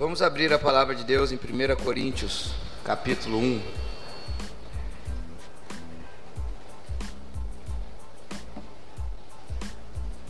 Vamos 0.00 0.22
abrir 0.22 0.50
a 0.50 0.58
palavra 0.58 0.94
de 0.94 1.04
Deus 1.04 1.30
em 1.30 1.34
1 1.34 1.84
Coríntios, 1.84 2.54
capítulo 2.82 3.36
1. 3.36 3.62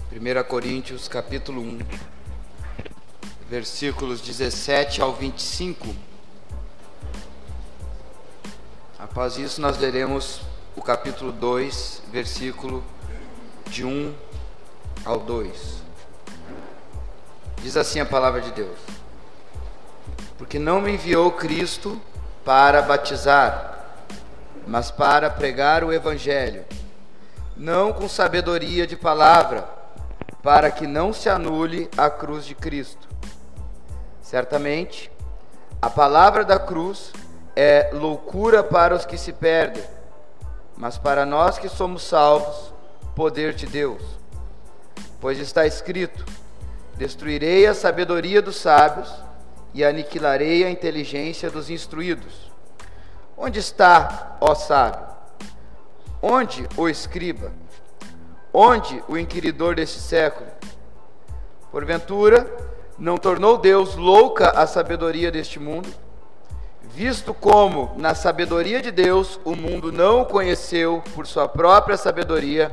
Primeira 0.09 0.43
Coríntios, 0.43 1.07
capítulo 1.07 1.62
1, 1.62 1.79
versículos 3.48 4.21
17 4.21 5.00
ao 5.03 5.14
25. 5.14 5.95
Após 8.98 9.39
isso, 9.39 9.61
nós 9.61 9.79
leremos 9.79 10.41
o 10.75 10.82
capítulo 10.82 11.30
2, 11.30 12.02
versículo 12.11 12.82
de 13.68 13.85
1 13.85 14.13
ao 15.05 15.21
2. 15.21 15.80
Diz 17.63 17.77
assim 17.77 18.00
a 18.00 18.05
palavra 18.05 18.41
de 18.41 18.50
Deus: 18.50 19.00
Porque 20.50 20.59
não 20.59 20.81
me 20.81 20.95
enviou 20.95 21.31
Cristo 21.31 22.03
para 22.45 22.82
batizar, 22.82 23.85
mas 24.67 24.91
para 24.91 25.31
pregar 25.31 25.85
o 25.85 25.93
Evangelho, 25.93 26.64
não 27.57 27.93
com 27.93 28.08
sabedoria 28.08 28.85
de 28.85 28.96
palavra, 28.96 29.64
para 30.43 30.68
que 30.72 30.89
não 30.89 31.13
se 31.13 31.29
anule 31.29 31.89
a 31.96 32.11
cruz 32.11 32.44
de 32.44 32.56
Cristo. 32.56 33.08
Certamente, 34.20 35.08
a 35.81 35.89
palavra 35.89 36.44
da 36.44 36.58
cruz 36.58 37.12
é 37.55 37.91
loucura 37.92 38.64
para 38.64 38.92
os 38.92 39.06
que 39.06 39.17
se 39.17 39.33
perdem, 39.33 39.84
mas 40.77 40.98
para 40.98 41.25
nós 41.25 41.61
que 41.61 41.69
somos 41.69 42.03
salvos, 42.03 42.75
poder 43.14 43.55
de 43.55 43.67
Deus. 43.67 44.03
Pois 45.20 45.39
está 45.39 45.64
escrito: 45.64 46.27
Destruirei 46.96 47.69
a 47.69 47.72
sabedoria 47.72 48.42
dos 48.42 48.56
sábios 48.56 49.30
e 49.72 49.84
aniquilarei 49.84 50.64
a 50.64 50.70
inteligência 50.70 51.50
dos 51.50 51.70
instruídos. 51.70 52.50
Onde 53.36 53.58
está, 53.58 54.36
ó 54.40 54.54
sábio? 54.54 55.06
Onde 56.20 56.68
o 56.77 56.88
escriba? 56.88 57.52
Onde 58.52 59.02
o 59.08 59.16
inquiridor 59.16 59.74
deste 59.74 59.98
século? 59.98 60.50
Porventura, 61.70 62.50
não 62.98 63.16
tornou 63.16 63.56
Deus 63.56 63.94
louca 63.96 64.50
a 64.50 64.66
sabedoria 64.66 65.30
deste 65.30 65.58
mundo? 65.58 65.88
Visto 66.82 67.32
como, 67.32 67.92
na 67.96 68.14
sabedoria 68.14 68.82
de 68.82 68.90
Deus, 68.90 69.40
o 69.44 69.55
mundo 69.55 69.92
não 69.92 70.22
o 70.22 70.27
conheceu 70.27 71.02
por 71.14 71.27
sua 71.27 71.48
própria 71.48 71.96
sabedoria, 71.96 72.70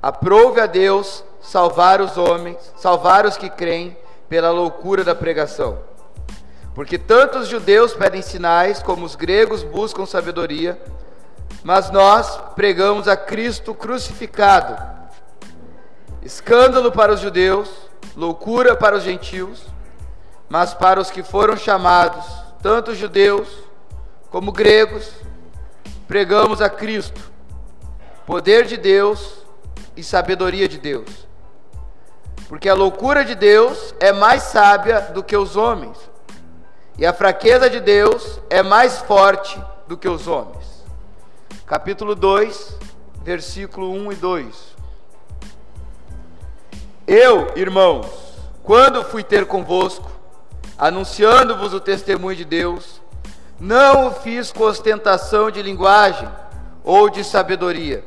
aprove 0.00 0.60
a 0.60 0.66
Deus 0.66 1.24
salvar 1.40 2.00
os 2.00 2.18
homens, 2.18 2.58
salvar 2.76 3.24
os 3.24 3.36
que 3.36 3.48
creem 3.48 3.96
pela 4.30 4.50
loucura 4.50 5.02
da 5.02 5.14
pregação. 5.14 5.80
Porque 6.72 6.96
tanto 6.96 7.40
os 7.40 7.48
judeus 7.48 7.92
pedem 7.92 8.22
sinais, 8.22 8.80
como 8.80 9.04
os 9.04 9.16
gregos 9.16 9.64
buscam 9.64 10.06
sabedoria, 10.06 10.80
mas 11.64 11.90
nós 11.90 12.38
pregamos 12.54 13.08
a 13.08 13.16
Cristo 13.16 13.74
crucificado. 13.74 14.80
Escândalo 16.22 16.92
para 16.92 17.12
os 17.12 17.20
judeus, 17.20 17.68
loucura 18.16 18.76
para 18.76 18.96
os 18.96 19.02
gentios, 19.02 19.64
mas 20.48 20.72
para 20.72 21.00
os 21.00 21.10
que 21.10 21.24
foram 21.24 21.56
chamados, 21.56 22.24
tanto 22.62 22.94
judeus 22.94 23.48
como 24.30 24.52
gregos, 24.52 25.10
pregamos 26.06 26.62
a 26.62 26.70
Cristo, 26.70 27.20
poder 28.24 28.64
de 28.64 28.76
Deus 28.76 29.44
e 29.96 30.04
sabedoria 30.04 30.68
de 30.68 30.78
Deus. 30.78 31.29
Porque 32.50 32.68
a 32.68 32.74
loucura 32.74 33.24
de 33.24 33.36
Deus 33.36 33.94
é 34.00 34.12
mais 34.12 34.42
sábia 34.42 35.02
do 35.02 35.22
que 35.22 35.36
os 35.36 35.54
homens, 35.54 35.96
e 36.98 37.06
a 37.06 37.12
fraqueza 37.12 37.70
de 37.70 37.78
Deus 37.78 38.40
é 38.50 38.60
mais 38.60 38.98
forte 38.98 39.56
do 39.86 39.96
que 39.96 40.08
os 40.08 40.26
homens. 40.26 40.84
Capítulo 41.64 42.16
2, 42.16 42.76
versículo 43.22 43.92
1 43.92 44.10
e 44.10 44.14
2. 44.16 44.76
Eu, 47.06 47.52
irmãos, 47.54 48.08
quando 48.64 49.04
fui 49.04 49.22
ter 49.22 49.46
convosco, 49.46 50.10
anunciando-vos 50.76 51.72
o 51.72 51.78
testemunho 51.78 52.36
de 52.36 52.44
Deus, 52.44 53.00
não 53.60 54.08
o 54.08 54.10
fiz 54.10 54.50
com 54.50 54.64
ostentação 54.64 55.52
de 55.52 55.62
linguagem 55.62 56.28
ou 56.82 57.08
de 57.08 57.22
sabedoria, 57.22 58.02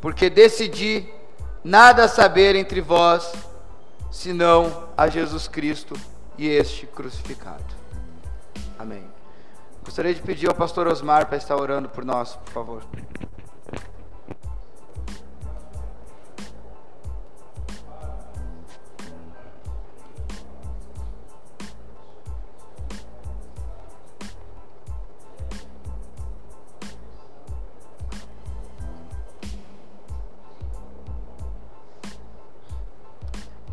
porque 0.00 0.28
decidi 0.28 1.14
nada 1.66 2.06
saber 2.06 2.54
entre 2.54 2.80
vós, 2.80 3.32
senão 4.08 4.84
a 4.96 5.08
Jesus 5.08 5.48
Cristo 5.48 5.94
e 6.38 6.46
este 6.46 6.86
crucificado. 6.86 7.64
Amém. 8.78 9.04
Gostaria 9.84 10.14
de 10.14 10.22
pedir 10.22 10.48
ao 10.48 10.54
pastor 10.54 10.86
Osmar 10.86 11.26
para 11.26 11.36
estar 11.36 11.56
orando 11.56 11.88
por 11.88 12.04
nós, 12.04 12.36
por 12.36 12.52
favor. 12.52 12.82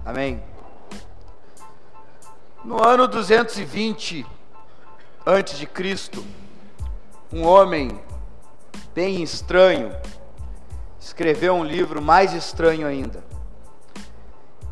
Amém. 0.05 0.43
No 2.61 2.83
ano 2.85 3.07
220 3.07 4.25
antes 5.25 5.57
de 5.57 5.65
Cristo, 5.65 6.25
um 7.31 7.45
homem 7.45 8.01
bem 8.93 9.23
estranho 9.23 9.95
escreveu 10.99 11.53
um 11.53 11.63
livro 11.63 12.01
mais 12.01 12.33
estranho 12.33 12.85
ainda. 12.85 13.23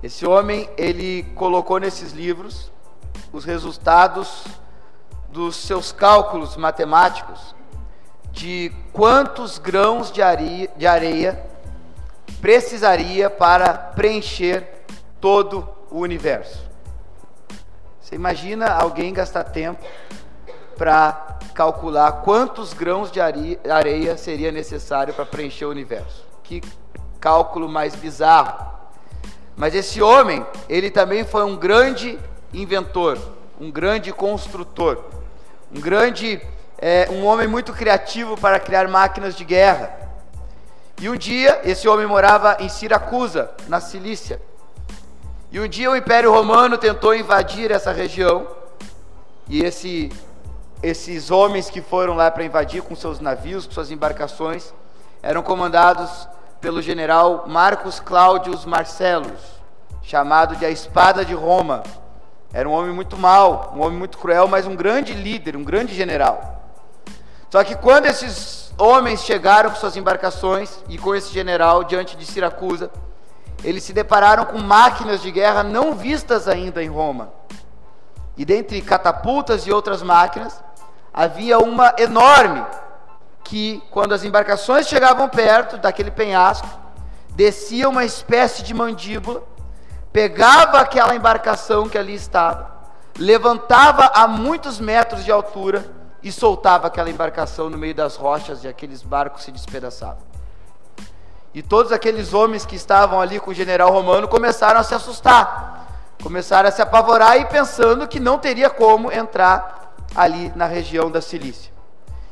Esse 0.04 0.26
homem, 0.26 0.70
ele 0.78 1.24
colocou 1.36 1.80
nesses 1.80 2.12
livros 2.12 2.70
os 3.32 3.46
resultados 3.46 4.44
dos 5.30 5.56
seus 5.56 5.94
cálculos 5.94 6.58
matemáticos 6.58 7.56
de 8.34 8.70
quantos 8.92 9.58
grãos 9.58 10.12
de 10.12 10.22
areia, 10.22 10.70
de 10.76 10.86
areia 10.86 11.42
precisaria 12.42 13.30
para 13.30 13.74
preencher 13.74 14.81
todo 15.22 15.68
o 15.90 16.00
universo. 16.00 16.60
Você 18.02 18.16
imagina 18.16 18.68
alguém 18.68 19.14
gastar 19.14 19.46
tempo 19.46 19.86
para 20.76 21.38
calcular 21.54 22.12
quantos 22.24 22.74
grãos 22.74 23.12
de 23.12 23.22
areia 23.22 24.18
seria 24.18 24.52
necessário 24.52 25.14
para 25.14 25.26
preencher 25.26 25.66
o 25.66 25.70
universo? 25.70 26.26
Que 26.44 26.62
cálculo 27.20 27.70
mais 27.70 27.96
bizarro. 27.96 28.70
Mas 29.56 29.76
esse 29.76 30.02
homem, 30.02 30.46
ele 30.68 30.90
também 30.90 31.24
foi 31.24 31.46
um 31.46 31.56
grande 31.56 32.20
inventor, 32.52 33.18
um 33.60 33.70
grande 33.70 34.12
construtor, 34.12 35.06
um 35.74 35.80
grande, 35.80 36.42
é, 36.80 37.08
um 37.12 37.26
homem 37.26 37.48
muito 37.48 37.72
criativo 37.72 38.36
para 38.36 38.60
criar 38.60 38.88
máquinas 38.88 39.36
de 39.36 39.46
guerra. 39.46 40.02
E 41.00 41.08
um 41.10 41.16
dia, 41.16 41.62
esse 41.64 41.88
homem 41.88 42.08
morava 42.08 42.58
em 42.60 42.68
Siracusa, 42.68 43.52
na 43.68 43.80
Cilícia. 43.80 44.42
E 45.52 45.60
um 45.60 45.68
dia 45.68 45.92
o 45.92 45.98
Império 45.98 46.32
Romano 46.32 46.78
tentou 46.78 47.14
invadir 47.14 47.72
essa 47.72 47.92
região, 47.92 48.48
e 49.50 49.62
esse, 49.62 50.10
esses 50.82 51.30
homens 51.30 51.70
que 51.70 51.82
foram 51.82 52.16
lá 52.16 52.32
para 52.32 52.46
invadir 52.46 52.82
com 52.82 52.96
seus 52.96 53.20
navios, 53.20 53.66
com 53.66 53.74
suas 53.74 53.92
embarcações, 53.92 54.74
eram 55.22 55.44
comandados 55.44 56.26
pelo 56.62 56.82
general 56.82 57.44
Marcos 57.48 58.00
Cláudius 58.00 58.64
Marcellus, 58.64 59.42
chamado 60.02 60.56
de 60.56 60.66
a 60.66 60.70
Espada 60.70 61.26
de 61.26 61.34
Roma. 61.34 61.84
Era 62.54 62.70
um 62.70 62.72
homem 62.72 62.94
muito 62.94 63.18
mau, 63.18 63.74
um 63.76 63.82
homem 63.82 63.98
muito 64.00 64.18
cruel, 64.18 64.48
mas 64.48 64.66
um 64.66 64.76
grande 64.76 65.12
líder, 65.12 65.58
um 65.58 65.66
grande 65.66 65.94
general. 65.94 66.64
Só 67.50 67.62
que 67.62 67.76
quando 67.76 68.06
esses 68.06 68.74
homens 68.78 69.22
chegaram 69.22 69.70
com 69.70 69.76
suas 69.76 69.98
embarcações 69.98 70.80
e 70.88 70.98
com 70.98 71.14
esse 71.14 71.34
general 71.34 71.84
diante 71.84 72.16
de 72.16 72.26
Siracusa, 72.26 72.90
eles 73.64 73.84
se 73.84 73.94
depararam 73.94 74.46
com 74.46 74.60
máquinas 74.60 75.22
de 75.22 75.32
guerra 75.32 75.64
não 75.64 75.94
vistas 75.94 76.48
ainda 76.48 76.84
em 76.84 76.90
Roma. 76.90 77.32
E 78.38 78.46
dentre 78.46 78.82
catapultas 78.82 79.68
e 79.68 79.72
outras 79.72 80.02
máquinas, 80.02 80.64
havia 81.14 81.60
uma 81.60 81.94
enorme 81.98 82.66
que, 83.44 83.84
quando 83.92 84.14
as 84.14 84.24
embarcações 84.24 84.88
chegavam 84.88 85.28
perto 85.28 85.78
daquele 85.78 86.10
penhasco, 86.10 86.68
descia 87.32 87.88
uma 87.88 88.04
espécie 88.04 88.64
de 88.64 88.74
mandíbula, 88.74 89.44
pegava 90.12 90.80
aquela 90.80 91.16
embarcação 91.16 91.88
que 91.88 91.98
ali 91.98 92.16
estava, 92.16 92.72
levantava 93.18 94.12
a 94.14 94.28
muitos 94.28 94.80
metros 94.80 95.24
de 95.24 95.32
altura 95.32 95.86
e 96.24 96.32
soltava 96.32 96.88
aquela 96.88 97.10
embarcação 97.10 97.70
no 97.70 97.78
meio 97.78 97.96
das 97.96 98.16
rochas 98.16 98.64
e 98.64 98.68
aqueles 98.68 99.02
barcos 99.02 99.44
se 99.44 99.52
despedaçavam. 99.52 100.31
E 101.54 101.62
todos 101.62 101.92
aqueles 101.92 102.34
homens 102.34 102.66
que 102.66 102.76
estavam 102.76 103.20
ali 103.20 103.40
com 103.40 103.52
o 103.52 103.54
general 103.54 103.92
romano 103.92 104.28
começaram 104.28 104.80
a 104.80 104.84
se 104.84 104.96
assustar, 104.96 105.86
começaram 106.24 106.70
a 106.70 106.72
se 106.72 106.82
apavorar 106.82 107.38
e 107.38 107.46
pensando 107.46 108.08
que 108.08 108.20
não 108.20 108.38
teria 108.38 108.70
como 108.70 109.12
entrar 109.12 109.94
ali 110.16 110.52
na 110.56 110.66
região 110.66 111.12
da 111.12 111.22
Cilícia. 111.22 111.72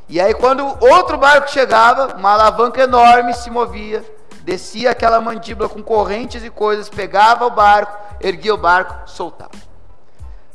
E 0.07 0.19
aí, 0.19 0.33
quando 0.33 0.65
outro 0.79 1.17
barco 1.17 1.51
chegava, 1.51 2.15
uma 2.15 2.31
alavanca 2.31 2.81
enorme 2.81 3.33
se 3.33 3.51
movia, 3.51 4.03
descia 4.41 4.91
aquela 4.91 5.21
mandíbula 5.21 5.69
com 5.69 5.83
correntes 5.83 6.43
e 6.43 6.49
coisas, 6.49 6.89
pegava 6.89 7.45
o 7.45 7.51
barco, 7.51 7.95
erguia 8.19 8.53
o 8.53 8.57
barco, 8.57 9.07
soltava. 9.07 9.51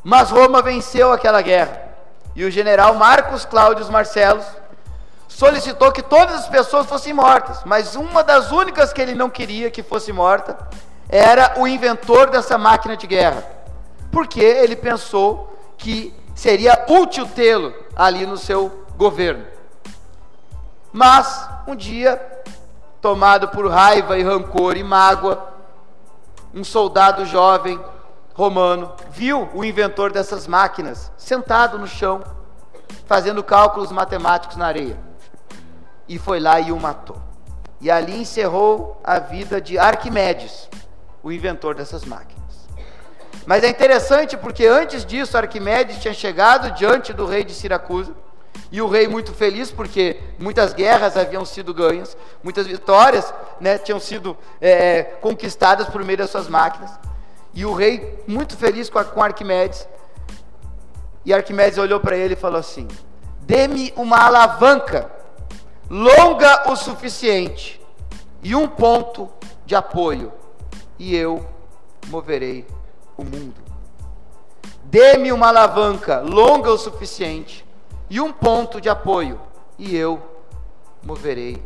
Mas 0.03 0.31
Roma 0.31 0.61
venceu 0.61 1.13
aquela 1.13 1.41
guerra. 1.41 1.83
E 2.35 2.45
o 2.45 2.51
general 2.51 2.95
Marcos 2.95 3.45
Cláudio 3.45 3.91
Marcelos 3.93 4.45
solicitou 5.35 5.91
que 5.91 6.03
todas 6.03 6.37
as 6.37 6.49
pessoas 6.49 6.87
fossem 6.87 7.13
mortas, 7.13 7.63
mas 7.65 7.97
uma 7.97 8.23
das 8.23 8.53
únicas 8.53 8.93
que 8.93 9.03
ele 9.03 9.17
não 9.17 9.29
queria 9.29 9.69
que 9.69 9.83
fosse 9.83 10.13
morta 10.13 10.57
era 11.09 11.55
o 11.59 11.67
inventor 11.67 12.31
dessa 12.31 12.57
máquina 12.57 12.97
de 12.97 13.07
guerra, 13.07 13.45
porque 14.13 14.41
ele 14.41 14.77
pensou 14.77 15.53
que 15.77 16.15
seria 16.37 16.87
útil 16.89 17.27
tê-lo 17.27 17.75
ali 17.97 18.25
no 18.25 18.37
seu 18.37 18.85
governo. 18.97 19.45
Mas 20.93 21.49
um 21.67 21.75
dia, 21.75 22.17
tomado 23.01 23.49
por 23.49 23.69
raiva 23.69 24.17
e 24.17 24.23
rancor 24.23 24.77
e 24.77 24.85
mágoa, 24.85 25.53
um 26.55 26.63
soldado 26.63 27.27
jovem 27.27 27.81
romano 28.35 28.93
viu 29.11 29.49
o 29.53 29.65
inventor 29.65 30.13
dessas 30.13 30.47
máquinas 30.47 31.11
sentado 31.17 31.77
no 31.77 31.89
chão, 31.89 32.23
fazendo 33.07 33.43
cálculos 33.43 33.91
matemáticos 33.91 34.57
na 34.57 34.67
areia 34.67 35.14
e 36.09 36.19
foi 36.19 36.41
lá 36.41 36.61
e 36.61 36.73
o 36.73 36.79
matou. 36.79 37.21
E 37.81 37.91
ali 37.91 38.21
encerrou 38.21 39.01
a 39.03 39.19
vida 39.19 39.61
de 39.61 39.79
Arquimedes, 39.79 40.69
o 41.23 41.31
inventor 41.31 41.75
dessas 41.75 42.05
máquinas. 42.05 42.43
Mas 43.47 43.63
é 43.63 43.69
interessante 43.69 44.37
porque 44.37 44.67
antes 44.67 45.05
disso 45.05 45.37
Arquimedes 45.37 45.99
tinha 45.99 46.15
chegado 46.15 46.71
diante 46.73 47.13
do 47.13 47.27
rei 47.27 47.45
de 47.45 47.53
Siracusa, 47.53 48.13
e 48.71 48.81
o 48.81 48.89
rei 48.89 49.07
muito 49.07 49.33
feliz 49.33 49.71
porque 49.71 50.19
muitas 50.39 50.73
guerras 50.73 51.17
haviam 51.17 51.45
sido 51.45 51.73
ganhas, 51.73 52.17
muitas 52.43 52.67
vitórias 52.67 53.33
né, 53.61 53.79
tinham 53.79 54.01
sido 54.01 54.37
é, 54.61 54.71
é 54.71 55.03
conquistadas 55.21 55.89
por 55.89 56.03
meio 56.03 56.19
das 56.19 56.31
suas 56.31 56.49
máquinas. 56.49 56.91
E 57.53 57.65
o 57.65 57.73
rei 57.73 58.19
muito 58.27 58.57
feliz 58.57 58.91
com, 58.91 59.03
com 59.05 59.23
Arquimedes. 59.23 59.87
E 61.25 61.33
Arquimedes 61.33 61.79
olhou 61.79 62.01
para 62.01 62.17
ele 62.17 62.35
e 62.35 62.37
falou 62.37 62.59
assim: 62.59 62.89
Dê-me 63.43 63.93
uma 63.97 64.19
alavanca 64.19 65.11
longa 65.89 66.71
o 66.71 66.77
suficiente 66.77 67.81
e 68.43 68.55
um 68.55 68.69
ponto 68.69 69.31
de 69.65 69.75
apoio, 69.75 70.33
e 70.99 71.15
eu 71.15 71.47
moverei 72.09 72.67
o 73.17 73.25
mundo. 73.25 73.63
Dê-me 74.85 75.33
uma 75.33 75.49
alavanca 75.49 76.21
longa 76.21 76.71
o 76.71 76.79
suficiente 76.79 77.65
e 78.09 78.21
um 78.21 78.33
ponto 78.33 78.81
de 78.81 78.89
apoio, 78.89 79.41
e 79.79 79.97
eu 79.97 80.23
moverei 81.03 81.63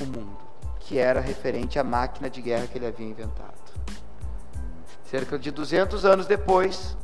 o 0.00 0.04
mundo. 0.04 0.44
Que 0.80 0.98
era 0.98 1.20
referente 1.20 1.78
à 1.78 1.84
máquina 1.84 2.28
de 2.28 2.42
guerra 2.42 2.66
que 2.66 2.76
ele 2.76 2.86
havia 2.86 3.06
inventado. 3.06 3.54
Cerca 5.10 5.38
de 5.38 5.50
200 5.50 6.04
anos 6.04 6.26
depois, 6.26 6.96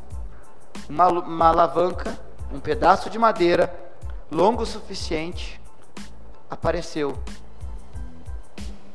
uma, 0.88 1.08
uma 1.08 1.48
alavanca, 1.48 2.18
um 2.52 2.60
pedaço 2.60 3.08
de 3.08 3.18
madeira 3.18 3.72
longo 4.30 4.64
o 4.64 4.66
suficiente 4.66 5.59
apareceu 6.50 7.16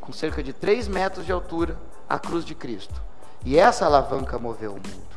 com 0.02 0.12
cerca 0.12 0.44
de 0.44 0.54
3 0.54 0.88
metros 0.88 1.26
de 1.26 1.32
altura 1.32 1.78
a 2.08 2.20
cruz 2.20 2.46
de 2.46 2.54
Cristo. 2.54 3.02
E 3.44 3.58
essa 3.58 3.86
alavanca 3.86 4.38
moveu 4.38 4.72
o 4.72 4.76
mundo. 4.76 5.16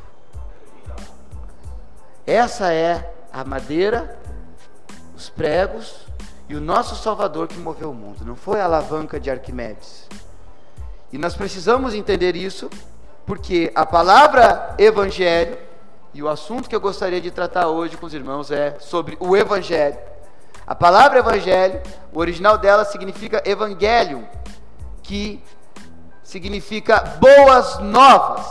Essa 2.27 2.73
é 2.73 3.15
a 3.33 3.45
madeira, 3.45 4.19
os 5.17 5.29
pregos 5.29 6.07
e 6.49 6.55
o 6.55 6.61
nosso 6.61 6.95
Salvador 6.95 7.49
que 7.49 7.59
moveu 7.59 7.91
o 7.91 7.95
mundo. 7.95 8.25
Não 8.25 8.37
foi 8.37 8.61
a 8.61 8.65
alavanca 8.65 9.19
de 9.19 9.31
Arquimedes. 9.31 10.07
E 11.13 11.19
nós 11.19 11.35
precisamos 11.35 11.95
entender 11.95 12.37
isso, 12.37 12.69
porque 13.27 13.73
a 13.75 13.85
palavra 13.85 14.75
evangelho, 14.79 15.59
e 16.13 16.23
o 16.23 16.29
assunto 16.29 16.69
que 16.69 16.77
eu 16.77 16.81
gostaria 16.81 17.21
de 17.21 17.31
tratar 17.31 17.69
hoje 17.69 17.97
com 17.97 18.07
os 18.07 18.15
irmãos 18.15 18.51
é 18.51 18.79
sobre 18.79 19.17
o 19.21 19.37
evangelho. 19.37 19.99
A 20.69 20.75
palavra 20.75 21.21
evangelho, 21.21 21.81
o 22.13 22.19
original 22.19 22.59
dela 22.59 22.85
significa 22.85 23.43
evangelium, 23.47 24.29
que 25.03 25.43
significa 26.23 27.01
boas 27.19 27.79
novas, 27.79 28.47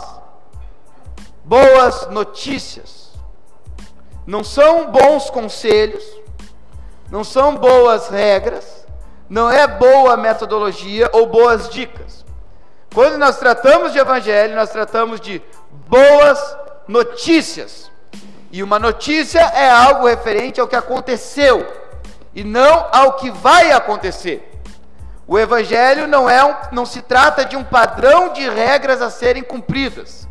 boas 1.44 2.08
notícias. 2.08 3.12
Não 4.26 4.42
são 4.42 4.90
bons 4.90 5.30
conselhos, 5.30 6.02
não 7.08 7.22
são 7.22 7.54
boas 7.54 8.08
regras, 8.08 8.84
não 9.30 9.48
é 9.48 9.68
boa 9.68 10.16
metodologia 10.16 11.08
ou 11.12 11.24
boas 11.28 11.68
dicas. 11.68 12.26
Quando 12.92 13.16
nós 13.16 13.38
tratamos 13.38 13.92
de 13.92 14.00
evangelho, 14.00 14.56
nós 14.56 14.70
tratamos 14.70 15.20
de 15.20 15.40
boas 15.86 16.56
notícias. 16.88 17.92
E 18.50 18.60
uma 18.60 18.80
notícia 18.80 19.38
é 19.38 19.70
algo 19.70 20.08
referente 20.08 20.60
ao 20.60 20.66
que 20.66 20.74
aconteceu 20.74 21.86
e 22.38 22.44
não 22.44 22.86
ao 22.92 23.14
que 23.14 23.32
vai 23.32 23.72
acontecer. 23.72 24.62
O 25.26 25.36
evangelho 25.36 26.06
não 26.06 26.30
é 26.30 26.44
um, 26.44 26.54
não 26.70 26.86
se 26.86 27.02
trata 27.02 27.44
de 27.44 27.56
um 27.56 27.64
padrão 27.64 28.32
de 28.32 28.48
regras 28.48 29.02
a 29.02 29.10
serem 29.10 29.42
cumpridas. 29.42 30.28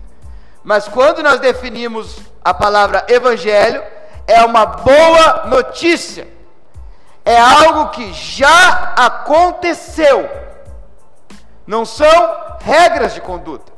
Mas 0.64 0.88
quando 0.88 1.22
nós 1.22 1.42
definimos 1.42 2.18
a 2.42 2.54
palavra 2.54 3.06
evangelho, 3.10 3.84
é 4.26 4.42
uma 4.46 4.66
boa 4.66 5.48
notícia. 5.48 6.30
É 7.26 7.38
algo 7.38 7.90
que 7.90 8.14
já 8.14 8.94
aconteceu. 8.96 10.30
Não 11.66 11.84
são 11.84 12.38
regras 12.62 13.14
de 13.14 13.20
conduta. 13.20 13.70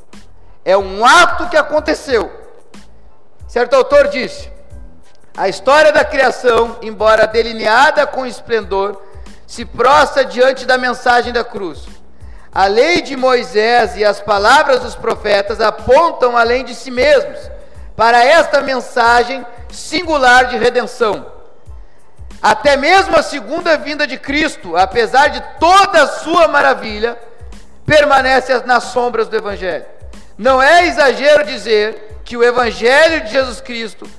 É 0.63 0.77
um 0.77 1.03
ato 1.03 1.49
que 1.49 1.57
aconteceu. 1.57 2.31
Certo 3.47 3.73
autor 3.73 4.09
disse: 4.09 4.51
a 5.35 5.47
história 5.47 5.91
da 5.91 6.03
criação, 6.03 6.77
embora 6.81 7.27
delineada 7.27 8.05
com 8.05 8.25
esplendor, 8.25 9.01
se 9.47 9.65
prostra 9.65 10.25
diante 10.25 10.65
da 10.65 10.77
mensagem 10.77 11.33
da 11.33 11.43
cruz. 11.43 11.87
A 12.53 12.65
lei 12.65 13.01
de 13.01 13.15
Moisés 13.15 13.95
e 13.95 14.03
as 14.03 14.19
palavras 14.19 14.79
dos 14.79 14.95
profetas 14.95 15.61
apontam 15.61 16.35
além 16.35 16.65
de 16.65 16.73
si 16.73 16.91
mesmos 16.91 17.39
para 17.95 18.23
esta 18.23 18.61
mensagem 18.61 19.45
singular 19.71 20.45
de 20.45 20.57
redenção. 20.57 21.25
Até 22.41 22.77
mesmo 22.77 23.17
a 23.17 23.23
segunda 23.23 23.77
vinda 23.77 24.07
de 24.07 24.17
Cristo, 24.17 24.77
apesar 24.77 25.27
de 25.27 25.43
toda 25.59 26.03
a 26.03 26.07
sua 26.07 26.47
maravilha, 26.47 27.17
permanece 27.85 28.57
nas 28.65 28.85
sombras 28.85 29.27
do 29.27 29.35
Evangelho. 29.35 29.85
Não 30.37 30.61
é 30.61 30.87
exagero 30.87 31.43
dizer 31.43 32.21
que 32.23 32.37
o 32.37 32.43
Evangelho 32.43 33.21
de 33.25 33.31
Jesus 33.31 33.59
Cristo 33.59 34.09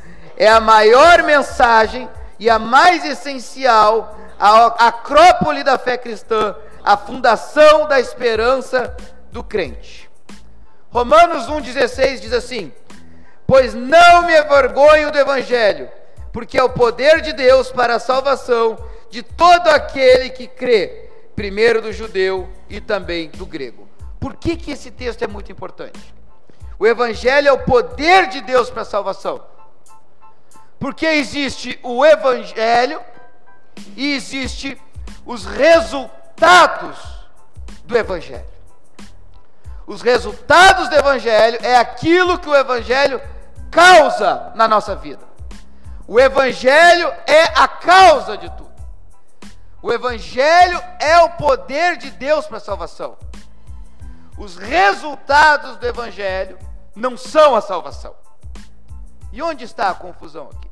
é 0.41 0.49
a 0.49 0.59
maior 0.59 1.23
mensagem 1.23 2.09
e 2.39 2.49
a 2.49 2.59
mais 2.59 3.05
essencial, 3.05 4.17
a 4.39 4.87
acrópole 4.87 5.63
da 5.63 5.77
fé 5.77 5.99
cristã, 5.99 6.57
a 6.83 6.97
fundação 6.97 7.87
da 7.87 8.01
esperança 8.01 8.97
do 9.31 9.45
crente. 9.45 10.09
Romanos 10.89 11.47
1,16 11.47 12.21
diz 12.21 12.33
assim: 12.33 12.73
Pois 13.47 13.75
não 13.75 14.23
me 14.23 14.35
envergonho 14.35 15.11
do 15.11 15.19
Evangelho, 15.19 15.91
porque 16.33 16.57
é 16.57 16.63
o 16.63 16.71
poder 16.71 17.21
de 17.21 17.35
Deus 17.35 17.71
para 17.71 17.97
a 17.97 18.01
salvação 18.01 18.79
de 19.11 19.23
todo 19.23 19.69
aquele 19.69 20.31
que 20.31 20.47
crê, 20.47 21.11
primeiro 21.37 21.83
do 21.83 21.93
judeu 21.93 22.49
e 22.67 22.81
também 22.81 23.29
do 23.29 23.45
grego. 23.45 23.87
Por 24.19 24.35
que, 24.37 24.57
que 24.57 24.71
esse 24.71 24.91
texto 24.91 25.23
é 25.23 25.29
muito 25.29 25.53
importante? 25.53 26.15
O 26.79 26.87
Evangelho 26.87 27.49
é 27.49 27.53
o 27.53 27.59
poder 27.59 28.29
de 28.29 28.41
Deus 28.41 28.71
para 28.71 28.81
a 28.81 28.87
salvação. 28.87 29.50
Porque 30.81 31.05
existe 31.05 31.79
o 31.83 32.05
evangelho 32.05 33.03
e 33.95 34.15
existe 34.15 34.81
os 35.27 35.45
resultados 35.45 36.99
do 37.85 37.97
evangelho. 37.97 38.49
Os 39.87 40.01
resultados 40.01 40.89
do 40.89 40.97
evangelho 40.97 41.59
é 41.63 41.77
aquilo 41.77 42.39
que 42.39 42.49
o 42.49 42.57
evangelho 42.57 43.21
causa 43.71 44.53
na 44.55 44.67
nossa 44.67 44.97
vida. 44.97 45.29
O 46.09 46.19
evangelho 46.19 47.13
é 47.27 47.43
a 47.55 47.69
causa 47.69 48.39
de 48.39 48.49
tudo. 48.57 48.71
O 49.83 49.93
evangelho 49.93 50.83
é 50.99 51.19
o 51.19 51.31
poder 51.31 51.99
de 51.99 52.11
Deus 52.11 52.47
para 52.47 52.57
a 52.57 52.61
salvação. 52.61 53.19
Os 54.39 54.57
resultados 54.57 55.77
do 55.77 55.87
evangelho 55.87 56.59
não 56.97 57.19
são 57.19 57.55
a 57.55 57.61
salvação. 57.61 58.15
E 59.31 59.43
onde 59.43 59.65
está 59.65 59.91
a 59.91 59.95
confusão 59.95 60.49
aqui? 60.49 60.70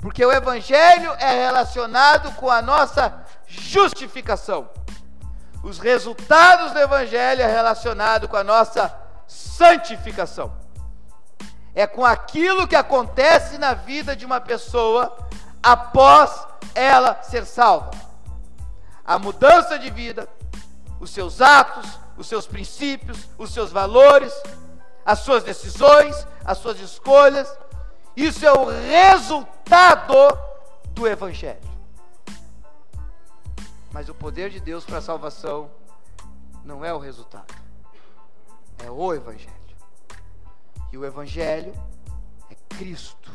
Porque 0.00 0.24
o 0.24 0.32
Evangelho 0.32 1.12
é 1.18 1.44
relacionado 1.44 2.32
com 2.36 2.50
a 2.50 2.62
nossa 2.62 3.24
justificação. 3.46 4.68
Os 5.62 5.78
resultados 5.78 6.72
do 6.72 6.78
Evangelho 6.78 7.42
é 7.42 7.46
relacionado 7.46 8.26
com 8.28 8.36
a 8.36 8.44
nossa 8.44 8.94
santificação. 9.26 10.58
é 11.72 11.86
com 11.86 12.04
aquilo 12.04 12.66
que 12.66 12.74
acontece 12.74 13.56
na 13.56 13.74
vida 13.74 14.16
de 14.16 14.26
uma 14.26 14.40
pessoa 14.40 15.16
após 15.62 16.44
ela 16.74 17.22
ser 17.22 17.46
salva. 17.46 17.92
A 19.04 19.18
mudança 19.18 19.78
de 19.78 19.88
vida, 19.88 20.28
os 20.98 21.10
seus 21.10 21.40
atos, 21.40 21.86
os 22.16 22.26
seus 22.26 22.46
princípios, 22.46 23.28
os 23.38 23.52
seus 23.52 23.70
valores, 23.70 24.32
as 25.04 25.20
suas 25.20 25.44
decisões, 25.44 26.26
as 26.44 26.58
suas 26.58 26.80
escolhas. 26.80 27.48
Isso 28.16 28.44
é 28.46 28.52
o 28.52 28.64
resultado 28.64 30.14
do 30.92 31.06
Evangelho. 31.06 31.70
Mas 33.92 34.08
o 34.08 34.14
poder 34.14 34.50
de 34.50 34.60
Deus 34.60 34.84
para 34.84 34.98
a 34.98 35.02
salvação 35.02 35.70
não 36.64 36.84
é 36.84 36.92
o 36.92 36.98
resultado, 36.98 37.54
é 38.84 38.90
o 38.90 39.14
Evangelho. 39.14 39.50
E 40.92 40.98
o 40.98 41.04
Evangelho 41.04 41.72
é 42.50 42.54
Cristo. 42.76 43.30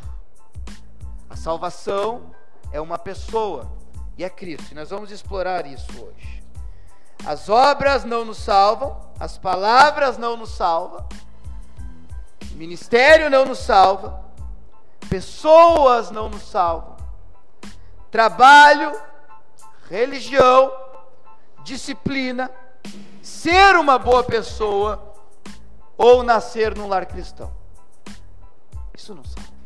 A 1.28 1.36
salvação 1.36 2.34
é 2.70 2.80
uma 2.80 2.98
pessoa 2.98 3.70
e 4.16 4.24
é 4.24 4.30
Cristo. 4.30 4.72
E 4.72 4.74
nós 4.74 4.90
vamos 4.90 5.10
explorar 5.10 5.66
isso 5.66 5.90
hoje. 6.02 6.42
As 7.24 7.48
obras 7.48 8.04
não 8.04 8.24
nos 8.24 8.38
salvam, 8.38 9.00
as 9.18 9.36
palavras 9.36 10.16
não 10.16 10.36
nos 10.36 10.50
salvam, 10.50 11.06
o 12.52 12.54
ministério 12.54 13.28
não 13.28 13.44
nos 13.44 13.58
salva, 13.58 14.25
pessoas 15.08 16.10
não 16.10 16.28
nos 16.28 16.42
salvam, 16.42 16.96
trabalho, 18.10 18.98
religião, 19.88 20.72
disciplina, 21.62 22.50
ser 23.22 23.76
uma 23.76 23.98
boa 23.98 24.22
pessoa 24.22 25.14
ou 25.96 26.22
nascer 26.22 26.76
num 26.76 26.88
lar 26.88 27.06
cristão. 27.06 27.52
Isso 28.94 29.14
não 29.14 29.24
salva. 29.24 29.56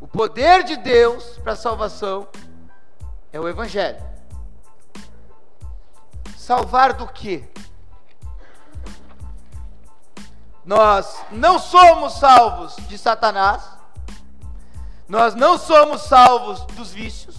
O 0.00 0.08
poder 0.08 0.64
de 0.64 0.76
Deus 0.76 1.38
para 1.38 1.52
a 1.52 1.56
salvação 1.56 2.28
é 3.32 3.38
o 3.38 3.48
Evangelho. 3.48 4.02
Salvar 6.36 6.92
do 6.92 7.06
quê? 7.06 7.48
Nós 10.64 11.16
não 11.30 11.58
somos 11.58 12.14
salvos 12.14 12.76
de 12.88 12.96
Satanás, 12.98 13.62
nós 15.12 15.34
não 15.34 15.58
somos 15.58 16.04
salvos 16.04 16.62
dos 16.74 16.90
vícios, 16.90 17.36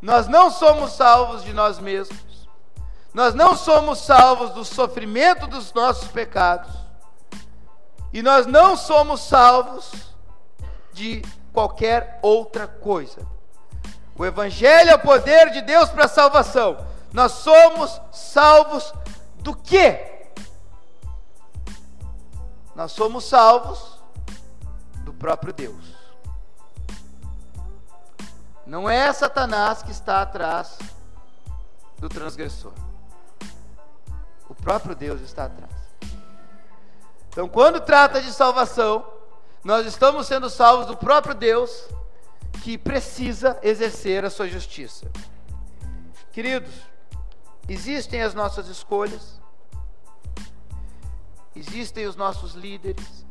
nós 0.00 0.28
não 0.28 0.48
somos 0.48 0.92
salvos 0.92 1.42
de 1.42 1.52
nós 1.52 1.80
mesmos, 1.80 2.48
nós 3.12 3.34
não 3.34 3.56
somos 3.56 3.98
salvos 3.98 4.50
do 4.50 4.64
sofrimento 4.64 5.48
dos 5.48 5.72
nossos 5.72 6.06
pecados, 6.06 6.70
e 8.12 8.22
nós 8.22 8.46
não 8.46 8.76
somos 8.76 9.22
salvos 9.22 9.90
de 10.92 11.20
qualquer 11.52 12.20
outra 12.22 12.68
coisa. 12.68 13.26
O 14.16 14.24
Evangelho 14.24 14.90
é 14.90 14.94
o 14.94 15.00
poder 15.00 15.50
de 15.50 15.62
Deus 15.62 15.88
para 15.88 16.04
a 16.04 16.08
salvação. 16.08 16.76
Nós 17.12 17.32
somos 17.32 18.00
salvos 18.12 18.94
do 19.38 19.52
quê? 19.52 20.28
Nós 22.76 22.92
somos 22.92 23.24
salvos 23.24 23.98
do 25.04 25.12
próprio 25.12 25.52
Deus. 25.52 25.91
Não 28.72 28.88
é 28.88 29.12
Satanás 29.12 29.82
que 29.82 29.90
está 29.90 30.22
atrás 30.22 30.78
do 31.98 32.08
transgressor. 32.08 32.72
O 34.48 34.54
próprio 34.54 34.96
Deus 34.96 35.20
está 35.20 35.44
atrás. 35.44 35.74
Então, 37.28 37.46
quando 37.46 37.82
trata 37.82 38.22
de 38.22 38.32
salvação, 38.32 39.06
nós 39.62 39.86
estamos 39.86 40.26
sendo 40.26 40.48
salvos 40.48 40.86
do 40.86 40.96
próprio 40.96 41.34
Deus 41.34 41.86
que 42.64 42.78
precisa 42.78 43.58
exercer 43.62 44.24
a 44.24 44.30
sua 44.30 44.48
justiça. 44.48 45.12
Queridos, 46.32 46.72
existem 47.68 48.22
as 48.22 48.32
nossas 48.32 48.68
escolhas, 48.68 49.38
existem 51.54 52.06
os 52.06 52.16
nossos 52.16 52.54
líderes. 52.54 53.26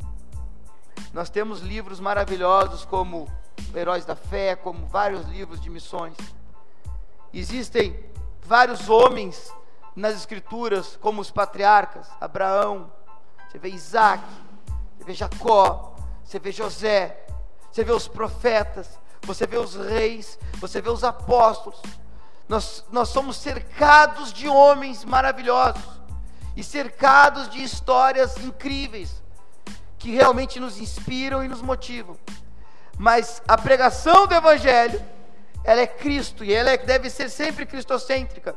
Nós 1.12 1.32
temos 1.32 1.62
livros 1.62 2.00
maravilhosos 2.00 2.86
como 2.86 3.28
Heróis 3.76 4.06
da 4.06 4.16
Fé, 4.16 4.56
como 4.56 4.86
vários 4.88 5.28
livros 5.28 5.60
de 5.60 5.70
missões. 5.70 6.16
Existem 7.34 7.98
vários 8.44 8.90
homens 8.90 9.54
nas 9.96 10.16
escrituras, 10.16 10.98
como 11.02 11.22
os 11.22 11.32
patriarcas, 11.32 12.08
Abraão, 12.20 12.92
você 13.50 13.60
vê 13.60 13.70
Isaac, 13.70 14.24
você 14.98 15.04
vê 15.04 15.14
Jacó, 15.14 15.96
você 16.24 16.40
vê 16.40 16.52
José, 16.52 17.26
você 17.72 17.84
vê 17.84 17.92
os 17.92 18.08
profetas, 18.08 19.00
você 19.24 19.46
vê 19.46 19.58
os 19.58 19.76
reis, 19.76 20.40
você 20.56 20.82
vê 20.82 20.90
os 20.90 21.04
apóstolos. 21.04 21.82
Nós, 22.48 22.86
nós 22.92 23.10
somos 23.10 23.38
cercados 23.38 24.34
de 24.34 24.48
homens 24.48 25.06
maravilhosos 25.06 26.02
e 26.56 26.64
cercados 26.64 27.50
de 27.50 27.64
histórias 27.64 28.38
incríveis 28.38 29.22
que 29.98 30.12
realmente 30.12 30.60
nos 30.60 30.80
inspiram 30.80 31.44
e 31.44 31.48
nos 31.48 31.62
motivam. 31.62 32.18
Mas 33.02 33.42
a 33.48 33.58
pregação 33.58 34.28
do 34.28 34.36
Evangelho, 34.36 35.04
ela 35.64 35.82
é 35.82 35.88
Cristo 35.88 36.46
e 36.46 36.54
ela 36.54 36.70
é, 36.70 36.78
deve 36.78 37.10
ser 37.10 37.30
sempre 37.30 37.66
cristocêntrica. 37.66 38.56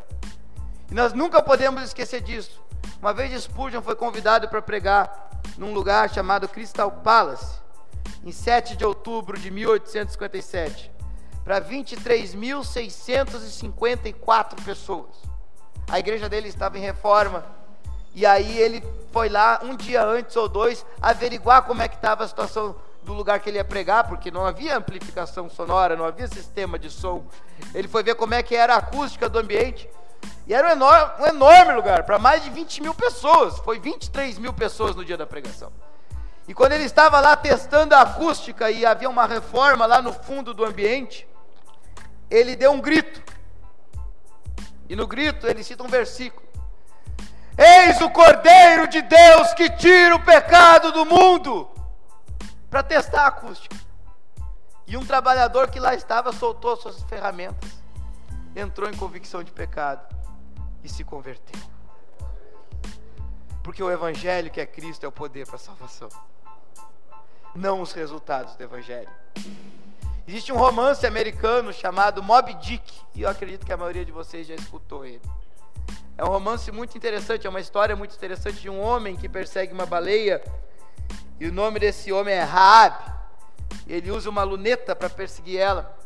E 0.91 0.95
nós 0.95 1.15
nunca 1.15 1.41
podemos 1.41 1.83
esquecer 1.83 2.21
disso. 2.21 2.63
Uma 3.01 3.15
vez 3.15 3.43
Spurgeon 3.43 3.81
foi 3.81 3.97
convidado 3.97 4.47
para 4.47 4.61
pregar 4.61 5.31
num 5.57 5.73
lugar 5.73 6.11
chamado 6.11 6.47
Crystal 6.47 6.91
Palace, 6.91 7.59
em 8.23 8.31
7 8.31 8.77
de 8.77 8.85
outubro 8.85 9.41
de 9.41 9.51
1857, 9.51 10.93
para 11.43 11.59
23.654 11.63 14.63
pessoas. 14.63 15.17
A 15.89 15.99
igreja 15.99 16.29
dele 16.29 16.49
estava 16.49 16.77
em 16.77 16.83
reforma 16.83 17.47
e 18.15 18.27
aí 18.27 18.59
ele 18.59 18.85
foi 19.11 19.31
lá 19.31 19.61
um 19.63 19.75
dia 19.75 20.05
antes 20.05 20.37
ou 20.37 20.51
dois 20.51 20.85
averiguar 21.01 21.63
como 21.63 21.81
é 21.81 21.89
que 21.89 21.97
estava 21.97 22.25
a 22.25 22.29
situação 22.29 22.77
do 23.05 23.13
lugar 23.13 23.39
que 23.39 23.51
ele 23.51 23.59
ia 23.59 23.65
pregar, 23.65 24.09
porque 24.09 24.31
não 24.31 24.47
havia 24.47 24.77
amplificação 24.77 25.49
sonora, 25.49 25.95
não 25.95 26.05
havia 26.05 26.27
sistema 26.27 26.79
de 26.79 26.91
som. 26.91 27.25
Ele 27.75 27.87
foi 27.87 28.03
ver 28.03 28.15
como 28.15 28.35
é 28.35 28.43
que 28.43 28.57
era 28.57 28.75
a 28.75 28.79
acústica 28.79 29.29
do 29.29 29.39
ambiente. 29.39 29.89
E 30.47 30.55
era 30.55 30.69
um 30.69 30.71
enorme, 30.73 31.23
um 31.23 31.27
enorme 31.27 31.73
lugar, 31.75 32.05
para 32.05 32.19
mais 32.19 32.43
de 32.43 32.51
20 32.51 32.83
mil 32.83 32.95
pessoas. 32.95 33.59
Foi 33.59 33.79
23 33.79 34.39
mil 34.39 34.53
pessoas 34.53 34.97
no 34.97 35.05
dia 35.05 35.17
da 35.17 35.27
pregação. 35.27 35.71
E 36.49 36.55
quando 36.55 36.73
ele 36.73 36.85
estava 36.85 37.21
lá 37.21 37.37
testando 37.37 37.95
a 37.95 38.03
acústica 38.03 38.71
e 38.71 38.85
havia 38.85 39.09
uma 39.09 39.27
reforma 39.27 39.87
lá 39.87 40.03
no 40.03 40.13
fundo 40.13 40.53
do 40.53 40.65
ambiente, 40.65 41.27
ele 42.31 42.57
deu 42.57 42.73
um 42.73 42.81
grito. 42.81 43.23
E 44.89 44.97
no 44.97 45.07
grito 45.07 45.47
ele 45.47 45.63
cita 45.63 45.83
um 45.83 45.89
versículo. 45.89 46.45
Eis 47.57 48.01
o 48.01 48.11
Cordeiro 48.11 48.89
de 48.89 49.01
Deus 49.01 49.55
que 49.55 49.71
tira 49.71 50.17
o 50.17 50.25
pecado 50.25 50.91
do 50.93 51.07
mundo. 51.07 51.74
Para 52.75 52.83
testar 52.83 53.23
a 53.23 53.27
acústica. 53.29 53.77
E 54.85 54.97
um 54.97 55.07
trabalhador 55.07 55.71
que 55.71 55.79
lá 55.79 55.95
estava 55.95 56.33
soltou 56.33 56.77
suas 56.77 57.01
ferramentas, 57.05 57.71
entrou 58.57 58.91
em 58.91 58.97
convicção 58.97 59.45
de 59.45 59.53
pecado 59.53 60.13
e 60.83 60.89
se 60.89 61.05
converteu. 61.05 61.63
Porque 63.63 63.81
o 63.81 63.89
Evangelho 63.89 64.51
que 64.51 64.61
é 64.61 64.67
Cristo 64.67 65.05
é 65.05 65.09
o 65.09 65.13
poder 65.13 65.47
para 65.47 65.55
a 65.55 65.59
salvação, 65.61 66.09
não 67.55 67.81
os 67.81 67.93
resultados 67.93 68.57
do 68.57 68.65
Evangelho. 68.65 69.09
Existe 70.27 70.53
um 70.53 70.57
romance 70.57 71.07
americano 71.07 71.73
chamado 71.73 72.25
Moby 72.25 72.55
Dick, 72.55 72.93
e 73.15 73.23
eu 73.23 73.29
acredito 73.29 73.65
que 73.65 73.73
a 73.73 73.77
maioria 73.77 74.05
de 74.05 74.11
vocês 74.11 74.49
já 74.49 74.55
escutou 74.57 75.07
ele. 75.07 75.23
É 76.19 76.25
um 76.25 76.29
romance 76.29 76.73
muito 76.73 76.99
interessante, 76.99 77.47
é 77.47 77.51
uma 77.51 77.61
história 77.61 77.95
muito 77.95 78.17
interessante 78.17 78.61
de 78.61 78.69
um 78.69 78.81
homem 78.81 79.15
que 79.15 79.29
persegue 79.29 79.73
uma 79.73 79.87
baleia. 79.87 80.43
E 81.39 81.49
o 81.49 81.53
nome 81.53 81.81
desse 81.81 82.13
homem 82.13 82.35
é 82.35 82.43
Raab. 82.43 83.13
Ele 83.87 84.11
usa 84.11 84.31
uma 84.31 84.43
luneta 84.43 84.95
para 84.95 85.11
perseguir 85.11 85.59
ela. 85.59 85.97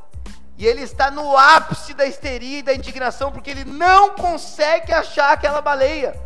E 0.56 0.66
ele 0.66 0.82
está 0.82 1.10
no 1.10 1.36
ápice 1.36 1.94
da 1.94 2.04
histeria 2.06 2.58
e 2.58 2.62
da 2.62 2.74
indignação 2.74 3.30
porque 3.30 3.50
ele 3.50 3.64
não 3.64 4.10
consegue 4.10 4.92
achar 4.92 5.32
aquela 5.32 5.60
baleia. 5.60 6.18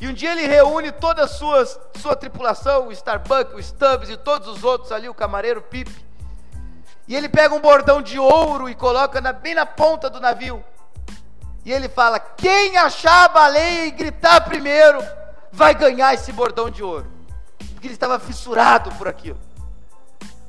E 0.00 0.08
um 0.08 0.12
dia 0.12 0.32
ele 0.32 0.46
reúne 0.46 0.90
toda 0.90 1.24
a 1.24 1.28
sua, 1.28 1.64
sua 2.00 2.16
tripulação, 2.16 2.88
o 2.88 2.92
Starbuck, 2.92 3.54
o 3.54 3.62
Stubbs 3.62 4.10
e 4.10 4.16
todos 4.16 4.48
os 4.48 4.64
outros 4.64 4.90
ali, 4.90 5.08
o 5.08 5.14
camareiro 5.14 5.62
Pip. 5.62 5.90
E 7.06 7.14
ele 7.14 7.28
pega 7.28 7.54
um 7.54 7.60
bordão 7.60 8.02
de 8.02 8.18
ouro 8.18 8.68
e 8.68 8.74
coloca 8.74 9.20
na, 9.20 9.32
bem 9.32 9.54
na 9.54 9.64
ponta 9.64 10.10
do 10.10 10.20
navio. 10.20 10.64
E 11.64 11.72
ele 11.72 11.88
fala: 11.88 12.18
quem 12.18 12.76
achar 12.76 13.24
a 13.24 13.28
baleia 13.28 13.86
e 13.86 13.90
gritar 13.92 14.40
primeiro, 14.40 14.98
vai 15.52 15.74
ganhar 15.74 16.12
esse 16.14 16.32
bordão 16.32 16.68
de 16.68 16.82
ouro. 16.82 17.13
Porque 17.84 17.88
ele 17.88 17.96
estava 17.96 18.18
fissurado 18.18 18.90
por 18.92 19.06
aquilo. 19.06 19.38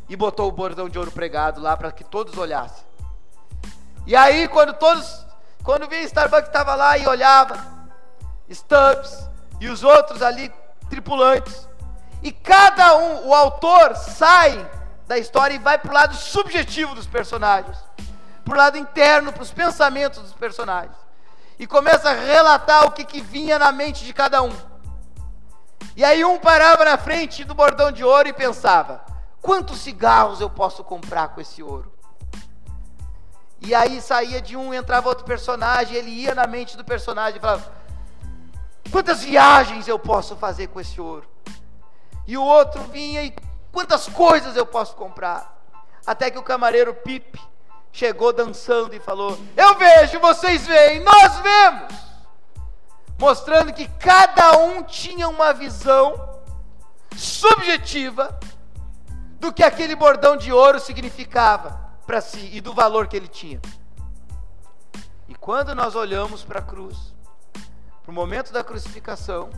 E 0.07 0.15
botou 0.15 0.47
o 0.47 0.53
bordão 0.53 0.87
de 0.87 0.97
ouro 0.97 1.11
pregado 1.11 1.59
lá 1.59 1.75
para 1.75 1.91
que 1.91 2.01
todos 2.01 2.37
olhassem. 2.37 2.85
E 4.07 4.15
aí, 4.15 4.47
quando 4.47 4.71
todos, 4.71 5.25
quando 5.61 5.85
vinha 5.85 6.03
Starbucks 6.03 6.47
estava 6.47 6.75
lá 6.75 6.97
e 6.97 7.05
olhava, 7.05 7.59
Stubbs 8.49 9.27
e 9.59 9.67
os 9.67 9.83
outros 9.83 10.21
ali, 10.21 10.49
tripulantes, 10.89 11.67
E 12.23 12.31
cada 12.31 12.95
um, 12.95 13.27
o 13.27 13.35
autor 13.35 13.97
sai 13.97 14.65
da 15.05 15.17
história 15.17 15.55
e 15.55 15.59
vai 15.59 15.77
para 15.77 15.91
o 15.91 15.93
lado 15.93 16.15
subjetivo 16.15 16.95
dos 16.95 17.05
personagens, 17.05 17.77
para 18.45 18.53
o 18.53 18.57
lado 18.57 18.77
interno, 18.77 19.33
para 19.33 19.43
os 19.43 19.51
pensamentos 19.51 20.21
dos 20.21 20.33
personagens. 20.33 20.95
E 21.59 21.67
começa 21.67 22.11
a 22.11 22.13
relatar 22.13 22.85
o 22.85 22.91
que, 22.91 23.03
que 23.03 23.19
vinha 23.19 23.59
na 23.59 23.73
mente 23.73 24.05
de 24.05 24.13
cada 24.13 24.41
um. 24.41 24.74
E 25.95 26.03
aí 26.03 26.23
um 26.23 26.37
parava 26.39 26.85
na 26.85 26.97
frente 26.97 27.43
do 27.43 27.53
bordão 27.53 27.91
de 27.91 28.03
ouro 28.03 28.27
e 28.27 28.33
pensava: 28.33 29.05
quantos 29.41 29.79
cigarros 29.79 30.41
eu 30.41 30.49
posso 30.49 30.83
comprar 30.83 31.29
com 31.29 31.41
esse 31.41 31.61
ouro? 31.61 31.91
E 33.61 33.73
aí 33.73 34.01
saía 34.01 34.41
de 34.41 34.55
um, 34.55 34.73
entrava 34.73 35.09
outro 35.09 35.25
personagem, 35.25 35.95
ele 35.95 36.09
ia 36.09 36.35
na 36.35 36.45
mente 36.45 36.77
do 36.77 36.83
personagem 36.83 37.37
e 37.37 37.41
falava: 37.41 37.71
quantas 38.91 39.23
viagens 39.23 39.87
eu 39.87 39.97
posso 39.97 40.35
fazer 40.35 40.67
com 40.67 40.79
esse 40.79 40.99
ouro? 40.99 41.27
E 42.27 42.37
o 42.37 42.43
outro 42.43 42.83
vinha 42.83 43.23
e 43.23 43.35
quantas 43.71 44.07
coisas 44.07 44.55
eu 44.55 44.65
posso 44.65 44.95
comprar? 44.95 45.55
Até 46.05 46.29
que 46.29 46.37
o 46.37 46.43
camareiro 46.43 46.93
Pipe 46.93 47.41
chegou 47.91 48.33
dançando 48.33 48.95
e 48.95 48.99
falou: 48.99 49.37
Eu 49.55 49.75
vejo, 49.75 50.19
vocês 50.19 50.67
veem, 50.67 51.01
nós 51.01 51.39
vemos 51.39 52.04
mostrando 53.17 53.73
que 53.73 53.87
cada 53.87 54.57
um 54.57 54.83
tinha 54.83 55.27
uma 55.27 55.53
visão 55.53 56.41
subjetiva 57.15 58.37
do 59.39 59.53
que 59.53 59.63
aquele 59.63 59.95
bordão 59.95 60.35
de 60.35 60.51
ouro 60.51 60.79
significava 60.79 61.79
para 62.05 62.21
si 62.21 62.49
e 62.53 62.61
do 62.61 62.73
valor 62.73 63.07
que 63.07 63.15
ele 63.15 63.27
tinha. 63.27 63.61
E 65.27 65.35
quando 65.35 65.73
nós 65.73 65.95
olhamos 65.95 66.43
para 66.43 66.59
a 66.59 66.63
cruz, 66.63 67.13
para 68.03 68.11
o 68.11 68.13
momento 68.13 68.51
da 68.51 68.63
crucificação, 68.63 69.49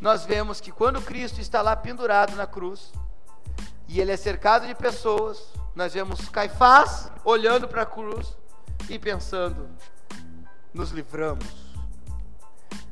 nós 0.00 0.24
vemos 0.24 0.60
que 0.60 0.70
quando 0.70 1.00
Cristo 1.00 1.40
está 1.40 1.62
lá 1.62 1.74
pendurado 1.74 2.36
na 2.36 2.46
cruz, 2.46 2.92
e 3.88 4.00
ele 4.00 4.12
é 4.12 4.16
cercado 4.16 4.66
de 4.66 4.74
pessoas, 4.74 5.50
nós 5.74 5.94
vemos 5.94 6.28
Caifás 6.28 7.10
olhando 7.24 7.68
para 7.68 7.82
a 7.82 7.86
cruz 7.86 8.36
e 8.88 8.98
pensando: 8.98 9.68
nos 10.74 10.90
livramos 10.90 11.65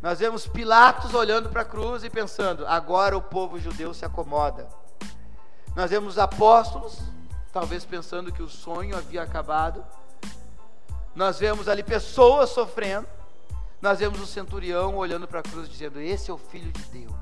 nós 0.05 0.19
vemos 0.19 0.47
Pilatos 0.47 1.15
olhando 1.15 1.49
para 1.49 1.63
a 1.63 1.65
cruz 1.65 2.05
e 2.05 2.11
pensando: 2.11 2.67
agora 2.67 3.17
o 3.17 3.23
povo 3.23 3.59
judeu 3.59 3.95
se 3.95 4.05
acomoda. 4.05 4.69
Nós 5.75 5.91
vemos 5.91 6.19
apóstolos, 6.19 6.99
talvez 7.51 7.87
pensando 7.87 8.31
que 8.31 8.43
o 8.43 8.49
sonho 8.49 8.95
havia 8.95 9.23
acabado. 9.23 9.83
Nós 11.15 11.39
vemos 11.39 11.71
ali 11.71 11.83
pessoas 11.83 12.51
sofrendo. 12.51 13.09
Nós 13.81 13.99
vemos 13.99 14.21
o 14.21 14.27
centurião 14.27 14.95
olhando 14.95 15.27
para 15.27 15.41
a 15.41 15.43
cruz 15.43 15.71
dizendo: 15.71 15.99
Esse 15.99 16.31
é 16.31 16.35
o 16.35 16.39
filho 16.39 16.71
de 16.71 16.83
Deus. 16.83 17.15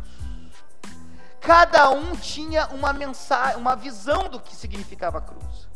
Cada 1.40 1.88
um 1.90 2.16
tinha 2.16 2.66
uma 2.72 2.92
mensagem, 2.92 3.58
uma 3.58 3.76
visão 3.76 4.28
do 4.28 4.40
que 4.40 4.56
significava 4.56 5.18
a 5.18 5.20
cruz. 5.20 5.68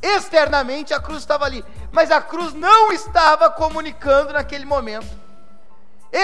Externamente 0.00 0.94
a 0.94 1.00
cruz 1.00 1.18
estava 1.18 1.44
ali, 1.44 1.62
mas 1.92 2.10
a 2.10 2.22
cruz 2.22 2.54
não 2.54 2.92
estava 2.92 3.50
comunicando 3.50 4.32
naquele 4.32 4.64
momento 4.64 5.25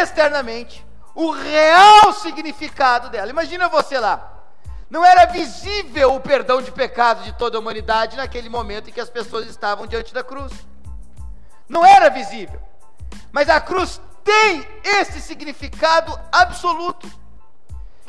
externamente 0.01 0.85
o 1.15 1.31
real 1.31 2.13
significado 2.15 3.11
dela. 3.11 3.31
Imagina 3.31 3.69
você 3.69 3.99
lá. 3.99 4.31
Não 4.89 5.05
era 5.05 5.25
visível 5.27 6.15
o 6.15 6.21
perdão 6.21 6.61
de 6.61 6.71
pecado 6.71 7.23
de 7.23 7.33
toda 7.33 7.57
a 7.57 7.61
humanidade 7.61 8.17
naquele 8.17 8.49
momento 8.49 8.91
em 8.91 8.93
que 8.93 9.01
as 9.01 9.09
pessoas 9.09 9.47
estavam 9.47 9.87
diante 9.87 10.13
da 10.13 10.23
cruz. 10.23 10.53
Não 11.69 11.85
era 11.85 12.11
visível. 12.11 12.61
Mas 13.31 13.49
a 13.49 13.61
cruz 13.61 14.01
tem 14.23 14.67
esse 14.85 15.21
significado 15.21 16.19
absoluto, 16.31 17.11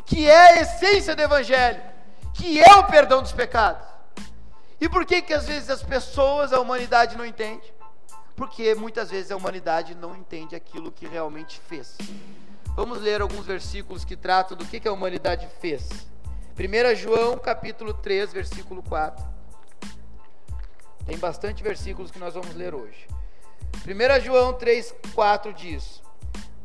que 0.04 0.28
é 0.28 0.36
a 0.36 0.60
essência 0.60 1.16
do 1.16 1.22
evangelho, 1.22 1.82
que 2.34 2.62
é 2.62 2.74
o 2.76 2.84
perdão 2.84 3.22
dos 3.22 3.32
pecados. 3.32 3.86
E 4.80 4.88
por 4.88 5.06
que 5.06 5.22
que 5.22 5.32
às 5.32 5.46
vezes 5.46 5.70
as 5.70 5.82
pessoas, 5.82 6.52
a 6.52 6.60
humanidade 6.60 7.16
não 7.16 7.24
entende? 7.24 7.73
Porque 8.36 8.74
muitas 8.74 9.10
vezes 9.10 9.30
a 9.30 9.36
humanidade 9.36 9.94
não 9.94 10.16
entende 10.16 10.56
aquilo 10.56 10.90
que 10.90 11.06
realmente 11.06 11.60
fez. 11.68 11.96
Vamos 12.76 13.00
ler 13.00 13.20
alguns 13.20 13.46
versículos 13.46 14.04
que 14.04 14.16
tratam 14.16 14.56
do 14.56 14.66
que, 14.66 14.80
que 14.80 14.88
a 14.88 14.92
humanidade 14.92 15.46
fez. 15.60 15.88
1 16.58 16.94
João 16.96 17.38
capítulo 17.38 17.94
3, 17.94 18.32
versículo 18.32 18.82
4. 18.82 19.24
Tem 21.06 21.16
bastante 21.18 21.62
versículos 21.62 22.10
que 22.10 22.18
nós 22.18 22.34
vamos 22.34 22.54
ler 22.54 22.74
hoje. 22.74 23.06
1 23.86 24.20
João 24.24 24.54
3, 24.54 24.94
4 25.14 25.52
diz: 25.52 26.02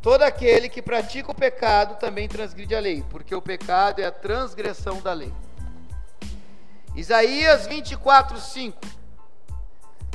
Todo 0.01 0.23
aquele 0.23 0.69
que 0.69 0.81
pratica 0.81 1.31
o 1.31 1.35
pecado 1.35 1.99
também 1.99 2.27
transgride 2.27 2.73
a 2.73 2.79
lei, 2.79 3.03
porque 3.09 3.35
o 3.35 3.41
pecado 3.41 3.99
é 3.99 4.05
a 4.05 4.11
transgressão 4.11 5.01
da 5.01 5.13
lei. 5.13 5.33
Isaías 6.95 7.67
24, 7.67 8.39
5. 8.39 8.98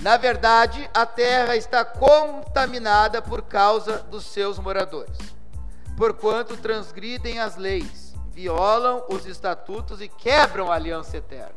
Na 0.03 0.17
verdade, 0.17 0.89
a 0.93 1.07
terra 1.07 1.57
está 1.57 1.85
contaminada 1.85 3.23
por 3.23 3.43
causa 3.43 3.99
dos 3.99 4.27
seus 4.27 4.59
moradores, 4.59 5.17
porquanto 5.97 6.57
transgridem 6.57 7.39
as 7.39 7.57
leis, 7.57 8.15
violam 8.31 9.05
os 9.09 9.25
estatutos 9.25 10.01
e 10.01 10.09
quebram 10.09 10.71
a 10.71 10.75
aliança 10.75 11.17
eterna. 11.17 11.55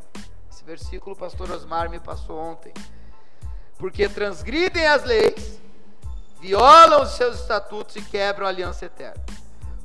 Esse 0.50 0.64
versículo 0.64 1.16
o 1.16 1.20
pastor 1.20 1.52
Osmar 1.52 1.90
me 1.90 2.00
passou 2.00 2.38
ontem. 2.40 2.74
Porque 3.78 4.08
transgridem 4.08 4.88
as 4.88 5.04
leis, 5.04 5.60
violam 6.40 7.02
os 7.04 7.10
seus 7.12 7.40
estatutos 7.40 7.96
e 7.96 8.02
quebram 8.02 8.46
a 8.46 8.50
aliança 8.50 8.86
eterna. 8.86 9.24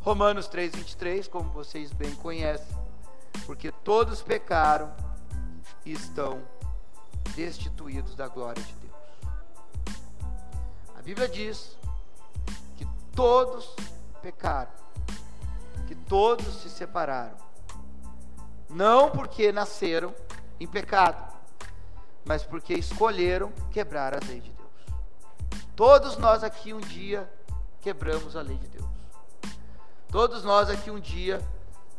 Romanos 0.01 0.49
3:23, 0.49 1.29
como 1.29 1.51
vocês 1.51 1.93
bem 1.93 2.15
conhecem, 2.17 2.77
porque 3.47 3.71
todos 3.71 4.23
pecaram 4.23 4.93
e 5.85 5.93
estão 5.93 6.43
destituídos 7.35 8.14
da 8.14 8.28
glória 8.28 8.62
de 8.62 8.72
Deus. 8.74 8.92
A 10.96 11.02
Bíblia 11.02 11.28
diz 11.28 11.76
que 12.76 12.87
todos 13.14 13.74
pecaram, 14.20 14.70
que 15.87 15.94
todos 15.94 16.62
se 16.62 16.70
separaram, 16.70 17.37
não 18.68 19.11
porque 19.11 19.50
nasceram 19.52 20.14
em 20.61 20.66
pecado, 20.66 21.32
mas 22.24 22.44
porque 22.44 22.74
escolheram 22.74 23.52
quebrar 23.70 24.14
a 24.14 24.20
lei 24.26 24.40
de 24.40 24.50
Deus. 24.50 24.62
Todos 25.74 26.16
nós 26.16 26.44
aqui 26.44 26.72
um 26.72 26.80
dia 26.80 27.28
quebramos 27.80 28.37
a 28.37 28.42
lei 28.42 28.56
de 28.56 28.68
Deus. 28.68 28.90
Todos 30.08 30.44
nós 30.44 30.70
aqui 30.70 30.90
um 30.90 31.00
dia 31.00 31.40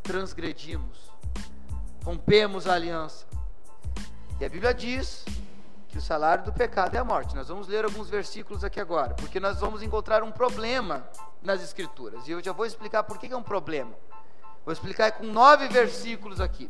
transgredimos, 0.01 1.12
rompemos 2.05 2.67
a 2.67 2.73
aliança, 2.73 3.25
e 4.43 4.45
a 4.45 4.49
Bíblia 4.49 4.73
diz 4.73 5.23
que 5.88 5.97
o 5.97 6.01
salário 6.01 6.43
do 6.43 6.51
pecado 6.51 6.93
é 6.95 6.99
a 6.99 7.03
morte. 7.06 7.34
Nós 7.34 7.47
vamos 7.47 7.65
ler 7.65 7.86
alguns 7.86 8.10
versículos 8.10 8.62
aqui 8.62 8.77
agora, 8.77 9.13
porque 9.13 9.39
nós 9.39 9.58
vamos 9.58 9.82
encontrar 9.82 10.21
um 10.21 10.34
problema 10.34 11.08
nas 11.41 11.63
Escrituras. 11.63 12.27
E 12.27 12.32
eu 12.32 12.43
já 12.43 12.51
vou 12.51 12.65
explicar 12.65 13.03
por 13.03 13.17
que 13.17 13.32
é 13.32 13.38
um 13.38 13.41
problema. 13.41 13.93
Vou 14.65 14.73
explicar 14.73 15.13
com 15.13 15.23
nove 15.23 15.69
versículos 15.69 16.41
aqui. 16.41 16.69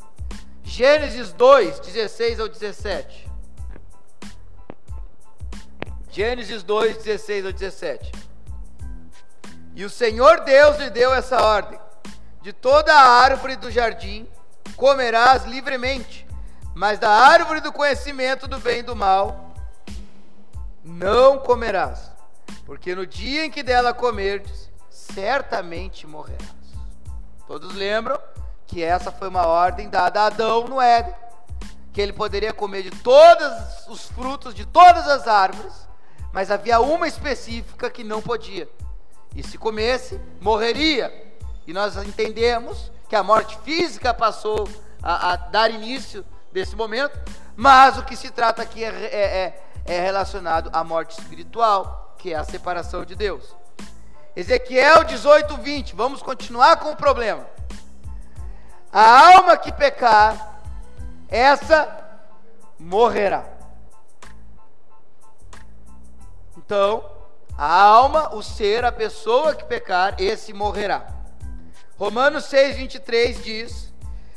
Gênesis 0.62 1.34
2, 1.34 1.80
16 1.80 2.40
ao 2.40 2.48
17. 2.48 3.28
Gênesis 6.12 6.62
2, 6.62 6.98
16 6.98 7.46
ao 7.48 7.52
17. 7.52 8.12
E 9.74 9.84
o 9.84 9.90
Senhor 9.90 10.42
Deus 10.42 10.78
lhe 10.78 10.92
deu 10.92 11.12
essa 11.12 11.44
ordem: 11.44 11.80
De 12.44 12.54
toda 12.54 12.94
a 12.94 13.24
árvore 13.24 13.56
do 13.56 13.72
jardim 13.72 14.30
comerás 14.78 15.46
livremente 15.46 16.24
mas 16.74 17.00
da 17.00 17.10
árvore 17.10 17.62
do 17.62 17.72
conhecimento 17.72 18.48
do 18.48 18.60
bem 18.60 18.80
e 18.80 18.84
do 18.84 18.96
mal 18.96 19.54
não 20.84 21.40
comerás, 21.40 22.12
porque 22.66 22.96
no 22.96 23.06
dia 23.06 23.46
em 23.46 23.52
que 23.52 23.64
dela 23.64 23.94
comerdes, 23.94 24.70
certamente 24.90 26.06
morrerás. 26.06 26.54
Todos 27.48 27.74
lembram 27.74 28.20
que 28.68 28.84
essa 28.84 29.12
foi 29.12 29.30
uma 29.30 29.46
ordem 29.46 29.90
dada 29.90 30.22
a 30.22 30.26
Adão 30.26 30.68
no 30.68 30.82
Éden, 30.82 31.14
que 31.94 32.02
ele 32.02 32.12
poderia 32.12 32.52
comer 32.52 32.84
de 32.84 32.92
todos 32.92 33.88
os 33.88 34.08
frutos 34.10 34.54
de 34.54 34.66
todas 34.66 35.08
as 35.08 35.28
árvores, 35.28 35.88
mas 36.32 36.50
havia 36.50 36.80
uma 36.80 37.08
específica 37.08 37.90
que 37.90 38.04
não 38.04 38.22
podia. 38.22 38.68
E 39.36 39.44
se 39.44 39.58
comesse, 39.58 40.20
morreria. 40.42 41.34
E 41.68 41.74
nós 41.74 41.96
entendemos 41.98 42.92
que 43.08 43.16
a 43.16 43.24
morte 43.24 43.58
física 43.60 44.14
passou 44.14 44.68
a, 45.02 45.34
a 45.34 45.36
dar 45.36 45.70
início 45.70 46.26
desse 46.54 46.76
momento, 46.76 47.20
mas 47.56 47.98
o 47.98 48.04
que 48.04 48.16
se 48.16 48.30
trata 48.30 48.62
aqui 48.62 48.84
é, 48.84 48.88
é, 48.88 49.64
é, 49.88 49.96
é 49.96 50.00
relacionado 50.00 50.70
à 50.72 50.84
morte 50.84 51.20
espiritual, 51.20 52.16
que 52.18 52.32
é 52.32 52.38
a 52.38 52.44
separação 52.44 53.04
de 53.04 53.16
Deus. 53.16 53.56
Ezequiel 54.36 55.04
18, 55.04 55.58
20, 55.58 55.96
vamos 55.96 56.22
continuar 56.22 56.78
com 56.78 56.92
o 56.92 56.96
problema. 56.96 57.46
A 58.92 59.36
alma 59.36 59.58
que 59.58 59.72
pecar, 59.72 60.62
essa 61.28 62.22
morrerá. 62.80 63.44
Então, 66.56 67.04
a 67.58 67.82
alma, 67.82 68.34
o 68.36 68.44
ser, 68.44 68.86
a 68.86 68.92
pessoa 68.92 69.56
que 69.56 69.66
pecar, 69.66 70.16
esse 70.20 70.54
morrerá. 70.54 71.08
Romanos 71.98 72.46
6, 72.46 72.78
23 72.78 73.44
diz 73.44 73.93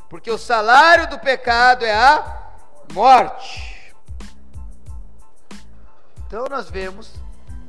Porque 0.09 0.31
o 0.31 0.39
salário 0.39 1.09
do 1.09 1.19
pecado 1.19 1.85
é 1.85 1.95
a 1.95 2.53
morte. 2.93 3.95
Então 6.27 6.47
nós 6.49 6.71
vemos 6.71 7.13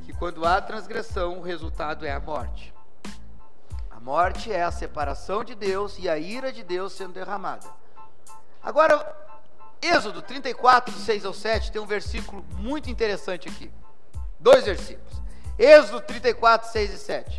que 0.04 0.12
quando 0.12 0.44
há 0.44 0.60
transgressão, 0.60 1.38
o 1.38 1.42
resultado 1.42 2.06
é 2.06 2.12
a 2.12 2.20
morte. 2.20 2.74
A 3.90 4.00
morte 4.00 4.52
é 4.52 4.62
a 4.62 4.70
separação 4.70 5.42
de 5.42 5.54
Deus 5.54 5.98
e 5.98 6.08
a 6.08 6.18
ira 6.18 6.52
de 6.52 6.62
Deus 6.62 6.92
sendo 6.92 7.14
derramada. 7.14 7.66
Agora, 8.62 9.16
Êxodo 9.80 10.22
34, 10.22 10.94
6 10.94 11.24
ao 11.24 11.32
7, 11.32 11.72
tem 11.72 11.80
um 11.80 11.86
versículo 11.86 12.44
muito 12.58 12.90
interessante 12.90 13.48
aqui. 13.48 13.70
Dois 14.38 14.64
versículos. 14.64 15.12
Êxodo 15.58 16.00
34, 16.00 16.70
6 16.70 16.92
e 16.92 16.98
7. 16.98 17.38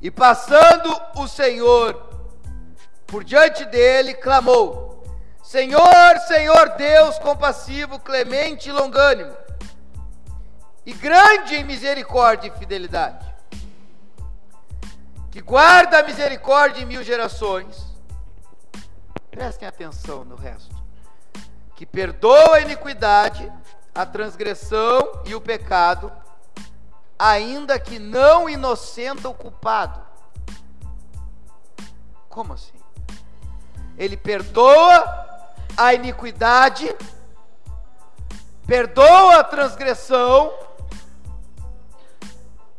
E 0.00 0.10
passando 0.10 0.94
o 1.16 1.26
Senhor 1.26 2.15
por 3.06 3.22
diante 3.22 3.64
dele, 3.64 4.14
clamou: 4.14 5.04
Senhor, 5.42 6.18
Senhor 6.26 6.70
Deus 6.76 7.18
compassivo, 7.18 7.98
clemente 7.98 8.68
e 8.68 8.72
longânimo, 8.72 9.34
e 10.84 10.92
grande 10.92 11.56
em 11.56 11.64
misericórdia 11.64 12.48
e 12.48 12.58
fidelidade, 12.58 13.24
que 15.30 15.40
guarda 15.40 16.00
a 16.00 16.02
misericórdia 16.02 16.82
em 16.82 16.86
mil 16.86 17.02
gerações. 17.02 17.84
Prestem 19.30 19.68
atenção 19.68 20.24
no 20.24 20.34
resto. 20.34 20.74
Que 21.74 21.84
perdoa 21.84 22.56
a 22.56 22.60
iniquidade, 22.60 23.52
a 23.94 24.06
transgressão 24.06 25.22
e 25.26 25.34
o 25.34 25.40
pecado, 25.42 26.10
ainda 27.18 27.78
que 27.78 27.98
não 27.98 28.48
inocenta 28.48 29.28
o 29.28 29.34
culpado. 29.34 30.00
Como 32.30 32.54
assim? 32.54 32.75
Ele 33.98 34.16
perdoa 34.16 35.26
a 35.76 35.94
iniquidade, 35.94 36.94
perdoa 38.66 39.40
a 39.40 39.44
transgressão, 39.44 40.52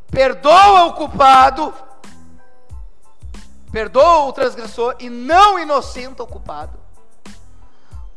perdoa 0.09 0.85
o 0.85 0.93
culpado, 0.93 1.73
perdoa 3.71 4.25
o 4.25 4.33
transgressor 4.33 4.95
e 4.99 5.09
não 5.09 5.59
inocenta 5.59 6.23
o 6.23 6.27
culpado. 6.27 6.77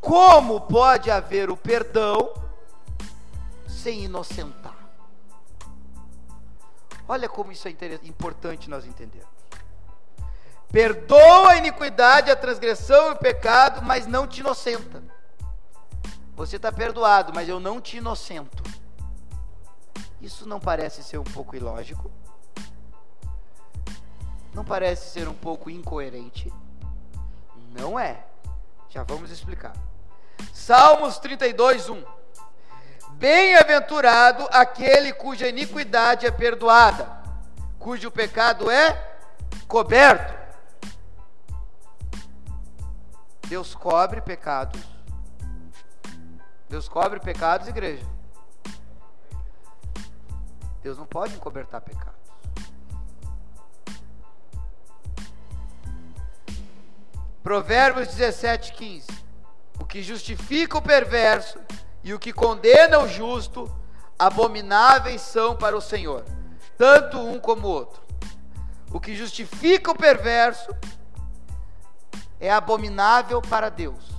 Como 0.00 0.62
pode 0.62 1.10
haver 1.10 1.50
o 1.50 1.56
perdão 1.56 2.32
sem 3.68 4.04
inocentar? 4.04 4.76
Olha 7.06 7.28
como 7.28 7.52
isso 7.52 7.68
é 7.68 7.74
importante 8.04 8.70
nós 8.70 8.86
entendermos. 8.86 9.28
Perdoa 10.72 11.50
a 11.50 11.56
iniquidade, 11.56 12.30
a 12.30 12.36
transgressão 12.36 13.08
e 13.08 13.12
o 13.12 13.16
pecado, 13.16 13.82
mas 13.82 14.06
não 14.06 14.26
te 14.26 14.40
inocenta. 14.40 15.02
Você 16.36 16.56
está 16.56 16.70
perdoado, 16.70 17.32
mas 17.34 17.48
eu 17.48 17.58
não 17.58 17.80
te 17.80 17.96
inocento. 17.96 18.62
Isso 20.20 20.46
não 20.46 20.60
parece 20.60 21.02
ser 21.02 21.18
um 21.18 21.24
pouco 21.24 21.56
ilógico? 21.56 22.10
Não 24.54 24.64
parece 24.64 25.10
ser 25.10 25.28
um 25.28 25.34
pouco 25.34 25.68
incoerente? 25.68 26.52
Não 27.78 27.98
é. 27.98 28.24
Já 28.88 29.02
vamos 29.02 29.30
explicar. 29.30 29.72
Salmos 30.52 31.18
32, 31.18 31.88
1. 31.88 32.04
Bem-aventurado 33.12 34.48
aquele 34.50 35.12
cuja 35.12 35.48
iniquidade 35.48 36.26
é 36.26 36.30
perdoada, 36.30 37.06
cujo 37.78 38.10
pecado 38.10 38.70
é 38.70 38.92
coberto. 39.68 40.39
Deus 43.50 43.74
cobre 43.74 44.20
pecados. 44.20 44.80
Deus 46.68 46.88
cobre 46.88 47.18
pecados, 47.18 47.66
igreja. 47.66 48.06
Deus 50.80 50.96
não 50.96 51.04
pode 51.04 51.34
encobertar 51.34 51.80
pecados. 51.80 52.20
Provérbios 57.42 58.06
17, 58.14 58.72
15. 58.72 59.08
O 59.80 59.84
que 59.84 60.00
justifica 60.00 60.78
o 60.78 60.82
perverso 60.82 61.58
e 62.04 62.14
o 62.14 62.20
que 62.20 62.32
condena 62.32 63.00
o 63.00 63.08
justo, 63.08 63.68
abomináveis 64.16 65.22
são 65.22 65.56
para 65.56 65.76
o 65.76 65.80
Senhor, 65.80 66.24
tanto 66.78 67.18
um 67.18 67.40
como 67.40 67.66
o 67.66 67.70
outro. 67.72 68.00
O 68.92 69.00
que 69.00 69.16
justifica 69.16 69.90
o 69.90 69.98
perverso 69.98 70.72
é 72.40 72.50
abominável 72.50 73.42
para 73.42 73.68
Deus. 73.68 74.10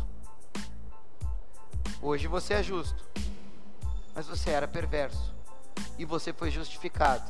Hoje 2.01 2.27
você 2.27 2.53
é 2.53 2.63
justo, 2.63 3.03
mas 4.13 4.27
você 4.27 4.51
era 4.51 4.67
perverso 4.67 5.33
e 5.97 6.05
você 6.05 6.31
foi 6.31 6.51
justificado. 6.51 7.29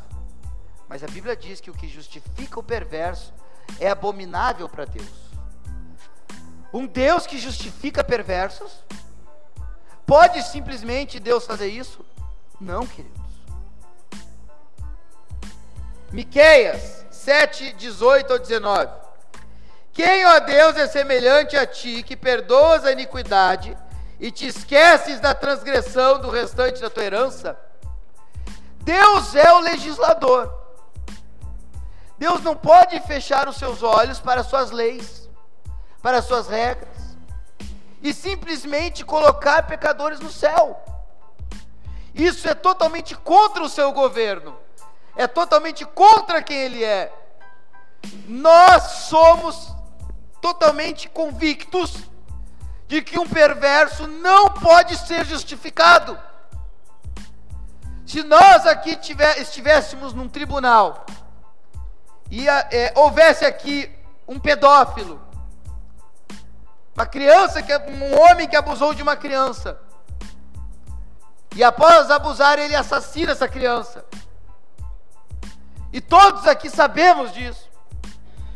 Mas 0.88 1.04
a 1.04 1.08
Bíblia 1.08 1.36
diz 1.36 1.62
que 1.62 1.71
o 1.71 1.73
que 1.73 1.88
justifica 1.88 2.60
o 2.60 2.63
perverso 2.63 3.34
é 3.80 3.89
abominável 3.89 4.67
para 4.67 4.84
Deus. 4.84 5.32
Um 6.73 6.86
Deus 6.86 7.25
que 7.25 7.38
justifica 7.38 8.04
perversos? 8.04 8.84
Pode 10.06 10.43
simplesmente 10.43 11.19
Deus 11.19 11.45
fazer 11.45 11.67
isso? 11.67 12.06
Não, 12.60 12.86
queridos. 12.86 13.21
Miqueias 16.12 17.06
7, 17.10 17.73
18 17.73 18.34
ou 18.34 18.39
19. 18.39 19.00
Quem, 19.93 20.25
ó 20.25 20.39
Deus, 20.39 20.77
é 20.77 20.88
semelhante 20.88 21.58
a 21.58 21.65
ti, 21.65 22.01
que 22.04 22.15
perdoas 22.15 22.86
a 22.86 22.91
iniquidade 22.91 23.77
e 24.19 24.32
te 24.32 24.47
esqueces 24.47 25.19
da 25.19 25.34
transgressão 25.34 26.19
do 26.19 26.30
restante 26.30 26.82
da 26.82 26.89
tua 26.89 27.04
herança? 27.04 27.60
Deus 28.84 29.36
é 29.36 29.51
o 29.54 29.60
legislador. 29.60 30.62
Deus 32.17 32.41
não 32.41 32.56
pode 32.56 32.99
fechar 33.01 33.49
os 33.49 33.58
seus 33.58 33.84
olhos 33.84 34.19
para 34.19 34.43
suas 34.43 34.71
leis, 34.71 35.30
para 36.01 36.21
suas 36.21 36.47
regras, 36.47 37.17
e 38.01 38.13
simplesmente 38.13 39.04
colocar 39.04 39.67
pecadores 39.67 40.19
no 40.19 40.30
céu. 40.30 40.80
Isso 42.13 42.47
é 42.47 42.54
totalmente 42.54 43.15
contra 43.15 43.63
o 43.63 43.69
seu 43.69 43.91
governo, 43.91 44.58
é 45.15 45.27
totalmente 45.27 45.84
contra 45.84 46.41
quem 46.41 46.58
ele 46.58 46.84
é. 46.84 47.12
Nós 48.27 48.84
somos 49.10 49.73
totalmente 50.41 51.08
convictos 51.08 52.10
de 52.88 53.01
que 53.01 53.17
um 53.19 53.27
perverso 53.27 54.08
não 54.08 54.49
pode 54.49 54.97
ser 54.97 55.25
justificado. 55.25 56.19
Se 58.06 58.23
nós 58.23 58.65
aqui 58.65 58.95
tiver, 58.97 59.39
estivéssemos 59.39 60.13
num 60.13 60.27
tribunal 60.27 61.06
e 62.30 62.49
é, 62.49 62.91
houvesse 62.95 63.45
aqui 63.45 63.89
um 64.27 64.39
pedófilo, 64.39 65.21
uma 66.93 67.06
criança 67.06 67.62
que 67.62 67.73
um 67.73 68.19
homem 68.19 68.47
que 68.47 68.56
abusou 68.56 68.93
de 68.93 69.01
uma 69.01 69.15
criança 69.15 69.80
e 71.56 71.63
após 71.63 72.10
abusar 72.10 72.60
ele 72.60 72.75
assassina 72.75 73.34
essa 73.34 73.47
criança. 73.47 74.06
E 75.91 75.99
todos 75.99 76.47
aqui 76.47 76.69
sabemos 76.69 77.34
disso. 77.34 77.69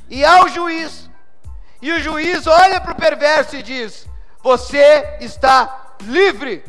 E 0.10 0.24
ao 0.24 0.48
juiz 0.48 1.05
e 1.86 1.91
o 1.93 2.02
juiz 2.02 2.48
olha 2.48 2.82
para 2.82 2.93
o 2.93 2.95
perverso 2.95 3.56
e 3.56 3.62
diz: 3.62 4.08
Você 4.41 5.17
está 5.21 5.93
livre. 6.02 6.65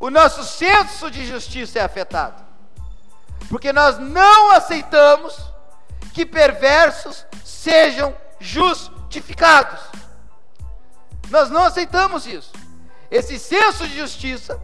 O 0.00 0.10
nosso 0.10 0.42
senso 0.42 1.08
de 1.08 1.24
justiça 1.24 1.78
é 1.78 1.82
afetado, 1.82 2.42
porque 3.48 3.72
nós 3.72 3.96
não 4.00 4.50
aceitamos 4.50 5.40
que 6.12 6.26
perversos 6.26 7.24
sejam 7.44 8.12
justificados. 8.40 9.80
Nós 11.30 11.50
não 11.50 11.62
aceitamos 11.62 12.26
isso. 12.26 12.52
Esse 13.08 13.38
senso 13.38 13.86
de 13.86 13.96
justiça 13.96 14.60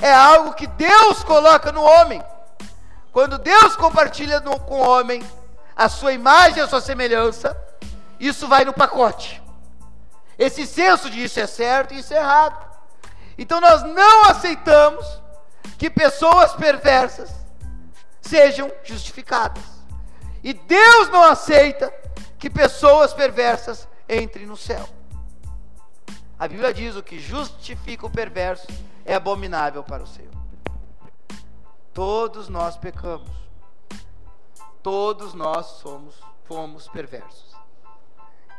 é 0.00 0.14
algo 0.14 0.54
que 0.54 0.68
Deus 0.68 1.24
coloca 1.24 1.72
no 1.72 1.82
homem. 1.82 2.22
Quando 3.10 3.36
Deus 3.36 3.74
compartilha 3.74 4.38
no, 4.38 4.60
com 4.60 4.80
o 4.80 4.88
homem 4.88 5.20
a 5.78 5.88
sua 5.88 6.12
imagem, 6.12 6.60
a 6.60 6.66
sua 6.66 6.80
semelhança, 6.80 7.56
isso 8.18 8.48
vai 8.48 8.64
no 8.64 8.72
pacote. 8.72 9.40
Esse 10.36 10.66
senso 10.66 11.08
de 11.08 11.22
isso 11.22 11.38
é 11.38 11.46
certo 11.46 11.94
e 11.94 12.00
isso 12.00 12.12
é 12.12 12.16
errado. 12.16 12.68
Então 13.38 13.60
nós 13.60 13.84
não 13.84 14.24
aceitamos 14.24 15.06
que 15.78 15.88
pessoas 15.88 16.52
perversas 16.54 17.32
sejam 18.20 18.72
justificadas. 18.82 19.62
E 20.42 20.52
Deus 20.52 21.08
não 21.10 21.22
aceita 21.22 21.94
que 22.40 22.50
pessoas 22.50 23.14
perversas 23.14 23.86
entrem 24.08 24.46
no 24.46 24.56
céu. 24.56 24.88
A 26.36 26.48
Bíblia 26.48 26.74
diz: 26.74 26.96
o 26.96 27.02
que 27.04 27.20
justifica 27.20 28.04
o 28.04 28.10
perverso 28.10 28.66
é 29.04 29.14
abominável 29.14 29.84
para 29.84 30.02
o 30.02 30.06
Senhor. 30.08 30.32
Todos 31.94 32.48
nós 32.48 32.76
pecamos. 32.76 33.47
Todos 34.82 35.34
nós 35.34 35.66
somos, 35.82 36.14
fomos 36.44 36.88
perversos. 36.88 37.54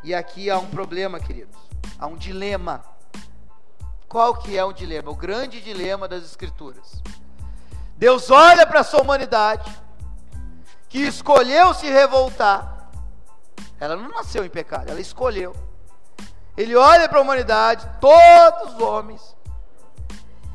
E 0.04 0.14
aqui 0.14 0.50
há 0.50 0.58
um 0.58 0.68
problema, 0.68 1.20
queridos. 1.20 1.58
Há 1.98 2.08
um 2.08 2.16
dilema. 2.16 2.84
Qual 4.08 4.36
que 4.36 4.58
é 4.58 4.64
o 4.64 4.74
dilema? 4.74 5.12
O 5.12 5.16
grande 5.16 5.62
dilema 5.62 6.08
das 6.08 6.24
escrituras. 6.24 7.02
Deus 7.96 8.30
olha 8.30 8.66
para 8.66 8.80
a 8.80 8.84
sua 8.84 9.02
humanidade, 9.02 9.70
que 10.88 11.00
escolheu 11.00 11.74
se 11.74 11.88
revoltar. 11.90 12.90
Ela 13.80 13.96
não 13.96 14.10
nasceu 14.10 14.46
em 14.46 14.50
pecado, 14.50 14.90
ela 14.90 15.02
escolheu. 15.02 15.56
Ele 16.56 16.76
olha 16.76 17.08
para 17.08 17.20
a 17.20 17.22
humanidade, 17.22 17.90
todos 18.00 18.74
os 18.74 18.82
homens, 18.82 19.36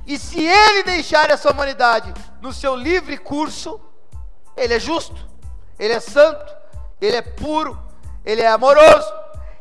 e 0.06 0.18
se 0.18 0.44
ele 0.44 0.82
deixar 0.82 1.30
essa 1.30 1.50
humanidade 1.50 2.12
no 2.40 2.52
seu 2.52 2.76
livre 2.76 3.16
curso, 3.16 3.80
ele 4.56 4.74
é 4.74 4.78
justo, 4.78 5.16
ele 5.78 5.92
é 5.92 6.00
santo, 6.00 6.54
ele 7.00 7.16
é 7.16 7.22
puro, 7.22 7.78
ele 8.24 8.42
é 8.42 8.48
amoroso, 8.48 9.12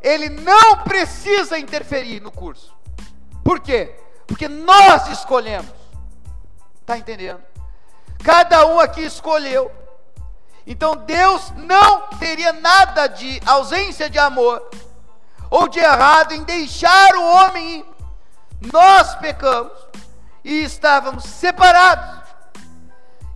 ele 0.01 0.29
não 0.29 0.79
precisa 0.79 1.57
interferir 1.57 2.19
no 2.19 2.31
curso. 2.31 2.73
Por 3.43 3.59
quê? 3.59 3.95
Porque 4.27 4.47
nós 4.47 5.07
escolhemos. 5.07 5.71
Está 6.81 6.97
entendendo? 6.97 7.41
Cada 8.23 8.65
um 8.65 8.79
aqui 8.79 9.01
escolheu. 9.01 9.71
Então 10.65 10.95
Deus 10.95 11.51
não 11.57 12.07
teria 12.19 12.53
nada 12.53 13.07
de 13.07 13.41
ausência 13.45 14.09
de 14.09 14.17
amor 14.17 14.69
ou 15.49 15.67
de 15.67 15.79
errado 15.79 16.33
em 16.33 16.43
deixar 16.43 17.15
o 17.15 17.23
homem 17.23 17.79
ir. 17.79 17.85
Nós 18.71 19.15
pecamos 19.15 19.73
e 20.43 20.63
estávamos 20.63 21.25
separados 21.25 22.23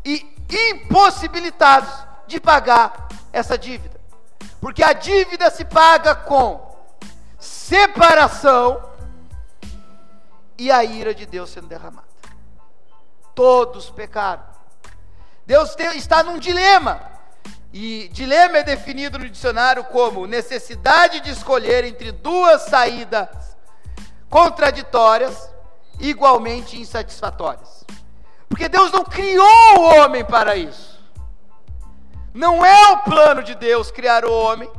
e 0.05 0.25
impossibilitados 0.49 2.06
de 2.27 2.39
pagar 2.39 3.07
essa 3.31 3.57
dívida. 3.57 3.99
Porque 4.59 4.83
a 4.83 4.93
dívida 4.93 5.49
se 5.49 5.63
paga 5.65 6.15
com 6.15 6.75
separação 7.39 8.81
e 10.57 10.71
a 10.71 10.83
ira 10.83 11.13
de 11.13 11.25
Deus 11.25 11.49
sendo 11.49 11.67
derramada. 11.67 12.07
Todos 13.35 13.89
pecaram. 13.89 14.43
Deus 15.45 15.75
está 15.95 16.23
num 16.23 16.39
dilema. 16.39 16.99
E 17.71 18.09
dilema 18.11 18.57
é 18.57 18.63
definido 18.63 19.19
no 19.19 19.29
dicionário 19.29 19.83
como 19.85 20.25
necessidade 20.25 21.19
de 21.19 21.29
escolher 21.31 21.83
entre 21.83 22.11
duas 22.11 22.63
saídas 22.63 23.55
contraditórias, 24.29 25.49
igualmente 25.99 26.79
insatisfatórias. 26.79 27.85
Porque 28.49 28.67
Deus 28.67 28.91
não 28.91 29.03
criou 29.03 29.77
o 29.77 29.81
homem 29.83 30.25
para 30.25 30.55
isso. 30.55 30.96
Não 32.33 32.65
é 32.65 32.91
o 32.91 32.99
plano 32.99 33.43
de 33.43 33.55
Deus 33.55 33.91
criar 33.91 34.25
o 34.25 34.31
homem 34.31 34.71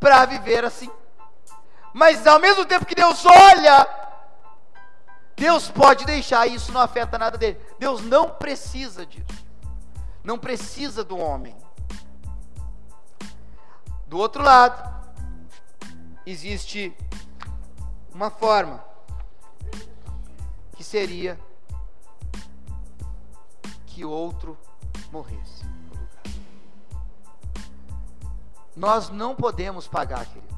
para 0.00 0.24
viver 0.26 0.64
assim. 0.64 0.90
Mas 1.92 2.26
ao 2.26 2.40
mesmo 2.40 2.64
tempo 2.64 2.86
que 2.86 2.94
Deus 2.94 3.24
olha, 3.24 3.86
Deus 5.36 5.68
pode 5.70 6.04
deixar 6.04 6.46
isso 6.46 6.72
não 6.72 6.80
afeta 6.80 7.18
nada 7.18 7.36
dele. 7.38 7.60
Deus 7.78 8.02
não 8.02 8.30
precisa 8.30 9.06
disso. 9.06 9.26
Não 10.24 10.38
precisa 10.38 11.04
do 11.04 11.18
homem. 11.18 11.56
Do 14.06 14.18
outro 14.18 14.42
lado, 14.42 14.90
existe 16.26 16.94
uma 18.12 18.30
forma 18.30 18.84
que 20.76 20.84
seria 20.84 21.38
que 23.86 24.04
outro 24.04 24.58
morresse 25.10 25.71
Nós 28.74 29.10
não 29.10 29.34
podemos 29.34 29.86
pagar, 29.86 30.26
queridos. 30.26 30.52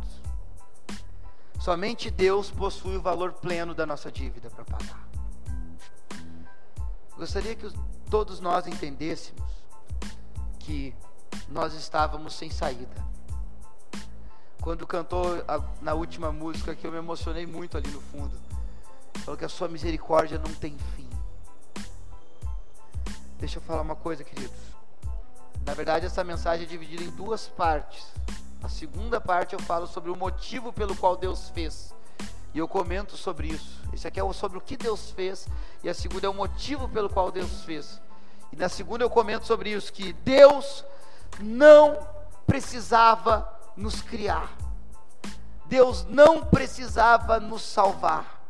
Somente 1.61 2.11
Deus 2.11 2.51
possui 2.51 2.97
o 2.97 3.03
valor 3.03 3.33
pleno 3.33 3.75
da 3.75 3.87
nossa 3.87 4.11
dívida 4.11 4.51
para 4.51 4.65
pagar. 4.65 5.09
Gostaria 7.17 7.55
que 7.55 7.73
todos 8.11 8.41
nós 8.41 8.67
entendêssemos 8.67 9.43
que 10.59 10.95
nós 11.49 11.75
estávamos 11.75 12.35
sem 12.35 12.51
saída. 12.51 13.05
Quando 14.61 14.87
cantou 14.87 15.45
a, 15.47 15.61
na 15.81 15.95
última 15.95 16.33
música, 16.33 16.75
que 16.75 16.87
eu 16.87 16.93
me 16.93 16.99
emocionei 16.99 17.47
muito 17.47 17.77
ali 17.77 17.89
no 17.91 18.01
fundo, 18.01 18.35
falou 19.25 19.37
que 19.37 19.45
a 19.45 19.49
sua 19.49 19.69
misericórdia 19.69 20.39
não 20.39 20.55
tem 20.55 20.77
fim. 20.97 21.09
Deixa 23.39 23.59
eu 23.59 23.63
falar 23.63 23.83
uma 23.83 23.97
coisa, 23.97 24.25
queridos. 24.25 24.74
Na 25.65 25.73
verdade, 25.73 26.07
essa 26.07 26.23
mensagem 26.23 26.67
é 26.67 26.69
dividida 26.69 27.03
em 27.03 27.11
duas 27.11 27.49
partes. 27.49 28.05
A 28.63 28.69
segunda 28.69 29.21
parte 29.21 29.55
eu 29.55 29.61
falo 29.61 29.87
sobre 29.87 30.11
o 30.11 30.17
motivo 30.17 30.73
pelo 30.73 30.95
qual 30.97 31.17
Deus 31.17 31.51
fez. 31.51 31.95
E 32.55 32.59
eu 32.59 32.69
comento 32.69 33.17
sobre 33.17 33.49
isso. 33.49 33.81
Esse 33.93 34.07
aqui 34.07 34.21
é 34.21 34.33
sobre 34.33 34.59
o 34.59 34.61
que 34.61 34.77
Deus 34.77 35.11
fez. 35.11 35.49
E 35.83 35.89
a 35.89 35.95
segunda 35.95 36.27
é 36.27 36.31
o 36.31 36.35
motivo 36.35 36.89
pelo 36.89 37.11
qual 37.11 37.33
Deus 37.33 37.65
fez. 37.65 38.01
E 38.53 38.57
na 38.57 38.69
segunda 38.69 39.05
eu 39.05 39.11
comento 39.11 39.47
sobre 39.47 39.71
isso: 39.71 39.93
que 39.93 40.13
Deus 40.13 40.85
não 41.41 41.99
precisava 42.47 43.51
nos 43.77 44.01
criar. 44.01 44.53
Deus 45.67 46.05
não 46.05 46.45
precisava 46.45 47.41
nos 47.41 47.63
salvar. 47.63 48.47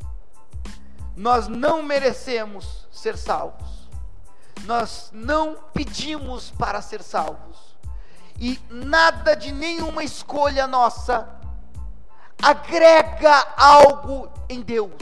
Nós 1.16 1.48
não 1.48 1.82
merecemos 1.82 2.86
ser 2.90 3.16
salvos. 3.16 3.73
Nós 4.64 5.10
não 5.12 5.56
pedimos 5.72 6.50
para 6.50 6.80
ser 6.80 7.02
salvos 7.02 7.74
e 8.38 8.58
nada 8.68 9.34
de 9.34 9.52
nenhuma 9.52 10.02
escolha 10.02 10.66
nossa 10.66 11.28
agrega 12.42 13.46
algo 13.56 14.28
em 14.48 14.60
Deus. 14.60 14.92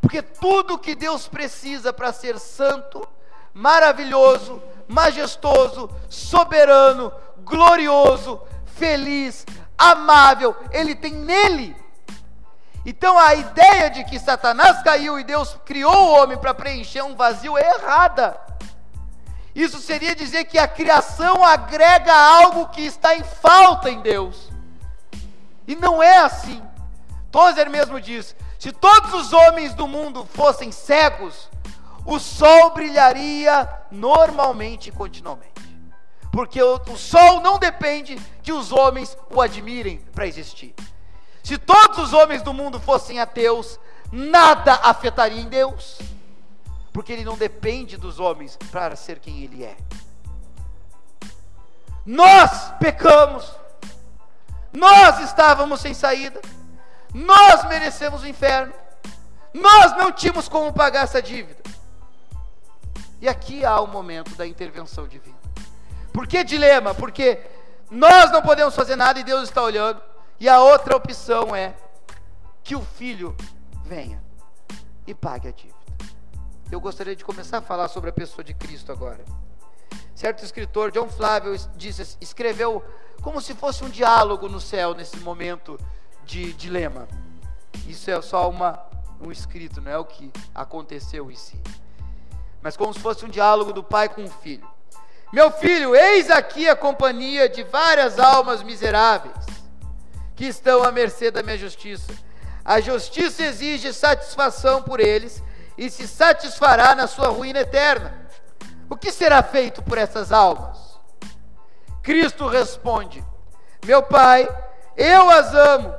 Porque 0.00 0.22
tudo 0.22 0.78
que 0.78 0.94
Deus 0.94 1.26
precisa 1.26 1.92
para 1.92 2.12
ser 2.12 2.38
santo, 2.38 3.06
maravilhoso, 3.52 4.62
majestoso, 4.86 5.90
soberano, 6.08 7.12
glorioso, 7.38 8.40
feliz, 8.64 9.44
amável, 9.76 10.56
Ele 10.70 10.94
tem 10.94 11.12
nele. 11.12 11.76
Então 12.86 13.18
a 13.18 13.34
ideia 13.34 13.90
de 13.90 14.04
que 14.04 14.18
Satanás 14.18 14.82
caiu 14.82 15.18
e 15.18 15.24
Deus 15.24 15.58
criou 15.66 15.92
o 15.92 16.12
homem 16.12 16.38
para 16.38 16.54
preencher 16.54 17.02
um 17.02 17.16
vazio 17.16 17.58
é 17.58 17.68
errada. 17.74 18.47
Isso 19.58 19.80
seria 19.80 20.14
dizer 20.14 20.44
que 20.44 20.56
a 20.56 20.68
criação 20.68 21.44
agrega 21.44 22.14
algo 22.14 22.68
que 22.68 22.80
está 22.82 23.16
em 23.16 23.24
falta 23.24 23.90
em 23.90 24.00
Deus. 24.00 24.52
E 25.66 25.74
não 25.74 26.00
é 26.00 26.18
assim. 26.18 26.62
Tozer 27.32 27.68
mesmo 27.68 28.00
diz: 28.00 28.36
se 28.56 28.70
todos 28.70 29.12
os 29.14 29.32
homens 29.32 29.74
do 29.74 29.88
mundo 29.88 30.24
fossem 30.32 30.70
cegos, 30.70 31.50
o 32.06 32.20
sol 32.20 32.70
brilharia 32.70 33.68
normalmente 33.90 34.90
e 34.90 34.92
continuamente. 34.92 35.50
Porque 36.30 36.62
o, 36.62 36.76
o 36.76 36.96
sol 36.96 37.40
não 37.40 37.58
depende 37.58 38.16
que 38.44 38.52
os 38.52 38.70
homens 38.70 39.18
o 39.28 39.40
admirem 39.40 39.98
para 40.14 40.28
existir. 40.28 40.72
Se 41.42 41.58
todos 41.58 41.98
os 41.98 42.12
homens 42.12 42.42
do 42.42 42.54
mundo 42.54 42.78
fossem 42.78 43.18
ateus, 43.18 43.80
nada 44.12 44.74
afetaria 44.84 45.40
em 45.40 45.48
Deus 45.48 45.98
porque 46.98 47.12
ele 47.12 47.24
não 47.24 47.38
depende 47.38 47.96
dos 47.96 48.18
homens 48.18 48.58
para 48.72 48.96
ser 48.96 49.20
quem 49.20 49.44
ele 49.44 49.62
é. 49.62 49.76
Nós 52.04 52.72
pecamos, 52.80 53.54
nós 54.72 55.20
estávamos 55.20 55.80
sem 55.80 55.94
saída, 55.94 56.42
nós 57.14 57.62
merecemos 57.68 58.22
o 58.22 58.26
inferno, 58.26 58.72
nós 59.54 59.96
não 59.96 60.10
tínhamos 60.10 60.48
como 60.48 60.72
pagar 60.72 61.04
essa 61.04 61.22
dívida. 61.22 61.62
E 63.20 63.28
aqui 63.28 63.64
há 63.64 63.80
o 63.80 63.86
momento 63.86 64.34
da 64.34 64.44
intervenção 64.44 65.06
divina. 65.06 65.38
Por 66.12 66.26
que 66.26 66.42
dilema? 66.42 66.96
Porque 66.96 67.40
nós 67.92 68.32
não 68.32 68.42
podemos 68.42 68.74
fazer 68.74 68.96
nada 68.96 69.20
e 69.20 69.22
Deus 69.22 69.44
está 69.44 69.62
olhando. 69.62 70.02
E 70.40 70.48
a 70.48 70.60
outra 70.60 70.96
opção 70.96 71.54
é 71.54 71.76
que 72.64 72.74
o 72.74 72.82
filho 72.82 73.36
venha 73.84 74.20
e 75.06 75.14
pague 75.14 75.46
a 75.46 75.52
dívida 75.52 75.77
eu 76.70 76.80
gostaria 76.80 77.16
de 77.16 77.24
começar 77.24 77.58
a 77.58 77.62
falar 77.62 77.88
sobre 77.88 78.10
a 78.10 78.12
pessoa 78.12 78.44
de 78.44 78.52
Cristo 78.52 78.92
agora. 78.92 79.24
Certo 80.14 80.44
escritor, 80.44 80.90
John 80.90 81.08
Flávio, 81.08 81.56
disse, 81.76 82.16
escreveu 82.20 82.84
como 83.22 83.40
se 83.40 83.54
fosse 83.54 83.84
um 83.84 83.88
diálogo 83.88 84.48
no 84.48 84.60
céu 84.60 84.94
nesse 84.94 85.16
momento 85.18 85.78
de 86.24 86.52
dilema. 86.52 87.08
Isso 87.86 88.10
é 88.10 88.20
só 88.20 88.50
uma, 88.50 88.78
um 89.20 89.32
escrito, 89.32 89.80
não 89.80 89.90
é 89.90 89.98
o 89.98 90.04
que 90.04 90.30
aconteceu 90.54 91.30
em 91.30 91.36
si. 91.36 91.60
Mas 92.60 92.76
como 92.76 92.92
se 92.92 93.00
fosse 93.00 93.24
um 93.24 93.28
diálogo 93.28 93.72
do 93.72 93.82
pai 93.82 94.08
com 94.08 94.24
o 94.24 94.30
filho. 94.30 94.68
Meu 95.32 95.50
filho, 95.50 95.94
eis 95.94 96.30
aqui 96.30 96.68
a 96.68 96.76
companhia 96.76 97.48
de 97.48 97.62
várias 97.62 98.18
almas 98.18 98.62
miseráveis 98.62 99.46
que 100.34 100.46
estão 100.46 100.82
à 100.82 100.92
mercê 100.92 101.30
da 101.30 101.42
minha 101.42 101.56
justiça. 101.56 102.12
A 102.64 102.80
justiça 102.80 103.42
exige 103.42 103.92
satisfação 103.92 104.82
por 104.82 105.00
eles 105.00 105.42
e 105.78 105.88
se 105.88 106.08
satisfará 106.08 106.94
na 106.96 107.06
sua 107.06 107.28
ruína 107.28 107.60
eterna. 107.60 108.12
O 108.90 108.96
que 108.96 109.12
será 109.12 109.42
feito 109.42 109.80
por 109.80 109.96
essas 109.96 110.32
almas? 110.32 110.76
Cristo 112.02 112.48
responde: 112.48 113.24
Meu 113.86 114.02
Pai, 114.02 114.48
Eu 114.96 115.30
as 115.30 115.54
amo. 115.54 115.94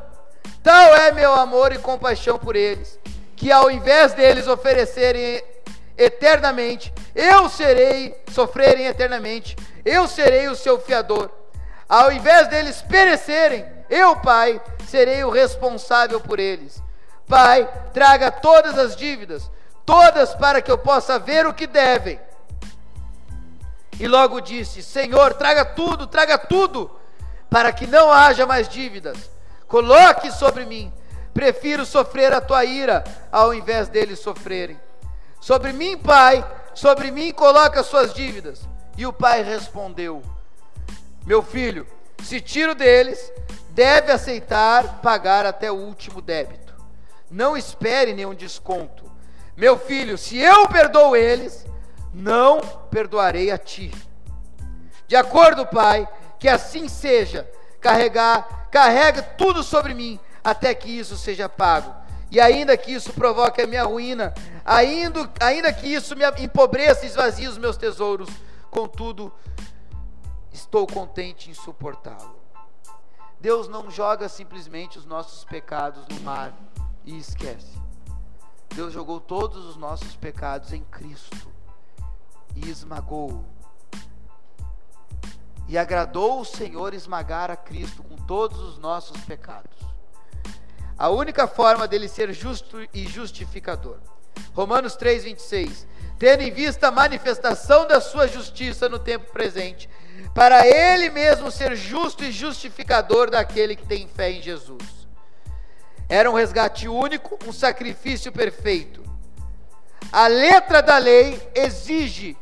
Tal 0.62 0.94
é 0.94 1.12
meu 1.14 1.34
amor 1.34 1.72
e 1.72 1.78
compaixão 1.78 2.38
por 2.38 2.54
eles, 2.54 3.00
que 3.38 3.50
ao 3.50 3.72
invés 3.72 4.12
deles 4.14 4.46
oferecerem 4.46 5.42
eternamente, 5.98 6.94
eu 7.16 7.48
serei, 7.48 8.22
sofrerem 8.32 8.86
eternamente, 8.86 9.56
eu 9.86 10.06
serei 10.06 10.50
o 10.50 10.56
seu 10.56 10.78
fiador. 10.80 11.32
Ao 11.88 12.12
invés 12.12 12.50
deles 12.50 12.82
perecerem, 12.82 13.66
eu, 13.90 14.18
Pai, 14.18 14.62
serei 14.86 15.24
o 15.24 15.30
responsável 15.30 16.20
por 16.20 16.40
eles. 16.40 16.84
Pai, 17.26 17.68
traga 17.94 18.30
todas 18.30 18.78
as 18.78 18.96
dívidas, 18.96 19.50
todas 19.90 20.36
para 20.36 20.62
que 20.62 20.70
eu 20.70 20.78
possa 20.78 21.18
ver 21.18 21.48
o 21.48 21.54
que 21.54 21.66
devem. 21.66 22.20
E 24.00 24.08
logo 24.08 24.40
disse: 24.40 24.84
Senhor, 24.84 25.34
traga 25.34 25.66
tudo, 25.66 26.06
traga 26.06 26.38
tudo, 26.38 26.92
para 27.50 27.74
que 27.74 27.88
não 27.88 28.12
haja 28.12 28.46
mais 28.46 28.70
dívidas. 28.70 29.18
Coloque 29.68 30.32
sobre 30.32 30.64
mim. 30.64 30.94
Prefiro 31.34 31.88
sofrer 31.88 32.32
a 32.34 32.40
tua 32.40 32.66
ira 32.66 33.04
ao 33.32 33.52
invés 33.52 33.88
deles 33.88 34.20
sofrerem. 34.20 34.80
Sobre 35.42 35.74
mim, 35.74 35.98
Pai, 35.98 36.46
sobre 36.76 37.10
mim 37.10 37.32
coloca 37.32 37.80
as 37.80 37.88
suas 37.88 38.14
dívidas. 38.14 38.62
E 38.96 39.08
o 39.08 39.14
pai 39.14 39.42
respondeu: 39.42 40.22
Meu 41.26 41.42
filho, 41.42 41.88
se 42.24 42.40
tiro 42.40 42.76
deles, 42.76 43.32
deve 43.72 44.12
aceitar 44.12 45.02
pagar 45.02 45.48
até 45.48 45.72
o 45.72 45.76
último 45.76 46.22
débito. 46.22 46.76
Não 47.32 47.58
espere 47.58 48.14
nenhum 48.14 48.36
desconto. 48.36 49.09
Meu 49.60 49.78
filho, 49.78 50.18
se 50.18 50.38
eu 50.38 50.70
perdoo 50.70 51.18
eles, 51.18 51.66
não 52.14 52.62
perdoarei 52.90 53.52
a 53.52 53.58
ti. 53.58 53.92
De 55.06 55.18
acordo, 55.18 55.66
Pai, 55.66 56.08
que 56.40 56.48
assim 56.48 56.88
seja. 56.88 57.46
Carregar, 57.82 58.70
carrega 58.72 59.22
tudo 59.22 59.62
sobre 59.62 59.94
mim, 59.94 60.18
até 60.42 60.74
que 60.74 60.90
isso 60.90 61.18
seja 61.18 61.50
pago. 61.50 61.94
E 62.32 62.40
ainda 62.40 62.78
que 62.78 62.94
isso 62.94 63.12
provoque 63.12 63.62
a 63.62 63.68
minha 63.68 63.84
ruína, 63.84 64.34
ainda, 64.64 65.30
ainda 65.42 65.74
que 65.74 65.88
isso 65.88 66.16
me 66.16 66.24
empobreça 66.42 67.04
e 67.04 67.10
esvazie 67.10 67.50
os 67.50 67.58
meus 67.58 67.76
tesouros, 67.76 68.30
contudo, 68.72 69.30
estou 70.54 70.88
contente 70.88 71.52
em 71.52 71.54
suportá-lo. 71.54 72.40
Deus 73.42 73.68
não 73.68 73.92
joga 73.92 74.30
simplesmente 74.30 74.98
os 74.98 75.06
nossos 75.06 75.44
pecados 75.44 76.08
no 76.08 76.22
mar 76.22 76.54
e 77.04 77.18
esquece. 77.18 77.89
Deus 78.76 78.94
jogou 78.94 79.20
todos 79.20 79.66
os 79.66 79.76
nossos 79.76 80.16
pecados 80.16 80.72
em 80.74 80.84
Cristo 80.84 81.52
e 82.56 82.70
esmagou. 82.70 83.44
E 85.68 85.78
agradou 85.78 86.42
o 86.42 86.46
Senhor 86.46 86.94
esmagar 86.94 87.52
a 87.52 87.56
Cristo 87.56 88.04
com 88.04 88.16
todos 88.16 88.60
os 88.60 88.78
nossos 88.78 89.20
pecados. 89.22 89.78
A 90.98 91.10
única 91.10 91.48
forma 91.48 91.88
dele 91.88 92.08
ser 92.08 92.34
justo 92.34 92.78
e 92.94 93.06
justificador. 93.08 93.98
Romanos 94.54 94.96
3:26. 94.96 95.88
Tendo 96.18 96.44
em 96.44 96.52
vista 96.52 96.88
a 96.88 96.92
manifestação 96.92 97.88
da 97.88 98.02
sua 98.02 98.28
justiça 98.28 98.90
no 98.90 99.00
tempo 99.00 99.32
presente, 99.32 99.90
para 100.34 100.68
ele 100.68 101.10
mesmo 101.10 101.50
ser 101.50 101.76
justo 101.76 102.26
e 102.26 102.32
justificador 102.32 103.30
daquele 103.30 103.76
que 103.76 103.86
tem 103.86 104.08
fé 104.08 104.32
em 104.32 104.42
Jesus. 104.42 104.99
Era 106.10 106.30
um 106.30 106.34
resgate 106.34 106.88
único, 106.88 107.38
um 107.48 107.54
sacrifício 107.54 108.32
perfeito. 108.32 109.04
A 110.12 110.26
letra 110.26 110.82
da 110.82 110.98
lei 110.98 111.40
exige 111.54 112.36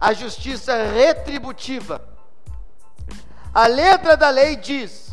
a 0.00 0.12
justiça 0.12 0.74
retributiva. 0.82 2.02
A 3.54 3.68
letra 3.68 4.16
da 4.16 4.28
lei 4.30 4.56
diz: 4.56 5.12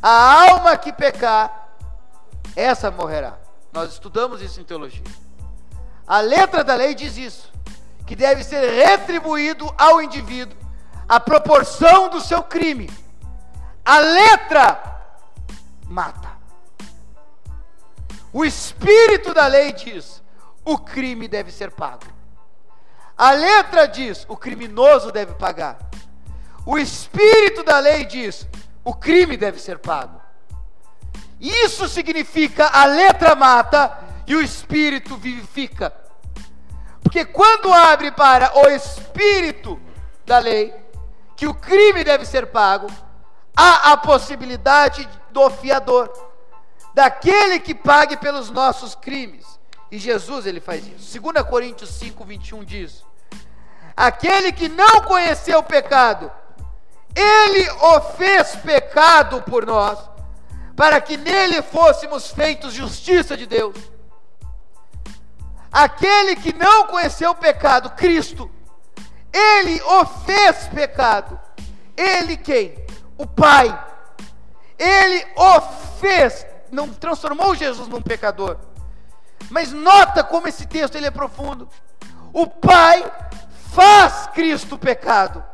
a 0.00 0.50
alma 0.50 0.76
que 0.76 0.92
pecar, 0.92 1.68
essa 2.54 2.92
morrerá. 2.92 3.36
Nós 3.72 3.92
estudamos 3.92 4.40
isso 4.40 4.60
em 4.60 4.64
teologia. 4.64 5.04
A 6.06 6.20
letra 6.20 6.62
da 6.62 6.76
lei 6.76 6.94
diz 6.94 7.16
isso, 7.16 7.52
que 8.06 8.14
deve 8.14 8.44
ser 8.44 8.60
retribuído 8.70 9.74
ao 9.76 10.00
indivíduo 10.00 10.56
a 11.08 11.18
proporção 11.18 12.08
do 12.08 12.20
seu 12.20 12.42
crime. 12.42 12.88
A 13.84 13.98
letra 13.98 15.02
mata. 15.86 16.37
O 18.38 18.44
espírito 18.44 19.34
da 19.34 19.48
lei 19.48 19.72
diz: 19.72 20.22
o 20.64 20.78
crime 20.78 21.26
deve 21.26 21.50
ser 21.50 21.72
pago. 21.72 22.04
A 23.16 23.32
letra 23.32 23.88
diz: 23.88 24.24
o 24.28 24.36
criminoso 24.36 25.10
deve 25.10 25.34
pagar. 25.34 25.76
O 26.64 26.78
espírito 26.78 27.64
da 27.64 27.80
lei 27.80 28.04
diz: 28.04 28.46
o 28.84 28.94
crime 28.94 29.36
deve 29.36 29.58
ser 29.58 29.80
pago. 29.80 30.20
Isso 31.40 31.88
significa 31.88 32.68
a 32.68 32.84
letra 32.84 33.34
mata 33.34 33.98
e 34.24 34.36
o 34.36 34.40
espírito 34.40 35.16
vivifica. 35.16 35.92
Porque 37.02 37.24
quando 37.24 37.74
abre 37.74 38.12
para 38.12 38.56
o 38.56 38.68
espírito 38.68 39.80
da 40.24 40.38
lei, 40.38 40.72
que 41.34 41.48
o 41.48 41.54
crime 41.54 42.04
deve 42.04 42.24
ser 42.24 42.46
pago, 42.46 42.86
há 43.56 43.90
a 43.90 43.96
possibilidade 43.96 45.08
do 45.32 45.50
fiador, 45.50 46.27
daquele 46.98 47.60
que 47.60 47.76
pague 47.76 48.16
pelos 48.16 48.50
nossos 48.50 48.96
crimes. 48.96 49.46
E 49.88 49.98
Jesus 50.00 50.46
ele 50.46 50.60
faz 50.60 50.84
isso. 50.84 51.20
2 51.20 51.46
Coríntios 51.46 51.90
5, 51.90 52.24
21 52.24 52.64
diz: 52.64 53.04
Aquele 53.96 54.50
que 54.50 54.68
não 54.68 55.02
conheceu 55.02 55.60
o 55.60 55.62
pecado, 55.62 56.28
ele 57.14 57.70
o 57.70 58.00
fez 58.00 58.56
pecado 58.56 59.40
por 59.42 59.64
nós, 59.64 59.96
para 60.74 61.00
que 61.00 61.16
nele 61.16 61.62
fôssemos 61.62 62.32
feitos 62.32 62.74
justiça 62.74 63.36
de 63.36 63.46
Deus. 63.46 63.76
Aquele 65.70 66.34
que 66.34 66.52
não 66.52 66.88
conheceu 66.88 67.30
o 67.30 67.36
pecado, 67.36 67.90
Cristo, 67.90 68.50
ele 69.32 69.80
o 69.82 70.04
fez 70.04 70.66
pecado. 70.66 71.38
Ele 71.96 72.36
quem? 72.36 72.74
O 73.16 73.24
Pai. 73.24 73.86
Ele 74.76 75.24
o 75.36 75.60
fez, 76.00 76.44
não 76.70 76.88
transformou 76.88 77.54
Jesus 77.54 77.88
num 77.88 78.02
pecador. 78.02 78.58
Mas 79.50 79.72
nota 79.72 80.22
como 80.22 80.48
esse 80.48 80.66
texto 80.66 80.96
ele 80.96 81.06
é 81.06 81.10
profundo. 81.10 81.68
O 82.32 82.46
Pai 82.46 83.04
faz 83.72 84.28
Cristo 84.34 84.78
pecado. 84.78 85.44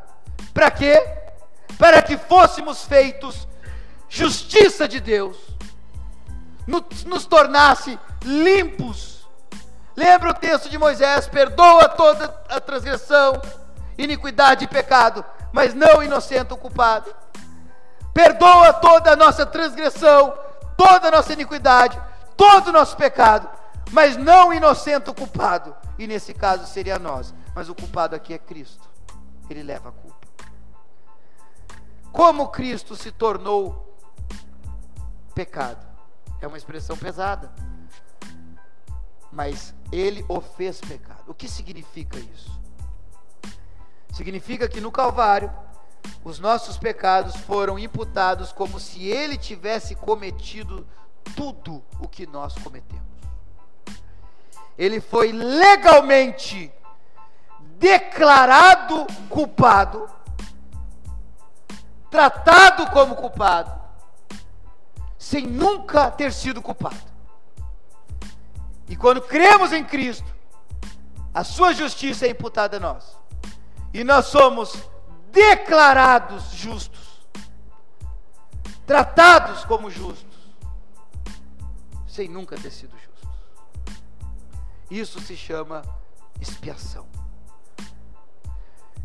Para 0.53 0.70
quê? 0.70 1.00
Para 1.79 2.03
que 2.03 2.16
fôssemos 2.16 2.85
feitos 2.85 3.46
justiça 4.09 4.87
de 4.87 5.00
Deus. 5.00 5.37
Nos, 6.66 7.05
nos 7.05 7.27
tornasse 7.27 7.98
limpos. 8.22 9.27
Lembra 9.96 10.31
o 10.31 10.35
texto 10.35 10.68
de 10.68 10.79
Moisés: 10.79 11.29
perdoa 11.29 11.88
toda 11.88 12.35
a 12.48 12.61
transgressão, 12.61 13.40
iniquidade 13.98 14.64
e 14.64 14.68
pecado, 14.68 15.24
mas 15.53 15.74
não 15.74 16.03
inocente 16.03 16.53
o 16.53 16.57
culpado. 16.57 17.14
Perdoa 18.12 18.72
toda 18.72 19.12
a 19.12 19.16
nossa 19.16 19.44
transgressão, 19.44 20.33
toda 20.77 21.09
a 21.09 21.11
nossa 21.11 21.33
iniquidade, 21.33 22.01
todo 22.37 22.69
o 22.69 22.73
nosso 22.73 22.97
pecado, 22.97 23.49
mas 23.91 24.17
não 24.17 24.53
inocente 24.53 25.11
o 25.11 25.15
culpado. 25.15 25.75
E 25.99 26.07
nesse 26.07 26.35
caso 26.35 26.67
seria 26.67 26.99
nós, 26.99 27.35
mas 27.55 27.69
o 27.69 27.75
culpado 27.75 28.17
aqui 28.17 28.35
é 28.35 28.39
Cristo. 28.39 28.89
Ele 29.49 29.63
leva 29.63 29.91
a 29.91 29.93
culpa. 29.93 30.27
Como 32.13 32.49
Cristo 32.49 32.95
se 32.97 33.11
tornou 33.11 33.99
pecado? 35.35 35.85
É 36.41 36.47
uma 36.47 36.57
expressão 36.57 36.97
pesada. 36.97 37.53
Mas 39.33 39.75
ele 39.91 40.25
o 40.29 40.41
fez 40.41 40.81
pecado. 40.81 41.25
O 41.27 41.35
que 41.35 41.49
significa 41.49 42.18
isso? 42.18 42.61
Significa 44.12 44.68
que 44.68 44.81
no 44.81 44.93
Calvário, 44.93 45.53
os 46.24 46.38
nossos 46.38 46.78
pecados 46.78 47.36
foram 47.36 47.78
imputados 47.78 48.52
como 48.52 48.80
se 48.80 49.07
ele 49.07 49.36
tivesse 49.36 49.94
cometido 49.94 50.86
tudo 51.36 51.82
o 52.00 52.09
que 52.09 52.26
nós 52.26 52.55
cometemos. 52.55 53.05
Ele 54.76 55.00
foi 55.00 55.32
legalmente 55.32 56.72
declarado 57.78 59.07
culpado, 59.28 60.09
tratado 62.11 62.90
como 62.90 63.14
culpado, 63.14 63.80
sem 65.18 65.46
nunca 65.46 66.11
ter 66.11 66.32
sido 66.32 66.62
culpado. 66.62 67.12
E 68.88 68.96
quando 68.96 69.22
cremos 69.22 69.72
em 69.72 69.84
Cristo, 69.84 70.34
a 71.32 71.42
sua 71.42 71.72
justiça 71.72 72.26
é 72.26 72.30
imputada 72.30 72.76
a 72.76 72.80
nós 72.80 73.16
e 73.92 74.05
nós 74.05 74.26
somos 74.26 74.74
declarados 75.35 76.53
justos, 76.53 77.26
tratados 78.87 79.64
como 79.64 79.91
justos, 79.91 80.55
sem 82.07 82.28
nunca 82.28 82.57
ter 82.57 82.70
sido 82.70 82.97
justos. 82.97 83.28
Isso 84.89 85.20
se 85.20 85.37
chama 85.37 85.82
expiação. 86.41 87.07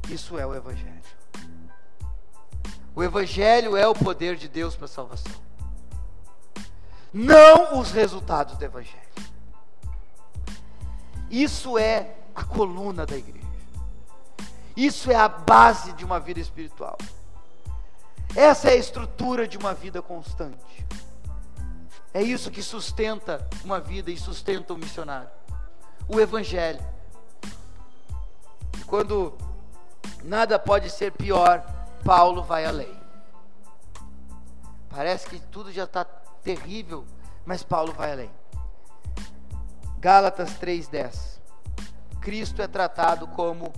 Isso 0.07 0.38
é 0.38 0.45
o 0.45 0.53
Evangelho. 0.53 1.01
O 2.95 3.03
Evangelho 3.03 3.75
é 3.75 3.88
o 3.88 3.95
poder 3.95 4.36
de 4.36 4.47
Deus 4.47 4.75
para 4.75 4.86
a 4.86 4.89
salvação, 4.89 5.41
não 7.13 7.80
os 7.80 7.91
resultados 7.91 8.57
do 8.57 8.65
Evangelho. 8.65 9.09
Isso 11.30 11.77
é 11.77 12.15
a 12.36 12.43
coluna 12.43 13.05
da 13.05 13.15
igreja, 13.15 13.38
isso 14.86 15.11
é 15.11 15.15
a 15.15 15.27
base 15.27 15.93
de 15.93 16.05
uma 16.05 16.19
vida 16.19 16.39
espiritual, 16.39 16.97
essa 18.36 18.69
é 18.69 18.73
a 18.73 18.77
estrutura 18.77 19.47
de 19.47 19.57
uma 19.57 19.73
vida 19.73 20.01
constante. 20.01 20.86
É 22.13 22.21
isso 22.21 22.49
que 22.49 22.63
sustenta 22.63 23.47
uma 23.63 23.80
vida 23.80 24.09
e 24.09 24.17
sustenta 24.17 24.73
o 24.73 24.75
um 24.75 24.80
missionário. 24.80 25.30
O 26.07 26.19
Evangelho. 26.19 26.84
Quando 28.88 29.38
nada 30.23 30.57
pode 30.57 30.89
ser 30.89 31.11
pior, 31.11 31.63
Paulo 32.03 32.43
vai 32.43 32.65
além. 32.65 32.99
Parece 34.89 35.27
que 35.27 35.39
tudo 35.39 35.71
já 35.71 35.84
está 35.84 36.03
terrível, 36.03 37.05
mas 37.45 37.61
Paulo 37.61 37.93
vai 37.93 38.11
além. 38.11 38.32
Gálatas 39.99 40.51
3,10. 40.59 41.39
Cristo 42.21 42.61
é 42.61 42.67
tratado 42.67 43.27
como 43.27 43.71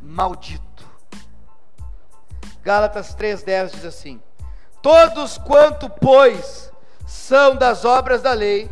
maldito. 0.00 0.86
Gálatas 2.62 3.14
3,10 3.14 3.70
diz 3.70 3.84
assim: 3.84 4.22
Todos 4.80 5.38
quanto, 5.38 5.88
pois, 5.88 6.72
são 7.06 7.56
das 7.56 7.84
obras 7.84 8.22
da 8.22 8.32
lei, 8.32 8.70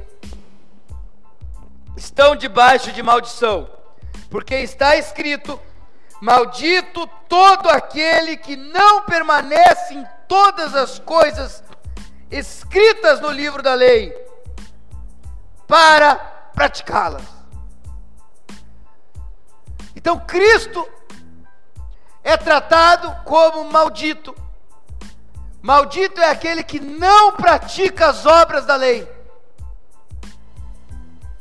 estão 1.97 2.37
debaixo 2.37 2.93
de 2.93 3.03
maldição, 3.03 3.69
porque 4.31 4.55
está 4.57 4.97
escrito: 4.97 5.61
Maldito 6.21 7.07
todo 7.29 7.69
aquele 7.69 8.37
que 8.37 8.57
não 8.57 9.03
permanece 9.03 9.95
em 9.95 10.07
todas 10.29 10.75
as 10.75 10.99
coisas 10.99 11.65
escritas 12.31 13.21
no 13.21 13.31
livro 13.31 13.63
da 13.63 13.75
lei, 13.75 14.13
para 15.67 16.15
praticá-las. 16.55 17.23
Então 19.97 20.19
Cristo 20.21 20.87
é 22.23 22.37
tratado 22.37 23.15
como 23.25 23.65
maldito 23.65 24.35
Maldito 25.63 26.21
é 26.21 26.31
aquele 26.31 26.65
que 26.65 26.81
não 26.81 27.33
pratica 27.33 28.09
as 28.09 28.25
obras 28.25 28.65
da 28.65 28.77
lei. 28.77 29.07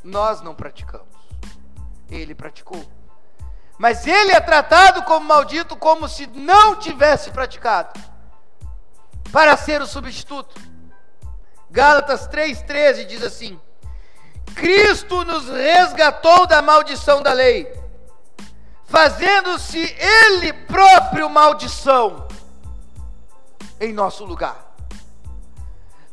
Nós 0.03 0.41
não 0.41 0.53
praticamos. 0.53 1.07
Ele 2.09 2.36
praticou. 2.36 2.84
Mas 3.77 4.05
ele 4.05 4.34
é 4.34 4.41
tratado 4.41 5.03
como 5.03 5.25
maldito 5.25 5.75
como 5.77 6.09
se 6.09 6.27
não 6.27 6.75
tivesse 6.75 7.32
praticado. 7.32 7.97
Para 9.32 9.55
ser 9.55 9.82
o 9.82 9.88
substituto. 9.88 10.59
Gálatas 11.69 12.27
3,13 12.27 13.05
diz 13.05 13.23
assim: 13.23 13.59
Cristo 14.53 15.23
nos 15.23 15.47
resgatou 15.47 16.45
da 16.45 16.61
maldição 16.61 17.21
da 17.21 17.32
lei, 17.32 17.71
fazendo-se 18.90 19.96
Ele 19.98 20.52
próprio 20.52 21.30
maldição 21.30 22.28
em 23.80 23.94
nosso 23.94 24.26
lugar, 24.26 24.76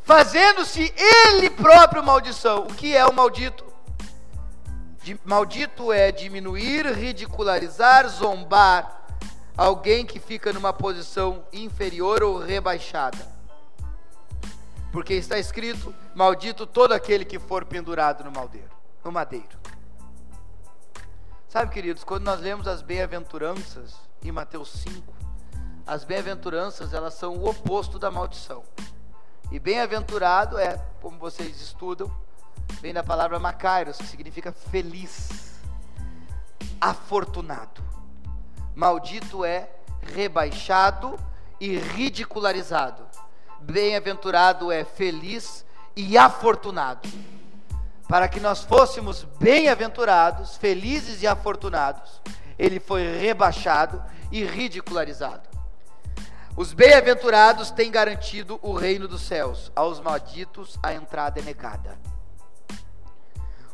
fazendo-se 0.05 0.95
ele 0.97 1.51
próprio 1.51 2.03
maldição. 2.03 2.61
O 2.61 2.75
que 2.75 2.95
é 2.95 3.05
o 3.05 3.13
maldito? 3.13 3.65
De, 5.03 5.19
maldito 5.25 5.93
é 5.93 6.13
diminuir, 6.13 6.87
ridicularizar, 6.87 8.09
zombar 8.09 9.05
alguém 9.57 10.07
que 10.07 10.21
fica 10.21 10.53
numa 10.53 10.73
posição 10.73 11.45
inferior 11.53 12.23
ou 12.23 12.39
rebaixada. 12.39 13.27
Porque 14.93 15.15
está 15.15 15.39
escrito: 15.39 15.93
maldito 16.15 16.67
todo 16.67 16.93
aquele 16.93 17.25
que 17.25 17.39
for 17.41 17.65
pendurado 17.65 18.23
no 18.23 18.31
no 19.05 19.13
madeiro. 19.13 19.66
Sabe, 21.57 21.73
queridos, 21.73 22.05
quando 22.05 22.25
nós 22.25 22.39
lemos 22.39 22.69
as 22.69 22.83
bem-aventuranças 22.83 23.95
em 24.23 24.31
Mateus 24.31 24.71
5, 24.73 25.15
as 25.87 26.05
bem-aventuranças, 26.05 26.93
elas 26.93 27.15
são 27.15 27.35
o 27.35 27.49
oposto 27.49 27.99
da 27.99 28.11
maldição. 28.11 28.63
E 29.51 29.59
bem-aventurado 29.59 30.59
é, 30.59 30.77
como 31.01 31.19
vocês 31.19 31.59
estudam, 31.63 32.15
vem 32.83 32.93
da 32.93 33.03
palavra 33.03 33.39
macairos, 33.39 33.97
que 33.97 34.05
significa 34.05 34.53
feliz, 34.53 35.59
afortunado. 36.79 37.83
Maldito 38.75 39.43
é 39.43 39.71
rebaixado 40.15 41.19
e 41.59 41.79
ridicularizado. 41.79 43.03
Bem-aventurado 43.63 44.71
é 44.71 44.85
feliz 44.85 45.65
e 45.97 46.19
afortunado. 46.19 47.09
Para 48.09 48.29
que 48.29 48.39
nós 48.39 48.63
fôssemos 48.63 49.25
bem-aventurados, 49.39 50.57
felizes 50.57 51.23
e 51.23 51.27
afortunados, 51.27 52.21
ele 52.59 52.79
foi 52.79 53.19
rebaixado 53.19 54.03
e 54.31 54.45
ridicularizado. 54.45 55.49
Os 56.57 56.73
bem-aventurados 56.73 57.71
têm 57.71 57.91
garantido 57.91 58.59
o 58.63 58.73
reino 58.73 59.07
dos 59.07 59.23
céus, 59.23 59.71
aos 59.77 60.01
malditos 60.01 60.79
a 60.83 60.95
entrada 60.95 61.41
é 61.41 61.43
negada. 61.43 61.99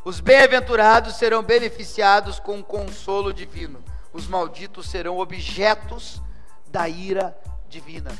Os 0.03 0.19
bem-aventurados 0.19 1.15
serão 1.15 1.41
beneficiados 1.41 2.39
com 2.39 2.59
o 2.59 2.63
consolo 2.63 3.31
divino, 3.31 3.81
os 4.11 4.27
malditos 4.27 4.89
serão 4.89 5.17
objetos 5.17 6.21
da 6.67 6.89
ira 6.89 7.37
divina. 7.69 8.11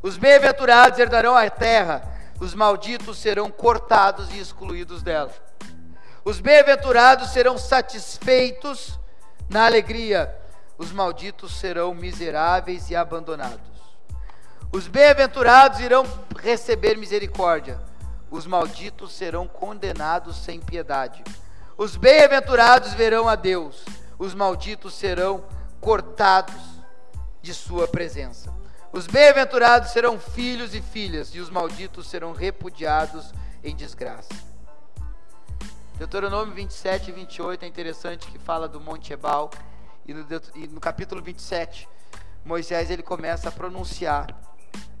Os 0.00 0.16
bem-aventurados 0.16 0.98
herdarão 0.98 1.34
a 1.34 1.50
terra, 1.50 2.02
os 2.42 2.54
malditos 2.54 3.18
serão 3.18 3.48
cortados 3.52 4.28
e 4.34 4.40
excluídos 4.40 5.00
dela. 5.00 5.30
Os 6.24 6.40
bem-aventurados 6.40 7.30
serão 7.30 7.56
satisfeitos 7.56 8.98
na 9.48 9.64
alegria, 9.64 10.36
os 10.76 10.90
malditos 10.90 11.54
serão 11.54 11.94
miseráveis 11.94 12.90
e 12.90 12.96
abandonados. 12.96 13.60
Os 14.72 14.88
bem-aventurados 14.88 15.78
irão 15.78 16.04
receber 16.36 16.96
misericórdia, 16.96 17.78
os 18.28 18.44
malditos 18.44 19.12
serão 19.12 19.46
condenados 19.46 20.36
sem 20.38 20.58
piedade. 20.58 21.22
Os 21.78 21.94
bem-aventurados 21.94 22.92
verão 22.94 23.28
a 23.28 23.36
Deus, 23.36 23.84
os 24.18 24.34
malditos 24.34 24.94
serão 24.94 25.44
cortados 25.80 26.60
de 27.40 27.54
sua 27.54 27.86
presença. 27.86 28.61
Os 28.92 29.06
bem-aventurados 29.06 29.90
serão 29.90 30.20
filhos 30.20 30.74
e 30.74 30.82
filhas, 30.82 31.34
e 31.34 31.40
os 31.40 31.48
malditos 31.48 32.06
serão 32.08 32.34
repudiados 32.34 33.32
em 33.64 33.74
desgraça. 33.74 34.34
Deuteronômio 35.96 36.54
27 36.54 37.08
e 37.08 37.12
28 37.12 37.64
é 37.64 37.68
interessante 37.68 38.26
que 38.26 38.38
fala 38.38 38.68
do 38.68 38.78
Monte 38.78 39.14
Ebal, 39.14 39.50
e 40.04 40.12
no, 40.12 40.26
e 40.54 40.66
no 40.68 40.78
capítulo 40.78 41.22
27, 41.22 41.88
Moisés 42.44 42.90
ele 42.90 43.02
começa 43.02 43.48
a 43.48 43.52
pronunciar 43.52 44.38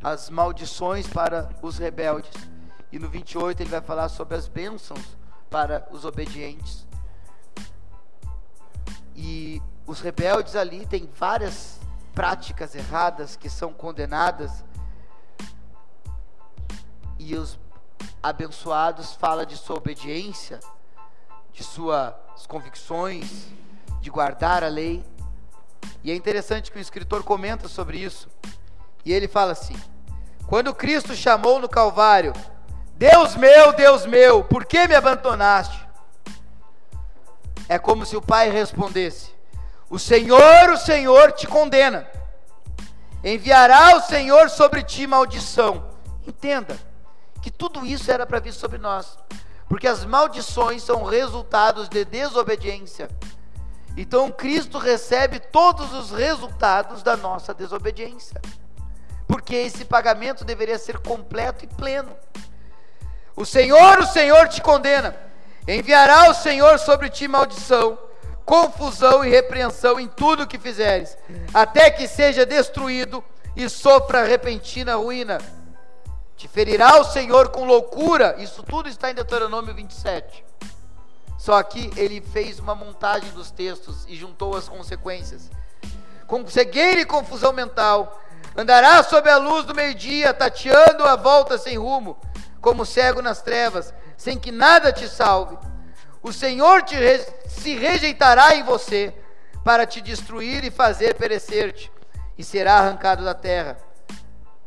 as 0.02 0.30
maldições 0.30 1.06
para 1.06 1.50
os 1.60 1.76
rebeldes. 1.76 2.32
E 2.90 2.98
no 2.98 3.10
28 3.10 3.62
ele 3.62 3.70
vai 3.70 3.82
falar 3.82 4.08
sobre 4.08 4.36
as 4.38 4.48
bênçãos 4.48 5.18
para 5.50 5.86
os 5.90 6.06
obedientes. 6.06 6.86
E 9.14 9.60
os 9.86 10.00
rebeldes 10.00 10.56
ali 10.56 10.86
têm 10.86 11.10
várias 11.14 11.81
práticas 12.14 12.74
erradas 12.74 13.36
que 13.36 13.48
são 13.48 13.72
condenadas. 13.72 14.64
E 17.18 17.34
os 17.34 17.58
abençoados 18.22 19.14
fala 19.14 19.44
de 19.44 19.56
sua 19.56 19.76
obediência, 19.76 20.60
de 21.52 21.62
suas 21.62 22.46
convicções, 22.46 23.46
de 24.00 24.10
guardar 24.10 24.64
a 24.64 24.68
lei. 24.68 25.04
E 26.02 26.10
é 26.10 26.14
interessante 26.14 26.70
que 26.70 26.78
o 26.78 26.80
escritor 26.80 27.22
comenta 27.22 27.68
sobre 27.68 27.98
isso. 27.98 28.28
E 29.04 29.12
ele 29.12 29.28
fala 29.28 29.52
assim: 29.52 29.76
quando 30.46 30.74
Cristo 30.74 31.14
chamou 31.14 31.60
no 31.60 31.68
Calvário, 31.68 32.32
Deus 32.94 33.34
meu, 33.36 33.72
Deus 33.72 34.06
meu, 34.06 34.44
por 34.44 34.64
que 34.64 34.86
me 34.86 34.94
abandonaste? 34.94 35.88
É 37.68 37.78
como 37.78 38.04
se 38.04 38.16
o 38.16 38.22
pai 38.22 38.50
respondesse: 38.50 39.31
O 39.92 39.98
Senhor, 39.98 40.70
o 40.70 40.76
Senhor 40.76 41.30
te 41.30 41.46
condena. 41.46 42.08
Enviará 43.22 43.96
o 43.96 44.00
Senhor 44.00 44.50
sobre 44.50 44.82
ti 44.82 45.06
maldição. 45.06 45.88
Entenda 46.26 46.76
que 47.40 47.50
tudo 47.50 47.86
isso 47.86 48.10
era 48.10 48.26
para 48.26 48.40
vir 48.40 48.52
sobre 48.52 48.78
nós, 48.78 49.16
porque 49.68 49.86
as 49.86 50.04
maldições 50.04 50.82
são 50.82 51.04
resultados 51.04 51.88
de 51.88 52.04
desobediência. 52.04 53.08
Então 53.96 54.32
Cristo 54.32 54.78
recebe 54.78 55.38
todos 55.38 55.92
os 55.92 56.10
resultados 56.10 57.02
da 57.04 57.16
nossa 57.16 57.54
desobediência 57.54 58.40
porque 59.32 59.54
esse 59.54 59.86
pagamento 59.86 60.44
deveria 60.44 60.78
ser 60.78 60.98
completo 60.98 61.64
e 61.64 61.66
pleno. 61.66 62.14
O 63.34 63.46
Senhor, 63.46 63.98
o 63.98 64.06
Senhor 64.06 64.46
te 64.46 64.60
condena. 64.60 65.16
Enviará 65.66 66.28
o 66.28 66.34
Senhor 66.34 66.78
sobre 66.78 67.08
ti 67.08 67.26
maldição, 67.26 67.98
confusão 68.44 69.24
e 69.24 69.30
repreensão 69.30 69.98
em 69.98 70.08
tudo 70.08 70.42
o 70.42 70.46
que 70.46 70.58
fizeres, 70.58 71.16
até 71.52 71.90
que 71.90 72.06
seja 72.08 72.44
destruído 72.44 73.22
e 73.56 73.68
sofra 73.68 74.24
repentina 74.24 74.96
ruína. 74.96 75.38
Te 76.36 76.48
ferirá 76.48 76.98
o 76.98 77.04
Senhor 77.04 77.50
com 77.50 77.64
loucura. 77.64 78.34
Isso 78.38 78.62
tudo 78.62 78.88
está 78.88 79.10
em 79.10 79.14
Deuteronômio 79.14 79.74
27. 79.74 80.44
Só 81.38 81.62
que 81.62 81.90
ele 81.96 82.20
fez 82.20 82.58
uma 82.58 82.74
montagem 82.74 83.30
dos 83.30 83.50
textos 83.50 84.04
e 84.08 84.16
juntou 84.16 84.56
as 84.56 84.68
consequências. 84.68 85.50
Com 86.26 86.46
cegueira 86.46 87.00
e 87.00 87.04
confusão 87.04 87.52
mental, 87.52 88.20
andará 88.56 89.02
sob 89.02 89.28
a 89.28 89.36
luz 89.36 89.64
do 89.64 89.74
meio-dia, 89.74 90.32
tateando 90.32 91.04
a 91.04 91.16
volta 91.16 91.58
sem 91.58 91.76
rumo, 91.76 92.16
como 92.60 92.86
cego 92.86 93.20
nas 93.20 93.42
trevas, 93.42 93.92
sem 94.16 94.38
que 94.38 94.50
nada 94.50 94.92
te 94.92 95.08
salve. 95.08 95.58
O 96.22 96.32
Senhor 96.32 96.82
te 96.82 96.94
re 96.94 97.18
se 97.48 97.74
rejeitará 97.74 98.54
em 98.54 98.62
você 98.62 99.12
para 99.64 99.86
te 99.86 100.00
destruir 100.00 100.64
e 100.64 100.70
fazer 100.70 101.14
perecer-te, 101.14 101.90
e 102.38 102.44
será 102.44 102.74
arrancado 102.74 103.24
da 103.24 103.34
terra. 103.34 103.76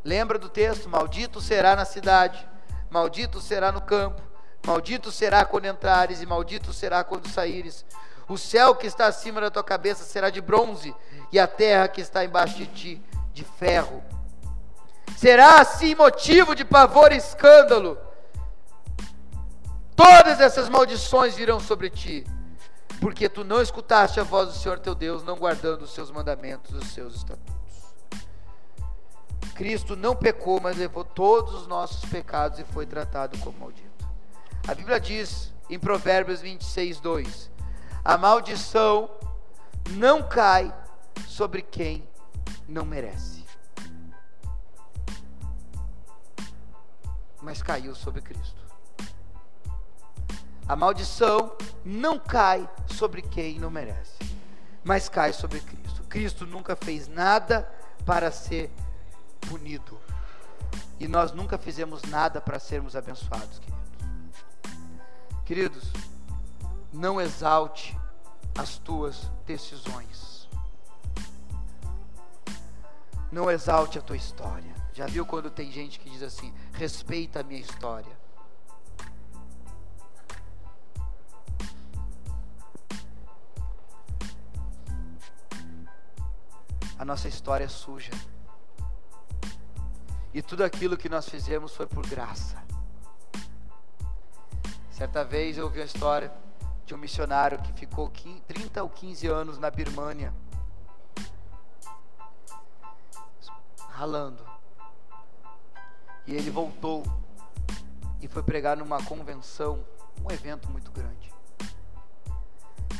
Lembra 0.03 0.38
do 0.38 0.49
texto? 0.49 0.89
Maldito 0.89 1.41
será 1.41 1.76
na 1.76 1.86
cidade, 1.86 2.47
maldito 2.89 3.41
será 3.41 3.72
no 3.72 3.82
campo, 3.82 4.22
maldito 4.66 5.12
será 5.12 5.45
quando 5.45 5.66
entrares, 5.66 6.22
e 6.22 6.26
maldito 6.26 6.72
será 6.74 7.03
quando 7.03 7.30
saíres. 7.30 7.86
O 8.28 8.38
céu 8.38 8.76
que 8.76 8.88
está 8.88 9.06
acima 9.06 9.39
da 9.39 9.49
tua 9.51 9.64
cabeça 9.64 10.03
será 10.03 10.30
de 10.30 10.41
bronze, 10.41 10.93
e 11.32 11.39
a 11.39 11.47
terra 11.47 11.88
que 11.88 12.01
está 12.01 12.24
embaixo 12.24 12.56
de 12.56 12.68
ti, 12.68 13.06
de 13.34 13.43
ferro. 13.43 14.03
Será 15.18 15.60
assim 15.60 15.95
motivo 15.95 16.53
de 16.53 16.66
pavor 16.66 17.12
e 17.12 17.18
escândalo. 17.18 17.97
Todas 19.96 20.39
essas 20.39 20.70
maldições 20.70 21.36
virão 21.36 21.60
sobre 21.60 21.89
ti 21.89 22.26
porque 23.00 23.28
tu 23.30 23.43
não 23.43 23.62
escutaste 23.62 24.20
a 24.20 24.24
voz 24.24 24.50
do 24.50 24.56
Senhor 24.56 24.80
teu 24.80 24.96
Deus, 24.96 25.24
não 25.24 25.38
guardando 25.38 25.84
os 25.84 25.93
seus 25.93 26.12
mandamentos, 26.12 26.74
os 26.74 26.88
seus 26.93 27.16
estatutos. 27.16 27.54
Cristo 29.54 29.96
não 29.96 30.16
pecou, 30.16 30.60
mas 30.60 30.78
levou 30.78 31.04
todos 31.04 31.54
os 31.54 31.68
nossos 31.68 32.04
pecados 32.10 32.60
e 32.60 32.64
foi 32.64 32.86
tratado 32.86 33.38
como 33.39 33.58
maldito. 33.60 34.08
A 34.68 34.74
Bíblia 34.74 35.00
diz 35.00 35.54
em 35.70 35.80
Provérbios 35.80 36.41
26, 36.41 37.00
2: 37.00 37.52
A 38.04 38.18
maldição 38.18 39.10
não 39.91 40.22
cai 40.24 40.74
sobre 41.28 41.62
quem 41.62 42.08
não 42.68 42.86
merece, 42.86 43.46
mas 47.41 47.62
caiu 47.62 47.96
sobre 47.96 48.22
Cristo. 48.22 48.55
A 50.68 50.76
maldição 50.76 51.55
não 51.84 52.18
cai 52.18 52.68
sobre 52.88 53.22
quem 53.22 53.59
não 53.59 53.70
merece, 53.70 54.18
mas 54.84 55.07
cai 55.07 55.32
sobre 55.32 55.59
Cristo. 55.59 56.03
Cristo 56.09 56.45
nunca 56.47 56.76
fez 56.76 57.07
nada 57.07 57.70
para 58.03 58.32
ser 58.32 58.72
punido. 59.41 59.99
E 60.99 61.07
nós 61.07 61.32
nunca 61.32 61.57
fizemos 61.57 62.01
nada 62.03 62.41
para 62.41 62.57
sermos 62.57 62.95
abençoados, 62.95 63.59
queridos. 63.59 63.76
Queridos, 65.45 65.93
não 66.91 67.22
exalte 67.22 67.95
as 68.57 68.78
tuas 68.78 69.30
decisões. 69.45 70.49
Não 73.32 73.51
exalte 73.51 73.99
a 73.99 74.01
tua 74.01 74.16
história. 74.16 74.74
Já 74.93 75.05
viu 75.05 75.26
quando 75.26 75.51
tem 75.51 75.72
gente 75.72 75.99
que 75.99 76.09
diz 76.09 76.24
assim: 76.24 76.51
respeita 76.74 77.41
a 77.41 77.43
minha 77.43 77.59
história? 77.59 78.24
A 86.98 87.06
nossa 87.06 87.28
história 87.28 87.66
é 87.66 87.68
suja. 87.68 88.12
E 90.34 90.41
tudo 90.41 90.64
aquilo 90.64 90.98
que 90.98 91.08
nós 91.08 91.30
fizemos 91.30 91.76
foi 91.76 91.88
por 91.88 92.06
graça. 92.06 92.62
Certa 94.91 95.24
vez 95.24 95.58
eu 95.58 95.66
ouvi 95.66 95.82
a 95.82 95.86
história 95.86 96.32
de 96.86 96.93
um 96.93 96.98
missionário 96.98 97.62
que 97.62 97.74
ficou 97.74 98.10
30 98.10 98.84
ou 98.84 98.89
15 98.89 99.28
anos 99.28 99.58
na 99.58 99.70
Birmânia, 99.70 100.34
ralando. 103.89 104.46
E 106.28 106.34
ele 106.34 106.50
voltou 106.50 107.04
e 108.22 108.28
foi 108.28 108.43
pregar 108.43 108.78
numa 108.78 109.02
convenção, 109.04 109.86
um 110.24 110.32
evento 110.32 110.70
muito 110.70 110.91
grande. 110.91 111.34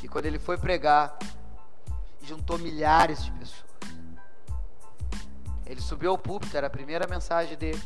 E 0.04 0.08
quando 0.08 0.26
ele 0.26 0.40
foi 0.40 0.58
pregar, 0.58 1.18
juntou 2.22 2.58
milhares 2.58 3.24
de 3.24 3.32
pessoas. 3.32 3.65
Ele 5.66 5.82
subiu 5.82 6.12
ao 6.12 6.18
púlpito, 6.18 6.56
era 6.56 6.68
a 6.68 6.70
primeira 6.70 7.08
mensagem 7.08 7.58
dele. 7.58 7.82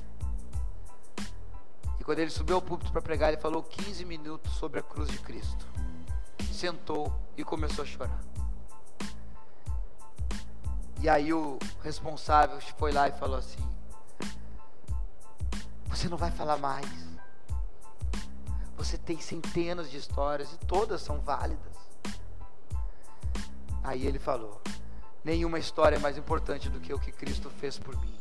E 1.99 2.03
quando 2.03 2.19
ele 2.19 2.29
subiu 2.29 2.55
ao 2.55 2.61
púlpito 2.61 2.91
para 2.91 3.01
pregar, 3.01 3.31
ele 3.31 3.41
falou 3.41 3.63
15 3.63 4.03
minutos 4.05 4.53
sobre 4.53 4.79
a 4.79 4.83
cruz 4.83 5.09
de 5.09 5.19
Cristo. 5.19 5.65
Sentou 6.51 7.13
e 7.37 7.43
começou 7.43 7.83
a 7.83 7.87
chorar. 7.87 8.19
E 11.01 11.07
aí 11.07 11.31
o 11.31 11.57
responsável 11.81 12.59
foi 12.77 12.91
lá 12.91 13.07
e 13.07 13.13
falou 13.13 13.37
assim: 13.37 13.65
Você 15.87 16.09
não 16.09 16.17
vai 16.17 16.31
falar 16.31 16.57
mais. 16.57 16.85
Você 18.75 18.97
tem 18.97 19.19
centenas 19.19 19.89
de 19.89 19.97
histórias 19.97 20.51
e 20.53 20.57
todas 20.57 21.01
são 21.01 21.21
válidas. 21.21 21.77
Aí 23.81 24.05
ele 24.05 24.19
falou: 24.19 24.61
Nenhuma 25.23 25.59
história 25.59 25.97
é 25.97 25.99
mais 25.99 26.17
importante 26.17 26.69
do 26.69 26.79
que 26.79 26.93
o 26.93 26.99
que 26.99 27.11
Cristo 27.11 27.49
fez 27.49 27.77
por 27.77 27.95
mim. 27.97 28.15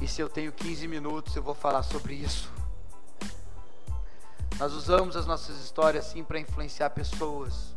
E 0.00 0.08
se 0.08 0.20
eu 0.20 0.28
tenho 0.28 0.50
15 0.50 0.88
minutos, 0.88 1.36
eu 1.36 1.42
vou 1.42 1.54
falar 1.54 1.82
sobre 1.82 2.14
isso. 2.14 2.50
Nós 4.58 4.72
usamos 4.72 5.16
as 5.16 5.26
nossas 5.26 5.58
histórias 5.62 6.06
sim 6.06 6.24
para 6.24 6.40
influenciar 6.40 6.90
pessoas. 6.90 7.74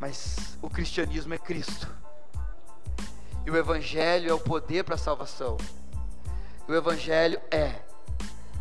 Mas 0.00 0.56
o 0.62 0.70
cristianismo 0.70 1.34
é 1.34 1.38
Cristo. 1.38 1.88
E 3.44 3.50
o 3.50 3.56
evangelho 3.56 4.30
é 4.30 4.34
o 4.34 4.40
poder 4.40 4.82
para 4.82 4.94
a 4.94 4.98
salvação. 4.98 5.58
O 6.66 6.74
evangelho 6.74 7.40
é 7.50 7.82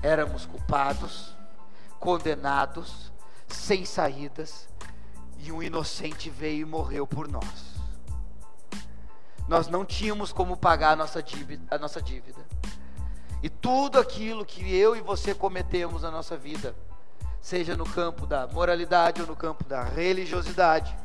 éramos 0.03 0.45
culpados, 0.45 1.33
condenados, 1.99 3.11
sem 3.47 3.83
saídas, 3.85 4.67
e 5.39 5.51
um 5.51 5.63
inocente 5.63 6.29
veio 6.29 6.61
e 6.61 6.65
morreu 6.65 7.07
por 7.07 7.27
nós 7.27 7.74
nós 9.47 9.67
não 9.67 9.85
tínhamos 9.85 10.33
como 10.33 10.57
pagar 10.57 10.91
a 10.91 10.95
nossa 10.95 11.21
dívida, 11.21 11.63
a 11.69 11.77
nossa 11.77 12.01
dívida. 12.01 12.45
E 13.43 13.49
tudo 13.49 13.99
aquilo 13.99 14.45
que 14.45 14.75
eu 14.75 14.95
e 14.95 15.01
você 15.01 15.35
cometemos 15.35 16.01
na 16.01 16.09
nossa 16.09 16.35
vida, 16.35 16.75
seja 17.39 17.77
no 17.77 17.85
campo 17.85 18.25
da 18.25 18.47
moralidade 18.47 19.21
ou 19.21 19.27
no 19.27 19.35
campo 19.35 19.63
da 19.65 19.83
religiosidade, 19.83 20.95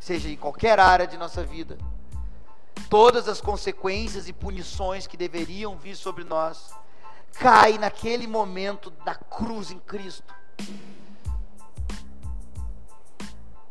seja 0.00 0.30
em 0.30 0.36
qualquer 0.36 0.80
área 0.80 1.06
de 1.06 1.18
nossa 1.18 1.44
vida, 1.44 1.76
todas 2.88 3.28
as 3.28 3.40
consequências 3.40 4.28
e 4.28 4.32
punições 4.32 5.06
que 5.06 5.16
deveriam 5.16 5.76
vir 5.76 5.94
sobre 5.94 6.24
nós, 6.24 6.72
caem 7.38 7.76
naquele 7.76 8.26
momento 8.26 8.90
da 9.04 9.14
cruz 9.14 9.70
em 9.70 9.78
Cristo. 9.78 10.34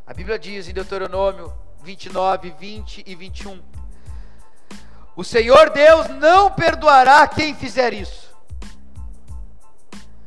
A 0.06 0.14
Bíblia 0.14 0.38
diz 0.38 0.68
em 0.68 0.74
Deuteronômio 0.74 1.52
29, 1.82 2.52
20 2.52 3.04
e 3.08 3.16
21 3.16 3.73
o 5.16 5.24
Senhor 5.24 5.70
Deus 5.70 6.08
não 6.10 6.50
perdoará 6.50 7.28
quem 7.28 7.54
fizer 7.54 7.94
isso. 7.94 8.34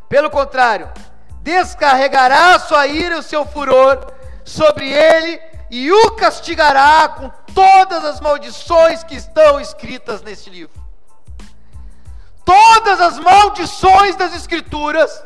Pelo 0.09 0.31
contrário, 0.31 0.89
descarregará 1.43 2.59
sua 2.59 2.87
ira 2.87 3.17
e 3.17 3.19
o 3.19 3.23
seu 3.23 3.45
furor 3.45 4.13
sobre 4.45 4.89
ele 4.89 5.41
e 5.71 5.91
o 5.91 6.13
castigará 6.13 7.09
com 7.09 7.29
todas 7.53 8.05
as 8.05 8.21
maldições 8.21 9.03
que 9.03 9.17
estão 9.17 9.61
escritas 9.61 10.23
neste 10.23 10.51
livro. 10.51 10.81
Todas 12.45 13.01
as 13.01 13.19
maldições 13.19 14.15
das 14.15 14.33
Escrituras 14.33 15.25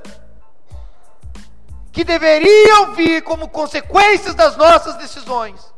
que 1.93 2.03
deveriam 2.03 2.95
vir 2.95 3.23
como 3.23 3.49
consequências 3.49 4.35
das 4.35 4.57
nossas 4.57 4.95
decisões 4.95 5.71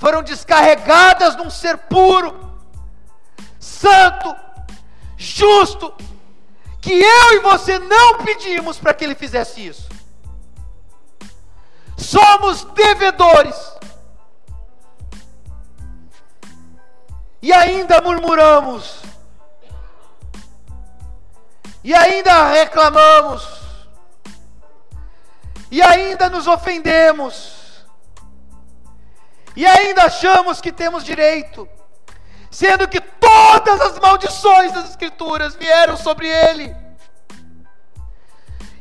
foram 0.00 0.22
descarregadas 0.22 1.36
num 1.36 1.50
ser 1.50 1.76
puro, 1.76 2.58
santo, 3.58 4.34
justo, 5.14 5.94
que 6.80 6.90
eu 6.90 7.32
e 7.34 7.40
você 7.40 7.78
não 7.78 8.24
pedimos 8.24 8.78
para 8.78 8.94
que 8.94 9.04
ele 9.04 9.14
fizesse 9.14 9.66
isso. 9.66 9.90
Somos 11.98 12.64
devedores. 12.64 13.54
E 17.42 17.52
ainda 17.52 18.00
murmuramos. 18.00 19.02
E 21.84 21.92
ainda 21.92 22.48
reclamamos. 22.52 23.46
E 25.70 25.82
ainda 25.82 26.30
nos 26.30 26.46
ofendemos 26.46 27.59
e 29.60 29.66
ainda 29.66 30.04
achamos 30.04 30.58
que 30.58 30.72
temos 30.72 31.04
direito. 31.04 31.68
sendo 32.50 32.88
que 32.88 33.00
todas 33.00 33.80
as 33.80 33.98
maldições 33.98 34.72
das 34.72 34.88
Escrituras 34.90 35.54
vieram 35.54 35.96
sobre 35.96 36.26
ele. 36.26 36.74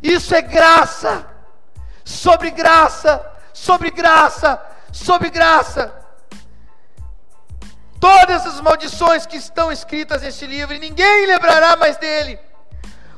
Isso 0.01 0.33
é 0.33 0.41
graça, 0.41 1.27
sobre 2.03 2.49
graça, 2.49 3.23
sobre 3.53 3.91
graça, 3.91 4.59
sobre 4.91 5.29
graça. 5.29 5.93
Todas 7.99 8.47
as 8.47 8.59
maldições 8.61 9.25
que 9.25 9.37
estão 9.37 9.71
escritas 9.71 10.21
neste 10.21 10.47
livro, 10.47 10.73
e 10.73 10.79
ninguém 10.79 11.27
lembrará 11.27 11.75
mais 11.75 11.97
dele. 11.97 12.39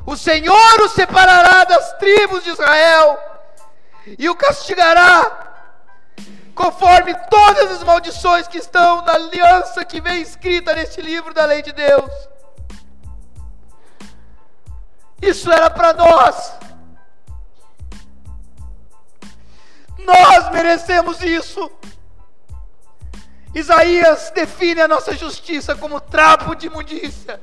O 0.06 0.18
Senhor 0.18 0.82
o 0.82 0.90
separará 0.90 1.64
das 1.64 1.94
tribos 1.94 2.44
de 2.44 2.50
Israel 2.50 3.18
e 4.18 4.28
o 4.28 4.36
castigará 4.36 5.51
conforme 6.54 7.14
todas 7.30 7.72
as 7.72 7.84
maldições 7.84 8.48
que 8.48 8.58
estão 8.58 9.02
na 9.02 9.14
aliança 9.14 9.86
que 9.86 10.02
vem 10.02 10.22
escrita 10.22 10.74
neste 10.74 11.02
livro 11.02 11.34
da 11.34 11.46
lei 11.46 11.62
de 11.62 11.72
Deus. 11.72 12.12
Isso 15.22 15.52
era 15.52 15.70
para 15.70 15.94
nós. 15.94 16.54
Nós 20.00 20.52
merecemos 20.52 21.22
isso. 21.22 21.72
Isaías 23.54 24.32
define 24.34 24.82
a 24.82 24.88
nossa 24.88 25.16
justiça 25.16 25.76
como 25.76 26.00
trapo 26.00 26.56
de 26.56 26.68
imundícia. 26.68 27.42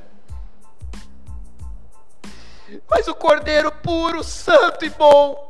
Mas 2.89 3.07
o 3.07 3.15
Cordeiro 3.15 3.71
puro, 3.71 4.23
santo 4.23 4.85
e 4.85 4.89
bom 4.89 5.49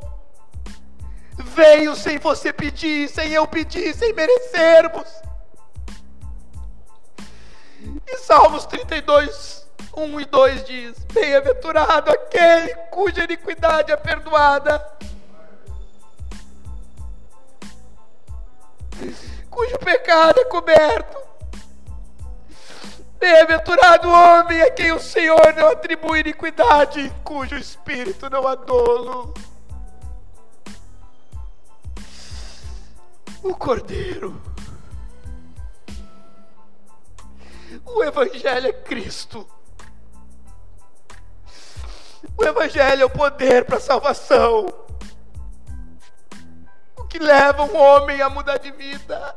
veio 1.40 1.94
sem 1.94 2.18
você 2.18 2.52
pedir, 2.52 3.08
sem 3.08 3.32
eu 3.32 3.46
pedir, 3.46 3.94
sem 3.94 4.12
merecermos. 4.12 5.08
E 8.06 8.18
Salmos 8.18 8.66
32, 8.66 9.66
1 9.96 10.20
e 10.20 10.24
2 10.24 10.64
diz: 10.64 10.98
Bem-aventurado 11.12 12.10
aquele 12.10 12.74
cuja 12.90 13.24
iniquidade 13.24 13.92
é 13.92 13.96
perdoada, 13.96 14.78
cujo 19.50 19.78
pecado 19.78 20.40
é 20.40 20.44
coberto. 20.44 21.18
Bem-aventurado 23.18 24.08
homem 24.08 24.62
a 24.62 24.70
quem 24.70 24.92
o 24.92 24.98
Senhor 24.98 25.54
não 25.54 25.68
atribui 25.68 26.20
iniquidade, 26.20 27.12
cujo 27.22 27.54
espírito 27.54 28.30
não 28.30 28.48
há 28.48 28.54
dolo. 28.54 29.34
O 33.42 33.54
Cordeiro. 33.54 34.40
O 37.84 38.04
Evangelho 38.04 38.68
é 38.68 38.72
Cristo. 38.72 39.48
O 42.36 42.44
Evangelho 42.44 43.02
é 43.02 43.04
o 43.04 43.10
poder 43.10 43.64
para 43.64 43.78
a 43.78 43.80
salvação. 43.80 44.66
O 46.96 47.04
que 47.04 47.18
leva 47.18 47.64
um 47.64 47.76
homem 47.76 48.20
a 48.20 48.28
mudar 48.28 48.58
de 48.58 48.70
vida 48.70 49.36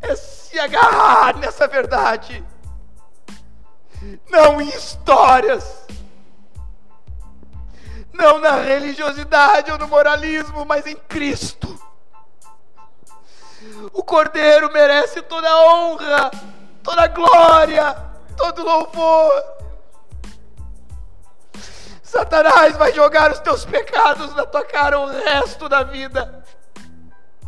é 0.00 0.14
se 0.14 0.58
agarrar 0.58 1.36
nessa 1.36 1.66
verdade, 1.66 2.44
não 4.30 4.60
em 4.60 4.68
histórias, 4.68 5.86
não 8.12 8.38
na 8.38 8.56
religiosidade 8.56 9.72
ou 9.72 9.78
no 9.78 9.88
moralismo, 9.88 10.64
mas 10.64 10.86
em 10.86 10.94
Cristo. 10.94 11.74
O 13.92 14.02
Cordeiro 14.02 14.72
merece 14.72 15.20
toda 15.22 15.48
a 15.48 15.66
honra, 15.66 16.30
toda 16.82 17.02
a 17.02 17.08
glória, 17.08 17.96
todo 18.36 18.64
louvor. 18.64 19.44
Satanás 22.02 22.76
vai 22.76 22.92
jogar 22.92 23.32
os 23.32 23.40
teus 23.40 23.64
pecados 23.64 24.34
na 24.34 24.46
tua 24.46 24.64
cara 24.64 24.98
o 24.98 25.06
resto 25.06 25.68
da 25.68 25.82
vida. 25.82 26.44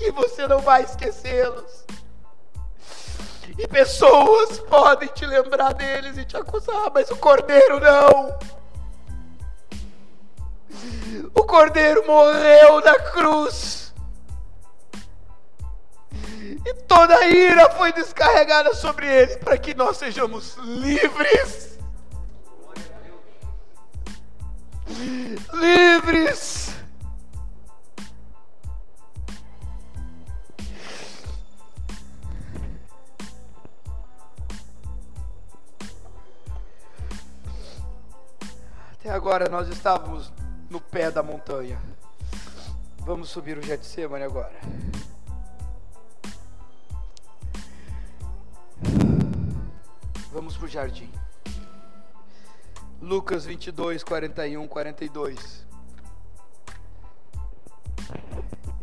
E 0.01 0.11
você 0.11 0.47
não 0.47 0.59
vai 0.61 0.83
esquecê-los. 0.83 1.87
E 3.59 3.67
pessoas 3.69 4.59
podem 4.59 5.09
te 5.09 5.25
lembrar 5.25 5.73
deles 5.73 6.19
e 6.19 6.25
te 6.25 6.37
acusar, 6.37 6.91
mas 6.93 7.11
o 7.11 7.17
cordeiro 7.17 7.81
não. 7.81 8.39
O 11.35 11.45
cordeiro 11.45 12.05
morreu 12.07 12.81
na 12.81 12.99
cruz. 12.99 13.86
E 16.65 16.75
toda 16.87 17.17
a 17.17 17.29
ira 17.29 17.71
foi 17.71 17.93
descarregada 17.93 18.75
sobre 18.75 19.07
ele 19.07 19.37
para 19.37 19.59
que 19.59 19.75
nós 19.75 19.97
sejamos 19.97 20.57
livres. 20.57 21.79
Livres. 25.53 26.75
Até 38.93 39.11
agora 39.11 39.49
nós 39.49 39.69
estávamos 39.69 40.33
no 40.69 40.81
pé 40.81 41.11
da 41.11 41.23
montanha. 41.23 41.81
Vamos 42.99 43.29
subir 43.29 43.57
o 43.57 43.63
Getsemane 43.63 44.25
agora. 44.25 44.55
Para 50.67 50.69
o 50.69 50.69
jardim. 50.69 51.13
Lucas 53.01 53.47
22, 53.47 54.03
41, 54.03 54.67
42. 54.67 55.67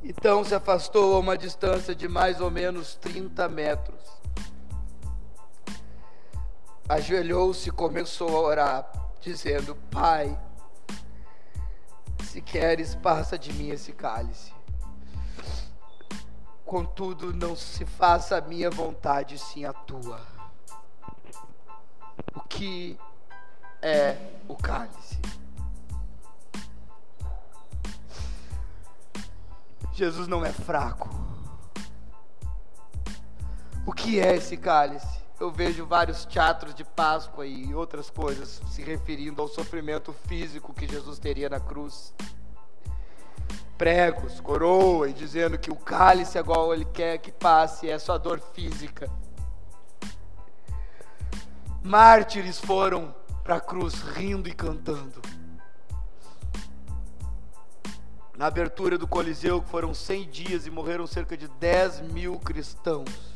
Então 0.04 0.44
se 0.44 0.56
afastou 0.56 1.16
a 1.16 1.20
uma 1.20 1.38
distância 1.38 1.94
de 1.94 2.08
mais 2.08 2.40
ou 2.40 2.50
menos 2.50 2.96
30 2.96 3.50
metros. 3.50 4.02
Ajoelhou-se 6.88 7.70
e 7.70 7.72
começou 7.72 8.30
a 8.30 8.42
orar 8.42 8.92
dizendo: 9.22 9.76
Pai, 9.92 10.38
se 12.24 12.42
queres, 12.42 12.96
passa 12.96 13.38
de 13.38 13.52
mim 13.54 13.70
esse 13.70 13.92
cálice. 13.92 14.54
Contudo, 16.66 17.34
não 17.34 17.56
se 17.56 17.86
faça 17.86 18.38
a 18.38 18.42
minha 18.42 18.70
vontade, 18.70 19.38
sim 19.38 19.66
a 19.66 19.74
tua. 19.74 20.33
O 22.36 22.41
que 22.41 22.97
é 23.82 24.18
o 24.47 24.55
cálice? 24.55 25.20
Jesus 29.93 30.28
não 30.28 30.43
é 30.45 30.51
fraco. 30.51 31.09
O 33.86 33.91
que 33.91 34.20
é 34.20 34.36
esse 34.36 34.57
cálice? 34.57 35.24
eu 35.43 35.51
vejo 35.51 35.86
vários 35.86 36.24
teatros 36.24 36.74
de 36.74 36.86
Páscoa 36.86 37.45
e 37.45 37.76
outras 37.76 38.09
coisas 38.09 38.61
se 38.72 38.82
referindo 38.82 39.41
ao 39.41 39.47
sofrimento 39.49 40.14
físico 40.26 40.74
que 40.74 40.88
Jesus 40.88 41.20
teria 41.20 41.49
na 41.49 41.59
cruz. 41.59 42.14
Pregos, 43.78 44.39
coroa, 44.39 45.09
e 45.09 45.14
dizendo 45.14 45.57
que 45.57 45.70
o 45.70 45.76
cálice 45.76 46.38
igual 46.38 46.74
ele 46.74 46.86
quer 46.86 47.18
que 47.18 47.30
passe 47.30 47.89
é 47.89 47.99
sua 47.99 48.18
dor 48.18 48.39
física. 48.39 49.11
Mártires 51.84 52.60
foram 52.60 53.14
para 53.44 53.58
a 53.58 53.62
cruz 53.62 53.96
rindo 53.96 54.48
e 54.48 54.54
cantando. 54.54 55.22
Na 58.38 58.48
abertura 58.48 58.98
do 58.98 59.08
Coliseu, 59.08 59.62
que 59.62 59.70
foram 59.70 59.94
100 59.94 60.30
dias 60.30 60.66
e 60.66 60.72
morreram 60.72 61.06
cerca 61.06 61.38
de 61.38 61.48
10 61.48 62.02
mil 62.02 62.40
cristãos 62.40 63.34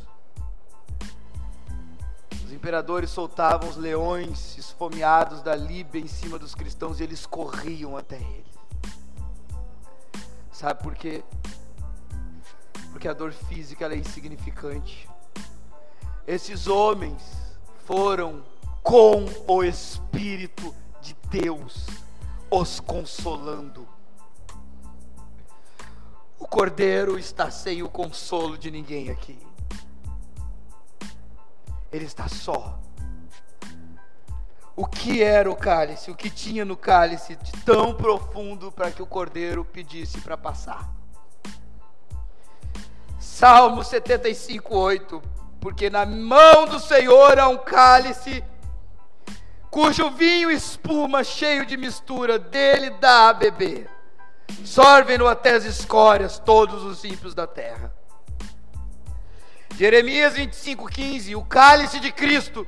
os 2.47 2.53
imperadores 2.53 3.09
soltavam 3.09 3.67
os 3.67 3.75
leões 3.75 4.57
esfomeados 4.57 5.41
da 5.41 5.53
Líbia 5.53 5.99
em 5.99 6.07
cima 6.07 6.39
dos 6.39 6.55
cristãos 6.55 7.01
e 7.01 7.03
eles 7.03 7.25
corriam 7.25 7.97
até 7.97 8.15
ele. 8.15 8.45
Sabe 10.49 10.81
por 10.81 10.95
quê? 10.95 11.25
Porque 12.93 13.05
a 13.05 13.11
dor 13.11 13.33
física 13.33 13.93
é 13.93 13.97
insignificante. 13.97 15.09
Esses 16.25 16.67
homens 16.67 17.21
foram 17.87 18.43
com 18.83 19.25
o 19.47 19.63
Espírito 19.63 20.75
de 21.01 21.17
Deus 21.31 21.87
os 22.51 22.79
consolando. 22.79 23.87
O 26.37 26.47
cordeiro 26.47 27.17
está 27.17 27.49
sem 27.49 27.81
o 27.81 27.89
consolo 27.89 28.59
de 28.59 28.69
ninguém 28.69 29.09
aqui 29.09 29.47
ele 31.91 32.05
está 32.05 32.27
só. 32.27 32.79
O 34.75 34.85
que 34.85 35.23
era 35.23 35.49
o 35.49 35.55
cálice? 35.55 36.11
O 36.11 36.15
que 36.15 36.29
tinha 36.29 36.63
no 36.63 36.77
cálice 36.77 37.35
de 37.35 37.51
tão 37.63 37.95
profundo 37.95 38.71
para 38.71 38.91
que 38.91 39.01
o 39.01 39.07
cordeiro 39.07 39.65
pedisse 39.65 40.21
para 40.21 40.37
passar? 40.37 40.93
Salmo 43.19 43.83
75, 43.83 44.75
8. 44.75 45.21
Porque 45.67 45.89
na 45.89 46.05
mão 46.05 46.65
do 46.65 46.79
Senhor 46.79 47.37
há 47.37 47.49
um 47.49 47.57
cálice, 47.57 48.41
cujo 49.69 50.09
vinho 50.11 50.49
espuma 50.49 51.25
cheio 51.25 51.65
de 51.65 51.75
mistura, 51.75 52.39
dele 52.39 52.91
dá 52.91 53.27
a 53.27 53.33
beber. 53.33 53.89
Sorvem-no 54.63 55.27
até 55.27 55.55
as 55.55 55.65
escórias 55.65 56.39
todos 56.39 56.85
os 56.85 57.03
ímpios 57.03 57.35
da 57.35 57.45
terra. 57.45 57.93
Jeremias 59.75 60.35
25, 60.35 60.87
15: 60.87 61.35
O 61.35 61.43
cálice 61.43 61.99
de 61.99 62.13
Cristo. 62.13 62.65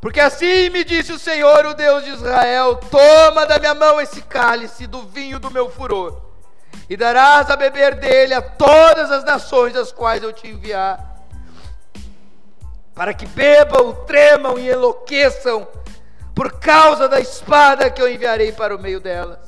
Porque 0.00 0.18
assim 0.18 0.68
me 0.70 0.82
disse 0.82 1.12
o 1.12 1.20
Senhor, 1.20 1.64
o 1.64 1.74
Deus 1.74 2.02
de 2.02 2.10
Israel: 2.10 2.74
Toma 2.74 3.46
da 3.46 3.60
minha 3.60 3.74
mão 3.74 4.00
esse 4.00 4.20
cálice 4.22 4.88
do 4.88 5.02
vinho 5.02 5.38
do 5.38 5.48
meu 5.48 5.70
furor, 5.70 6.20
e 6.90 6.96
darás 6.96 7.48
a 7.50 7.56
beber 7.56 7.94
dele 7.94 8.34
a 8.34 8.42
todas 8.42 9.12
as 9.12 9.22
nações 9.22 9.72
das 9.72 9.92
quais 9.92 10.24
eu 10.24 10.32
te 10.32 10.48
enviar, 10.48 11.05
para 12.96 13.14
que 13.14 13.26
bebam, 13.26 13.94
tremam 14.06 14.58
e 14.58 14.68
enlouqueçam 14.68 15.68
por 16.34 16.58
causa 16.58 17.08
da 17.08 17.20
espada 17.20 17.88
que 17.88 18.02
eu 18.02 18.10
enviarei 18.10 18.50
para 18.50 18.74
o 18.74 18.80
meio 18.80 18.98
delas. 18.98 19.38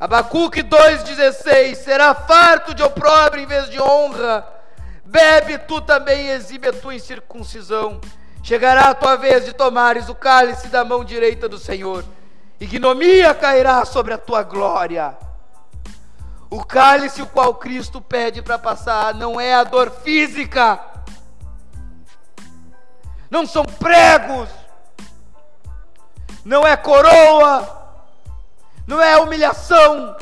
Abacuque 0.00 0.64
2,16: 0.64 1.76
Será 1.76 2.12
farto 2.16 2.74
de 2.74 2.82
opróbrio 2.82 3.44
em 3.44 3.46
vez 3.46 3.70
de 3.70 3.80
honra 3.80 4.58
Bebe 5.08 5.56
tu 5.56 5.80
também 5.80 6.26
e 6.26 6.30
exibe 6.32 6.68
a 6.68 6.72
tua 6.72 6.94
incircuncisão. 6.94 7.98
Chegará 8.42 8.90
a 8.90 8.94
tua 8.94 9.16
vez 9.16 9.46
de 9.46 9.54
tomares 9.54 10.10
o 10.10 10.14
cálice 10.14 10.68
da 10.68 10.84
mão 10.84 11.02
direita 11.02 11.48
do 11.48 11.56
Senhor. 11.56 12.04
Ignomia 12.60 13.32
cairá 13.32 13.86
sobre 13.86 14.12
a 14.12 14.18
tua 14.18 14.42
glória. 14.42 15.16
O 16.50 16.62
cálice 16.62 17.22
o 17.22 17.26
qual 17.26 17.54
Cristo 17.54 18.02
pede 18.02 18.42
para 18.42 18.58
passar 18.58 19.14
não 19.14 19.40
é 19.40 19.54
a 19.54 19.64
dor 19.64 19.90
física, 19.90 20.78
não 23.30 23.46
são 23.46 23.64
pregos, 23.64 24.48
não 26.44 26.66
é 26.66 26.76
coroa, 26.76 27.76
não 28.86 29.00
é 29.02 29.16
humilhação, 29.18 30.16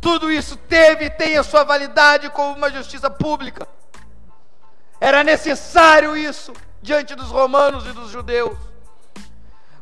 tudo 0.00 0.32
isso 0.32 0.56
teve 0.56 1.06
e 1.06 1.10
tem 1.10 1.36
a 1.36 1.42
sua 1.42 1.62
validade 1.62 2.30
como 2.30 2.56
uma 2.56 2.70
justiça 2.70 3.10
pública. 3.10 3.68
Era 5.00 5.22
necessário 5.22 6.16
isso 6.16 6.52
diante 6.82 7.14
dos 7.14 7.28
romanos 7.28 7.86
e 7.86 7.92
dos 7.92 8.10
judeus. 8.10 8.56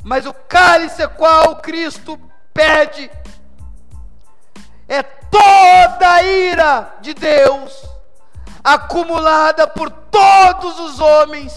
Mas 0.02 0.26
o 0.26 0.32
cálice 0.32 1.06
qual 1.08 1.56
Cristo 1.56 2.18
pede 2.52 3.10
é 4.88 5.02
toda 5.02 6.12
a 6.14 6.22
ira 6.22 6.96
de 7.00 7.14
Deus 7.14 7.88
acumulada 8.62 9.66
por 9.66 9.90
todos 9.90 10.78
os 10.80 11.00
homens, 11.00 11.52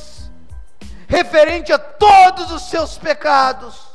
referente 1.12 1.74
a 1.74 1.78
todos 1.78 2.52
os 2.52 2.70
seus 2.70 2.98
pecados, 2.98 3.86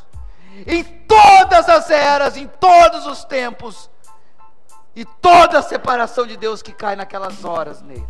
em 0.67 0.85
todas 0.85 1.67
as 1.67 1.91
eras, 1.91 2.37
em 2.37 2.47
todos 2.47 3.07
os 3.07 3.25
tempos 3.25 3.91
e 4.95 5.03
toda 5.03 5.59
a 5.59 5.63
separação 5.63 6.27
de 6.27 6.37
Deus 6.37 6.61
que 6.61 6.73
cai 6.73 6.95
naquelas 6.95 7.43
horas 7.43 7.81
nele. 7.81 8.07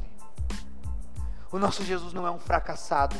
O 1.52 1.58
nosso 1.58 1.84
Jesus 1.84 2.12
não 2.12 2.26
é 2.26 2.30
um 2.32 2.40
fracassado. 2.40 3.14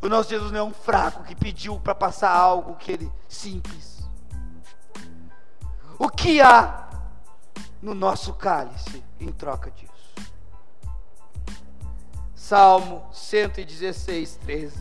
O 0.00 0.08
nosso 0.08 0.30
Jesus 0.30 0.52
não 0.52 0.60
é 0.60 0.62
um 0.62 0.72
fraco 0.72 1.24
que 1.24 1.34
pediu 1.34 1.80
para 1.80 1.94
passar 1.94 2.30
algo 2.30 2.76
que 2.76 2.92
ele 2.92 3.12
simples. 3.28 4.08
O 5.98 6.08
que 6.08 6.40
há 6.40 6.88
no 7.82 7.92
nosso 7.92 8.32
cálice 8.34 9.04
em 9.18 9.32
troca 9.32 9.68
disso? 9.72 9.87
Salmo 12.48 13.06
116, 13.12 14.36
13. 14.36 14.74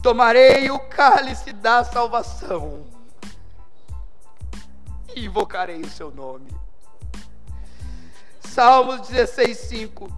Tomarei 0.00 0.70
o 0.70 0.78
cálice 0.78 1.52
da 1.52 1.82
salvação 1.82 2.86
e 5.12 5.24
invocarei 5.24 5.80
o 5.80 5.90
seu 5.90 6.12
nome. 6.12 6.48
Salmos 8.38 9.08
16, 9.08 9.58
5. 9.58 10.08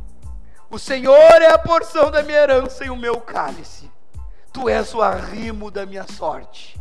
O 0.68 0.78
Senhor 0.78 1.40
é 1.40 1.50
a 1.50 1.58
porção 1.58 2.10
da 2.10 2.22
minha 2.22 2.36
herança 2.36 2.84
e 2.84 2.90
o 2.90 2.96
meu 2.96 3.18
cálice. 3.18 3.90
Tu 4.52 4.68
és 4.68 4.92
o 4.92 5.00
arrimo 5.00 5.70
da 5.70 5.86
minha 5.86 6.06
sorte. 6.06 6.78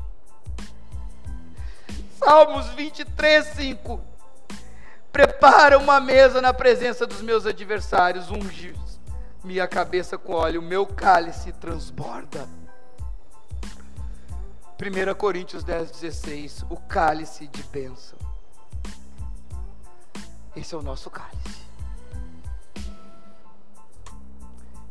Salmos 2.20 2.68
23, 2.72 3.46
5. 3.46 4.11
Prepara 5.12 5.78
uma 5.78 6.00
mesa 6.00 6.42
na 6.42 6.54
presença 6.54 7.06
dos 7.06 7.22
meus 7.22 7.46
adversários, 7.46 8.32
unge 8.32 8.74
minha 9.44 9.68
cabeça 9.68 10.18
com 10.18 10.34
óleo, 10.34 10.62
meu 10.62 10.86
cálice 10.86 11.52
transborda. 11.52 12.48
1 14.80 15.14
Coríntios 15.16 15.64
10, 15.64 15.92
16, 15.92 16.66
o 16.70 16.78
cálice 16.78 17.48
de 17.48 17.64
bênção. 17.64 18.18
Esse 20.56 20.76
é 20.76 20.78
o 20.78 20.82
nosso 20.82 21.10
cálice. 21.10 21.62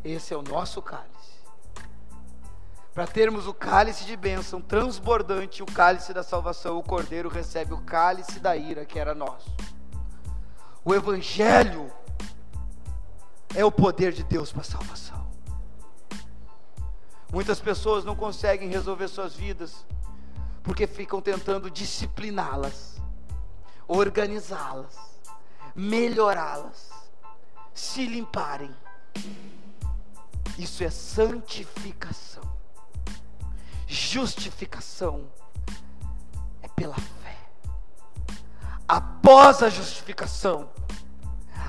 Esse 0.05 0.35
é 0.35 0.37
o 0.37 0.43
nosso 0.43 0.81
cálice. 0.81 1.11
Para 2.95 3.07
termos 3.07 3.47
o 3.47 3.55
cálice 3.55 4.05
de 4.05 4.16
bênção 4.16 4.61
transbordante, 4.61 5.62
o 5.62 5.66
cálice 5.66 6.12
da 6.12 6.23
salvação, 6.23 6.79
o 6.79 6.83
cordeiro 6.83 7.29
recebe 7.29 7.73
o 7.73 7.81
cálice 7.83 8.41
da 8.41 8.57
ira 8.57 8.85
que 8.85 8.99
era 8.99 9.14
nosso. 9.14 9.51
O 10.85 10.95
evangelho 10.95 11.93
é 13.55 13.64
o 13.64 13.70
poder 13.70 14.12
de 14.12 14.22
Deus 14.22 14.53
para 14.53 14.62
a 14.62 14.64
salvação. 14.64 15.31
Muitas 17.33 17.61
pessoas 17.61 18.05
não 18.05 18.16
conseguem 18.16 18.68
resolver 18.68 19.09
suas 19.09 19.35
vidas 19.35 19.87
porque 20.62 20.87
ficam 20.87 21.20
tentando 21.20 21.70
discipliná-las, 21.70 23.01
organizá-las, 23.87 24.97
melhorá-las, 25.74 26.91
se 27.74 28.07
limparem. 28.07 28.74
Isso 30.59 30.85
é 30.85 30.91
santificação. 30.91 32.43
Justificação 33.87 35.28
é 36.62 36.68
pela 36.68 36.95
fé. 36.95 37.20
Após 38.91 39.62
a 39.62 39.68
justificação, 39.68 40.68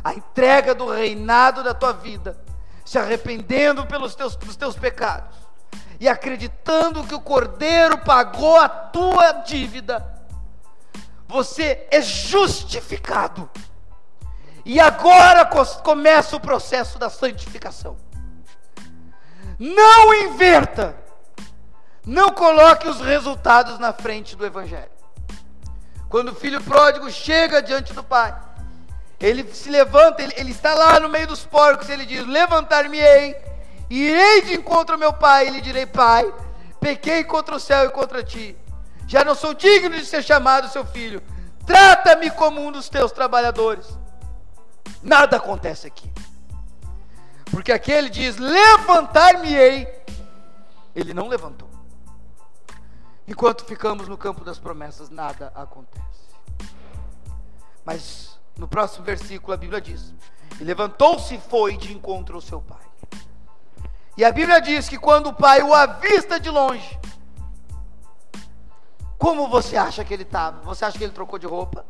a 0.04 0.12
entrega 0.12 0.74
do 0.74 0.90
reinado 0.90 1.64
da 1.64 1.72
tua 1.72 1.94
vida, 1.94 2.36
se 2.84 2.98
arrependendo 2.98 3.86
pelos 3.86 4.16
teus, 4.16 4.36
dos 4.36 4.56
teus 4.56 4.76
pecados, 4.76 5.38
e 6.00 6.10
acreditando 6.10 7.04
que 7.04 7.14
o 7.14 7.22
Cordeiro 7.22 8.00
pagou 8.00 8.58
a 8.58 8.68
tua 8.68 9.34
dívida, 9.34 10.04
você 11.28 11.88
é 11.92 12.02
justificado. 12.02 13.48
E 14.66 14.80
agora 14.80 15.48
começa 15.84 16.36
o 16.36 16.40
processo 16.40 16.98
da 16.98 17.12
santificação. 17.12 17.98
Não 19.60 20.12
inverta. 20.24 20.96
Não 22.04 22.30
coloque 22.30 22.88
os 22.88 23.00
resultados 23.00 23.78
na 23.78 23.94
frente 23.94 24.36
do 24.36 24.44
Evangelho. 24.44 25.01
Quando 26.12 26.30
o 26.30 26.36
filho 26.36 26.62
pródigo 26.62 27.10
chega 27.10 27.64
diante 27.64 27.92
do 27.94 28.04
pai, 28.04 28.36
ele 29.20 29.52
se 29.52 29.70
levanta, 29.70 30.22
ele, 30.22 30.34
ele 30.38 30.52
está 30.52 30.76
lá 30.76 31.00
no 31.00 31.10
meio 31.10 31.26
dos 31.26 31.44
porcos, 31.44 31.90
ele 31.90 32.06
diz: 32.06 32.28
Levantar-me-ei 32.28 33.50
Irei 33.92 34.44
de 34.44 34.54
encontro 34.54 34.96
ao 34.96 35.00
meu 35.00 35.12
pai 35.12 35.48
e 35.48 35.50
lhe 35.50 35.60
direi: 35.60 35.86
Pai, 35.86 36.34
pequei 36.80 37.26
contra 37.26 37.58
o 37.58 37.60
céu 37.60 37.88
e 37.88 37.90
contra 37.90 38.24
ti. 38.24 38.58
Já 39.06 39.26
não 39.26 39.36
sou 39.36 39.54
digno 39.54 39.94
de 39.94 40.06
ser 40.06 40.24
chamado 40.24 40.70
seu 40.70 40.86
filho. 40.86 41.22
Trata-me 41.66 42.32
como 42.32 42.66
um 42.66 42.72
dos 42.72 42.88
teus 42.88 43.12
trabalhadores. 43.12 43.86
Nada 45.04 45.36
acontece 45.36 45.88
aqui. 45.88 46.10
Porque 47.52 47.70
aquele 47.70 48.10
diz: 48.10 48.38
Levantar-me-ei. 48.38 49.90
Ele 50.96 51.14
não 51.14 51.28
levantou. 51.28 51.70
Enquanto 53.32 53.64
ficamos 53.64 54.10
no 54.10 54.18
campo 54.18 54.44
das 54.44 54.60
promessas, 54.60 55.10
nada 55.10 55.54
acontece. 55.56 56.04
Mas 57.86 58.38
no 58.58 58.68
próximo 58.68 59.06
versículo 59.06 59.54
a 59.54 59.58
Bíblia 59.58 59.80
diz: 59.80 60.14
E 60.60 60.66
levantou-se 60.66 61.34
e 61.34 61.40
foi 61.40 61.78
de 61.78 61.94
encontro 61.94 62.36
ao 62.36 62.42
seu 62.42 62.60
pai. 62.60 62.86
E 64.18 64.26
a 64.26 64.34
Bíblia 64.34 64.60
diz 64.60 64.90
que 64.90 64.98
quando 64.98 65.28
o 65.28 65.34
pai 65.34 65.64
o 65.64 65.74
avista 65.74 66.42
de 66.42 66.50
longe, 66.50 67.00
como 69.18 69.48
você 69.48 69.78
acha 69.78 70.04
que 70.04 70.14
ele 70.14 70.24
estava? 70.24 70.60
Você 70.64 70.84
acha 70.84 70.98
que 70.98 71.04
ele 71.06 71.14
trocou 71.14 71.40
de 71.40 71.48
roupa? 71.48 71.86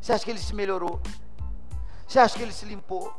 Você 0.00 0.12
acha 0.12 0.24
que 0.24 0.30
ele 0.30 0.38
se 0.38 0.54
melhorou? 0.54 1.00
Você 2.06 2.20
acha 2.20 2.36
que 2.36 2.42
ele 2.42 2.52
se 2.52 2.66
limpou? 2.66 3.12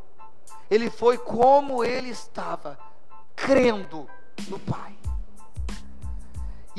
Ele 0.69 0.89
foi 0.89 1.17
como 1.17 1.83
ele 1.83 2.09
estava, 2.09 2.79
crendo 3.35 4.09
no 4.47 4.57
Pai. 4.57 5.00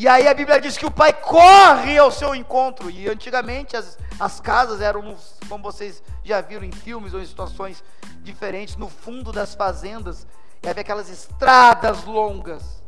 E 0.03 0.09
aí 0.09 0.27
a 0.27 0.35
Bíblia 0.35 0.61
diz 0.61 0.77
que 0.77 0.85
o 0.85 0.91
pai 0.91 1.13
corre 1.13 1.97
ao 1.97 2.11
seu 2.11 2.35
encontro. 2.35 2.91
E 2.91 3.09
antigamente 3.09 3.77
as, 3.77 3.97
as 4.19 4.41
casas 4.41 4.81
eram, 4.81 5.17
como 5.49 5.63
vocês 5.63 6.03
já 6.25 6.41
viram 6.41 6.65
em 6.65 6.73
filmes 6.73 7.15
ou 7.15 7.21
em 7.21 7.25
situações 7.25 7.85
diferentes, 8.21 8.75
no 8.75 8.89
fundo 8.89 9.31
das 9.31 9.55
fazendas. 9.55 10.27
E 10.61 10.69
havia 10.69 10.81
aquelas 10.81 11.09
estradas 11.09 12.03
longas. 12.03 12.83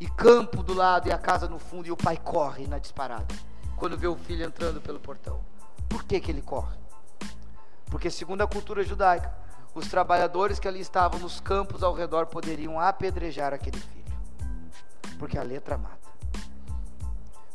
E 0.00 0.08
campo 0.08 0.62
do 0.62 0.72
lado 0.72 1.06
e 1.06 1.12
a 1.12 1.18
casa 1.18 1.50
no 1.50 1.58
fundo. 1.58 1.86
E 1.86 1.92
o 1.92 1.96
pai 1.98 2.16
corre 2.16 2.66
na 2.66 2.78
disparada. 2.78 3.26
Quando 3.76 3.98
vê 3.98 4.06
o 4.06 4.16
filho 4.16 4.46
entrando 4.46 4.80
pelo 4.80 4.98
portão. 4.98 5.44
Por 5.86 6.02
que, 6.02 6.18
que 6.18 6.30
ele 6.30 6.40
corre? 6.40 6.78
Porque, 7.90 8.10
segundo 8.10 8.40
a 8.40 8.46
cultura 8.46 8.82
judaica, 8.82 9.34
os 9.74 9.86
trabalhadores 9.86 10.58
que 10.58 10.66
ali 10.66 10.80
estavam 10.80 11.20
nos 11.20 11.40
campos 11.40 11.82
ao 11.82 11.92
redor 11.92 12.24
poderiam 12.24 12.80
apedrejar 12.80 13.52
aquele 13.52 13.78
filho. 13.78 14.16
Porque 15.18 15.36
a 15.36 15.42
letra 15.42 15.76
mata. 15.76 16.05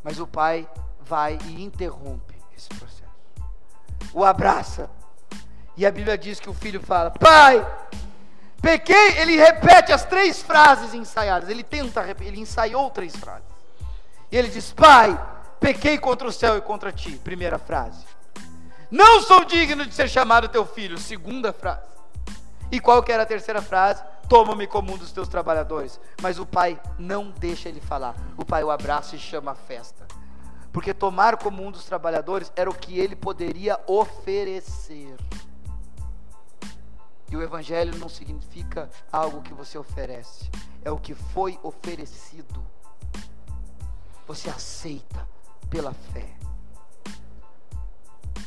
Mas 0.03 0.19
o 0.19 0.27
pai 0.27 0.67
vai 1.01 1.37
e 1.47 1.63
interrompe 1.63 2.35
esse 2.55 2.69
processo. 2.69 3.01
O 4.13 4.23
abraça. 4.23 4.89
E 5.77 5.85
a 5.85 5.91
Bíblia 5.91 6.17
diz 6.17 6.39
que 6.39 6.49
o 6.49 6.53
filho 6.53 6.81
fala: 6.81 7.11
Pai, 7.11 7.65
pequei. 8.61 9.19
Ele 9.19 9.35
repete 9.35 9.91
as 9.91 10.05
três 10.05 10.41
frases 10.41 10.93
ensaiadas. 10.93 11.49
Ele 11.49 11.63
tenta, 11.63 12.05
ele 12.19 12.39
ensaiou 12.39 12.89
três 12.89 13.15
frases. 13.15 13.47
E 14.31 14.37
ele 14.37 14.49
diz: 14.49 14.71
Pai, 14.71 15.19
pequei 15.59 15.97
contra 15.97 16.27
o 16.27 16.31
céu 16.31 16.57
e 16.57 16.61
contra 16.61 16.91
ti. 16.91 17.11
Primeira 17.23 17.57
frase. 17.57 18.05
Não 18.89 19.21
sou 19.21 19.45
digno 19.45 19.85
de 19.85 19.93
ser 19.93 20.09
chamado 20.09 20.49
teu 20.49 20.65
filho. 20.65 20.97
Segunda 20.97 21.53
frase. 21.53 21.91
E 22.71 22.79
qual 22.79 23.03
que 23.03 23.11
era 23.11 23.23
a 23.23 23.25
terceira 23.25 23.61
frase? 23.61 24.03
Toma-me 24.31 24.65
como 24.65 24.93
um 24.93 24.97
dos 24.97 25.11
teus 25.11 25.27
trabalhadores. 25.27 25.99
Mas 26.21 26.39
o 26.39 26.45
pai 26.45 26.81
não 26.97 27.31
deixa 27.31 27.67
ele 27.67 27.81
falar. 27.81 28.15
O 28.37 28.45
pai 28.45 28.63
o 28.63 28.71
abraça 28.71 29.13
e 29.17 29.19
chama 29.19 29.51
a 29.51 29.55
festa. 29.55 30.07
Porque 30.71 30.93
tomar 30.93 31.35
como 31.35 31.61
um 31.61 31.69
dos 31.69 31.83
trabalhadores 31.83 32.49
era 32.55 32.69
o 32.69 32.73
que 32.73 32.97
ele 32.97 33.13
poderia 33.13 33.77
oferecer. 33.85 35.17
E 37.29 37.35
o 37.35 37.41
evangelho 37.41 37.97
não 37.97 38.07
significa 38.07 38.89
algo 39.11 39.41
que 39.41 39.53
você 39.53 39.77
oferece, 39.77 40.49
é 40.81 40.89
o 40.89 40.97
que 40.97 41.13
foi 41.13 41.59
oferecido. 41.61 42.65
Você 44.25 44.49
aceita 44.49 45.27
pela 45.69 45.93
fé. 45.93 46.37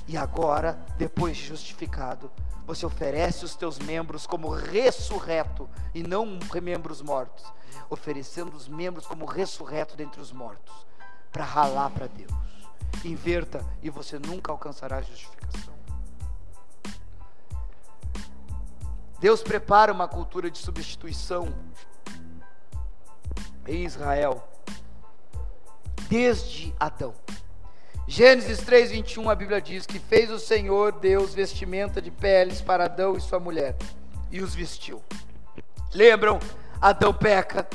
E 0.09 0.17
agora, 0.17 0.79
depois 0.97 1.37
de 1.37 1.45
justificado, 1.45 2.31
você 2.67 2.87
oferece 2.87 3.45
os 3.45 3.55
teus 3.55 3.79
membros 3.79 4.27
como 4.27 4.49
ressurreto 4.49 5.69
e 5.95 6.03
não 6.03 6.39
membros 6.63 7.03
mortos, 7.03 7.45
oferecendo 7.91 8.57
os 8.57 8.69
membros 8.69 9.07
como 9.07 9.25
ressurreto 9.25 9.97
dentre 9.97 10.21
os 10.21 10.33
mortos, 10.33 10.87
para 11.31 11.45
ralar 11.45 11.91
para 11.91 12.07
Deus. 12.07 12.33
Inverta 13.05 13.65
e 13.83 13.91
você 13.91 14.19
nunca 14.19 14.53
alcançará 14.53 14.97
a 14.97 15.03
justificação. 15.03 15.75
Deus 19.21 19.43
prepara 19.43 19.93
uma 19.93 20.07
cultura 20.07 20.51
de 20.51 20.59
substituição 20.59 21.49
em 23.67 23.85
Israel 23.85 24.47
desde 26.09 26.75
Adão. 26.79 27.15
Gênesis 28.07 28.59
3, 28.59 28.91
21, 28.91 29.31
a 29.31 29.35
Bíblia 29.35 29.63
diz 29.63 29.87
que 29.87 29.99
fez 29.99 30.31
o 30.31 30.39
Senhor 30.39 30.93
Deus 30.93 31.33
vestimenta 31.33 32.03
de 32.03 32.11
peles 32.11 32.61
para 32.61 32.85
Adão 32.85 33.17
e 33.17 33.21
sua 33.21 33.41
mulher, 33.41 33.75
e 34.31 34.43
os 34.43 34.55
vestiu. 34.55 35.03
Lembram? 35.93 36.39
Adão 36.79 37.15
peca. 37.15 37.67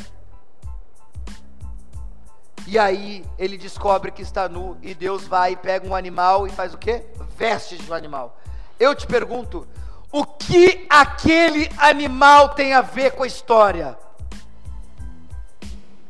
E 2.67 2.77
aí 2.77 3.25
ele 3.39 3.57
descobre 3.57 4.11
que 4.11 4.21
está 4.21 4.47
nu, 4.47 4.77
e 4.83 4.93
Deus 4.93 5.23
vai 5.23 5.53
e 5.53 5.57
pega 5.57 5.87
um 5.87 5.95
animal 5.95 6.45
e 6.45 6.51
faz 6.51 6.75
o 6.75 6.77
quê? 6.77 7.05
Veste 7.35 7.77
de 7.77 7.91
um 7.91 7.95
animal. 7.95 8.39
Eu 8.79 8.93
te 8.93 9.07
pergunto, 9.07 9.67
o 10.11 10.23
que 10.23 10.85
aquele 10.87 11.71
animal 11.79 12.49
tem 12.49 12.73
a 12.73 12.81
ver 12.81 13.13
com 13.13 13.23
a 13.23 13.27
história? 13.27 13.97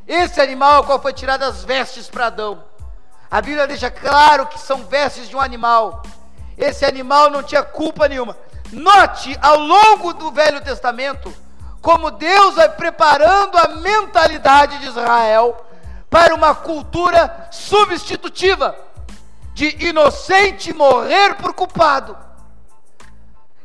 Esse 0.06 0.42
animal 0.42 0.84
qual 0.84 1.02
foi 1.02 1.14
tirado 1.14 1.44
as 1.44 1.64
vestes 1.64 2.10
para 2.10 2.26
Adão. 2.26 2.69
A 3.32 3.42
Bíblia 3.42 3.68
deixa 3.68 3.92
claro 3.92 4.48
que 4.48 4.60
são 4.60 4.86
vestes 4.86 5.30
de 5.30 5.36
um 5.36 5.42
animal. 5.42 6.02
Esse 6.58 6.84
animal 6.84 7.30
não 7.30 7.44
tinha 7.44 7.64
culpa 7.64 8.08
nenhuma. 8.08 8.36
Note 8.72 9.38
ao 9.42 9.60
longo 9.60 10.14
do 10.14 10.32
Velho 10.32 10.62
Testamento 10.62 11.34
como 11.82 12.12
Deus 12.12 12.56
vai 12.56 12.70
preparando 12.70 13.58
a 13.58 13.68
mentalidade 13.70 14.80
de 14.80 14.88
Israel 14.88 15.66
para 16.10 16.34
uma 16.34 16.54
cultura 16.56 17.48
substitutiva 17.52 18.76
de 19.54 19.86
inocente 19.86 20.74
morrer 20.74 21.36
por 21.36 21.54
culpado. 21.54 22.18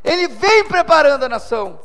Ele 0.02 0.28
vem 0.28 0.64
preparando 0.64 1.24
a 1.24 1.28
nação. 1.28 1.80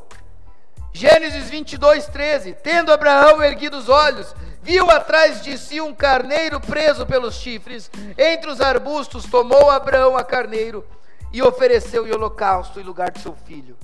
Gênesis 0.91 1.49
22, 1.49 2.07
13: 2.07 2.53
Tendo 2.61 2.91
Abraão 2.91 3.41
erguido 3.41 3.77
os 3.77 3.88
olhos, 3.88 4.36
viu 4.70 4.91
atrás 4.91 5.41
de 5.41 5.57
si 5.57 5.82
um 5.82 5.95
carneiro 5.95 6.59
preso 6.59 7.03
pelos 7.03 7.34
chifres. 7.34 7.89
Entre 8.15 8.51
os 8.51 8.61
arbustos, 8.61 9.26
tomou 9.26 9.72
Abraão 9.72 10.15
a 10.15 10.24
carneiro 10.24 10.86
e 11.34 11.41
ofereceu 11.41 12.05
em 12.05 12.11
holocausto 12.11 12.80
em 12.80 12.84
lugar 12.84 13.09
de 13.09 13.20
seu 13.20 13.34
filho. 13.34 13.76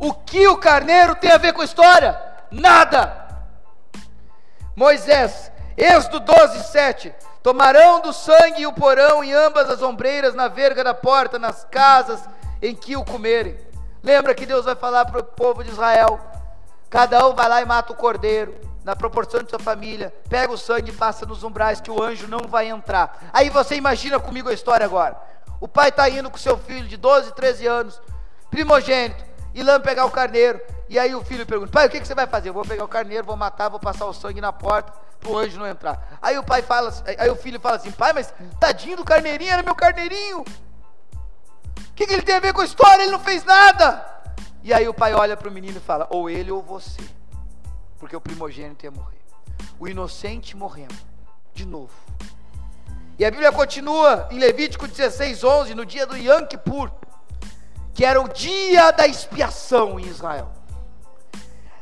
O 0.00 0.12
que 0.12 0.48
o 0.48 0.58
carneiro 0.58 1.14
tem 1.14 1.30
a 1.30 1.38
ver 1.38 1.52
com 1.52 1.62
a 1.62 1.64
história? 1.64 2.20
Nada. 2.50 3.24
Moisés, 4.74 5.52
Êxodo 5.76 6.18
12, 6.18 6.72
7. 6.72 7.14
Tomarão 7.40 8.00
do 8.00 8.12
sangue 8.12 8.62
e 8.62 8.66
o 8.66 8.72
porão 8.72 9.22
em 9.22 9.32
ambas 9.32 9.70
as 9.70 9.80
ombreiras, 9.80 10.34
na 10.34 10.48
verga 10.48 10.82
da 10.82 10.92
porta, 10.92 11.38
nas 11.38 11.64
casas 11.66 12.20
em 12.60 12.74
que 12.74 12.96
o 12.96 13.04
comerem. 13.04 13.56
Lembra 14.02 14.34
que 14.34 14.44
Deus 14.44 14.64
vai 14.64 14.74
falar 14.74 15.04
para 15.04 15.20
o 15.20 15.24
povo 15.24 15.62
de 15.62 15.70
Israel: 15.70 16.18
cada 16.90 17.24
um 17.28 17.32
vai 17.32 17.48
lá 17.48 17.62
e 17.62 17.64
mata 17.64 17.92
o 17.92 17.96
cordeiro 17.96 18.74
na 18.86 18.94
proporção 18.94 19.42
de 19.42 19.50
sua 19.50 19.58
família, 19.58 20.14
pega 20.28 20.52
o 20.52 20.56
sangue 20.56 20.92
e 20.92 20.94
passa 20.94 21.26
nos 21.26 21.42
umbrais 21.42 21.80
que 21.80 21.90
o 21.90 22.00
anjo 22.00 22.28
não 22.28 22.46
vai 22.46 22.68
entrar. 22.68 23.18
Aí 23.32 23.50
você 23.50 23.74
imagina 23.74 24.20
comigo 24.20 24.48
a 24.48 24.54
história 24.54 24.86
agora. 24.86 25.20
O 25.60 25.66
pai 25.66 25.88
está 25.88 26.08
indo 26.08 26.30
com 26.30 26.38
seu 26.38 26.56
filho 26.56 26.86
de 26.86 26.96
12, 26.96 27.34
13 27.34 27.66
anos, 27.66 28.00
primogênito, 28.48 29.24
e 29.52 29.60
lá 29.60 29.80
pegar 29.80 30.04
o 30.04 30.10
carneiro. 30.12 30.60
E 30.88 31.00
aí 31.00 31.16
o 31.16 31.24
filho 31.24 31.44
pergunta: 31.44 31.72
Pai, 31.72 31.88
o 31.88 31.90
que, 31.90 31.98
que 31.98 32.06
você 32.06 32.14
vai 32.14 32.28
fazer? 32.28 32.50
Eu 32.50 32.54
vou 32.54 32.64
pegar 32.64 32.84
o 32.84 32.88
carneiro, 32.88 33.26
vou 33.26 33.36
matar, 33.36 33.68
vou 33.68 33.80
passar 33.80 34.06
o 34.06 34.12
sangue 34.12 34.40
na 34.40 34.52
porta 34.52 34.92
para 35.18 35.30
o 35.32 35.36
anjo 35.36 35.58
não 35.58 35.66
entrar. 35.66 36.16
Aí 36.22 36.38
o 36.38 36.44
pai 36.44 36.62
fala, 36.62 36.94
aí 37.18 37.28
o 37.28 37.34
filho 37.34 37.58
fala 37.58 37.78
assim: 37.78 37.90
Pai, 37.90 38.12
mas 38.12 38.32
tadinho 38.60 38.98
do 38.98 39.04
carneirinho, 39.04 39.50
era 39.50 39.64
meu 39.64 39.74
carneirinho. 39.74 40.42
O 40.42 41.94
que, 41.96 42.06
que 42.06 42.12
ele 42.12 42.22
tem 42.22 42.36
a 42.36 42.40
ver 42.40 42.52
com 42.52 42.60
a 42.60 42.64
história? 42.64 43.02
Ele 43.02 43.10
não 43.10 43.18
fez 43.18 43.44
nada. 43.44 44.06
E 44.62 44.72
aí 44.72 44.86
o 44.86 44.94
pai 44.94 45.12
olha 45.12 45.36
para 45.36 45.48
o 45.48 45.52
menino 45.52 45.78
e 45.78 45.80
fala: 45.80 46.06
Ou 46.08 46.30
ele 46.30 46.52
ou 46.52 46.62
você 46.62 47.15
porque 47.98 48.16
o 48.16 48.20
primogênito 48.20 48.84
ia 48.84 48.90
morrer. 48.90 49.20
O 49.78 49.88
inocente 49.88 50.56
morrendo, 50.56 50.94
de 51.54 51.64
novo. 51.64 51.92
E 53.18 53.24
a 53.24 53.30
Bíblia 53.30 53.50
continua 53.50 54.28
em 54.30 54.38
Levítico 54.38 54.86
16, 54.86 55.42
11, 55.42 55.74
no 55.74 55.86
dia 55.86 56.06
do 56.06 56.16
Yom 56.16 56.46
Kippur, 56.46 56.90
que 57.94 58.04
era 58.04 58.20
o 58.20 58.28
dia 58.28 58.90
da 58.90 59.06
expiação 59.06 59.98
em 59.98 60.04
Israel. 60.04 60.52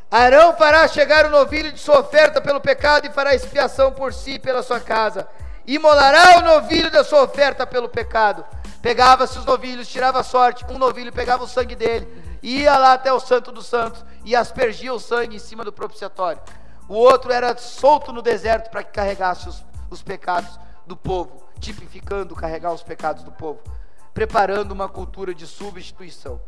Arão 0.08 0.56
fará 0.56 0.86
chegar 0.86 1.26
o 1.26 1.30
novilho 1.30 1.72
de 1.72 1.80
sua 1.80 1.98
oferta 1.98 2.40
pelo 2.40 2.60
pecado 2.60 3.06
e 3.06 3.10
fará 3.10 3.34
expiação 3.34 3.90
por 3.90 4.14
si 4.14 4.34
e 4.34 4.38
pela 4.38 4.62
sua 4.62 4.78
casa. 4.78 5.26
Imolará 5.66 6.38
o 6.38 6.42
novilho 6.42 6.88
da 6.88 7.02
sua 7.02 7.24
oferta 7.24 7.66
pelo 7.66 7.88
pecado. 7.88 8.44
Pegava-se 8.80 9.36
os 9.36 9.44
novilhos, 9.44 9.88
tirava 9.88 10.20
a 10.20 10.22
sorte, 10.22 10.64
um 10.70 10.78
novilho 10.78 11.12
pegava 11.12 11.42
o 11.42 11.48
sangue 11.48 11.74
dele, 11.74 12.06
ia 12.46 12.76
lá 12.76 12.92
até 12.92 13.12
o 13.12 13.18
Santo 13.18 13.50
dos 13.50 13.66
Santos 13.66 14.04
e 14.24 14.36
aspergia 14.36 14.92
o 14.92 15.00
sangue 15.00 15.36
em 15.36 15.38
cima 15.38 15.64
do 15.64 15.72
propiciatório. 15.72 16.42
O 16.86 16.94
outro 16.94 17.32
era 17.32 17.56
solto 17.56 18.12
no 18.12 18.20
deserto 18.20 18.70
para 18.70 18.82
que 18.82 18.92
carregasse 18.92 19.48
os, 19.48 19.64
os 19.88 20.02
pecados 20.02 20.58
do 20.86 20.94
povo, 20.94 21.42
tipificando 21.58 22.34
carregar 22.34 22.72
os 22.72 22.82
pecados 22.82 23.22
do 23.22 23.32
povo, 23.32 23.62
preparando 24.12 24.72
uma 24.72 24.88
cultura 24.88 25.34
de 25.34 25.46
substituição. 25.46 26.38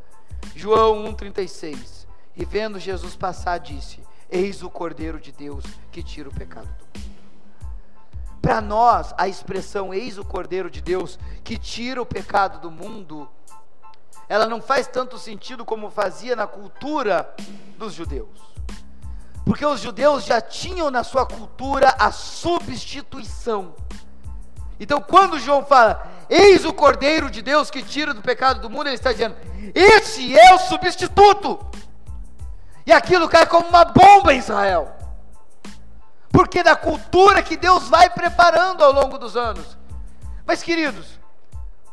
João 0.55 1.05
1,36 1.15 2.07
E 2.37 2.45
vendo 2.45 2.79
Jesus 2.79 3.17
passar, 3.17 3.59
disse: 3.59 4.01
Eis 4.31 4.63
o 4.63 4.69
Cordeiro 4.69 5.19
de 5.19 5.33
Deus 5.33 5.65
que 5.91 6.03
tira 6.03 6.29
o 6.29 6.35
pecado 6.35 6.67
do 6.67 7.01
mundo. 7.01 7.07
Para 8.43 8.61
nós, 8.61 9.15
a 9.17 9.27
expressão 9.27 9.95
Eis 9.95 10.19
o 10.19 10.25
Cordeiro 10.25 10.71
de 10.71 10.83
Deus 10.83 11.19
que 11.43 11.57
tira 11.57 12.03
o 12.03 12.07
pecado 12.07 12.61
do 12.61 12.71
mundo 12.71 13.27
ela 14.29 14.47
não 14.47 14.61
faz 14.61 14.87
tanto 14.87 15.19
sentido 15.19 15.65
como 15.65 15.91
fazia 15.91 16.35
na 16.35 16.47
cultura 16.47 17.33
dos 17.79 17.93
judeus. 17.95 18.41
Porque 19.45 19.65
os 19.65 19.81
judeus 19.81 20.25
já 20.25 20.41
tinham 20.41 20.91
na 20.91 21.05
sua 21.05 21.25
cultura 21.25 21.95
a 21.99 22.11
substituição. 22.11 23.75
Então, 24.81 25.01
quando 25.01 25.39
João 25.39 25.65
fala, 25.65 26.07
eis 26.29 26.65
o 26.65 26.73
Cordeiro 26.73 27.31
de 27.31 27.41
Deus 27.41 27.71
que 27.71 27.83
tira 27.83 28.13
do 28.13 28.21
pecado 28.21 28.61
do 28.61 28.69
mundo, 28.69 28.89
ele 28.89 28.97
está 28.97 29.13
dizendo, 29.13 29.37
esse 29.75 30.37
é 30.37 30.55
o 30.55 30.59
substituto. 30.59 31.65
E 32.85 32.93
aquilo 32.93 33.29
cai 33.29 33.47
como 33.47 33.69
uma 33.69 33.85
bomba 33.85 34.35
em 34.35 34.39
Israel. 34.39 34.93
porque 36.37 36.63
da 36.63 36.77
cultura 36.77 37.43
que 37.43 37.57
Deus 37.57 37.89
vai 37.89 38.11
preparando 38.11 38.85
ao 38.85 38.93
longo 38.93 39.17
dos 39.17 39.37
anos. 39.39 39.79
Mas, 40.45 40.63
queridos, 40.63 41.19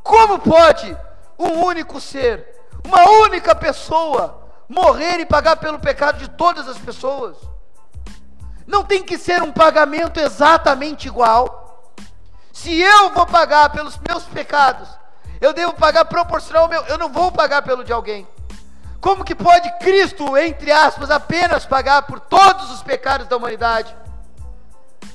como 0.03 0.37
pode 0.37 0.97
um 1.37 1.63
único 1.63 1.99
ser, 1.99 2.47
uma 2.85 3.09
única 3.25 3.55
pessoa, 3.55 4.49
morrer 4.67 5.19
e 5.19 5.25
pagar 5.25 5.57
pelo 5.57 5.79
pecado 5.79 6.17
de 6.19 6.29
todas 6.29 6.67
as 6.67 6.77
pessoas? 6.77 7.37
Não 8.65 8.83
tem 8.83 9.03
que 9.03 9.17
ser 9.17 9.41
um 9.41 9.51
pagamento 9.51 10.19
exatamente 10.19 11.07
igual. 11.07 11.93
Se 12.51 12.79
eu 12.79 13.09
vou 13.11 13.25
pagar 13.25 13.69
pelos 13.71 13.97
meus 14.07 14.23
pecados, 14.23 14.87
eu 15.41 15.53
devo 15.53 15.73
pagar 15.73 16.05
proporcional 16.05 16.63
ao 16.63 16.69
meu, 16.69 16.83
eu 16.85 16.97
não 16.97 17.09
vou 17.09 17.31
pagar 17.31 17.61
pelo 17.61 17.83
de 17.83 17.91
alguém. 17.91 18.27
Como 19.01 19.25
que 19.25 19.35
pode 19.35 19.69
Cristo, 19.79 20.37
entre 20.37 20.71
aspas, 20.71 21.11
apenas 21.11 21.65
pagar 21.65 22.03
por 22.03 22.19
todos 22.21 22.71
os 22.71 22.81
pecados 22.81 23.27
da 23.27 23.35
humanidade? 23.35 23.93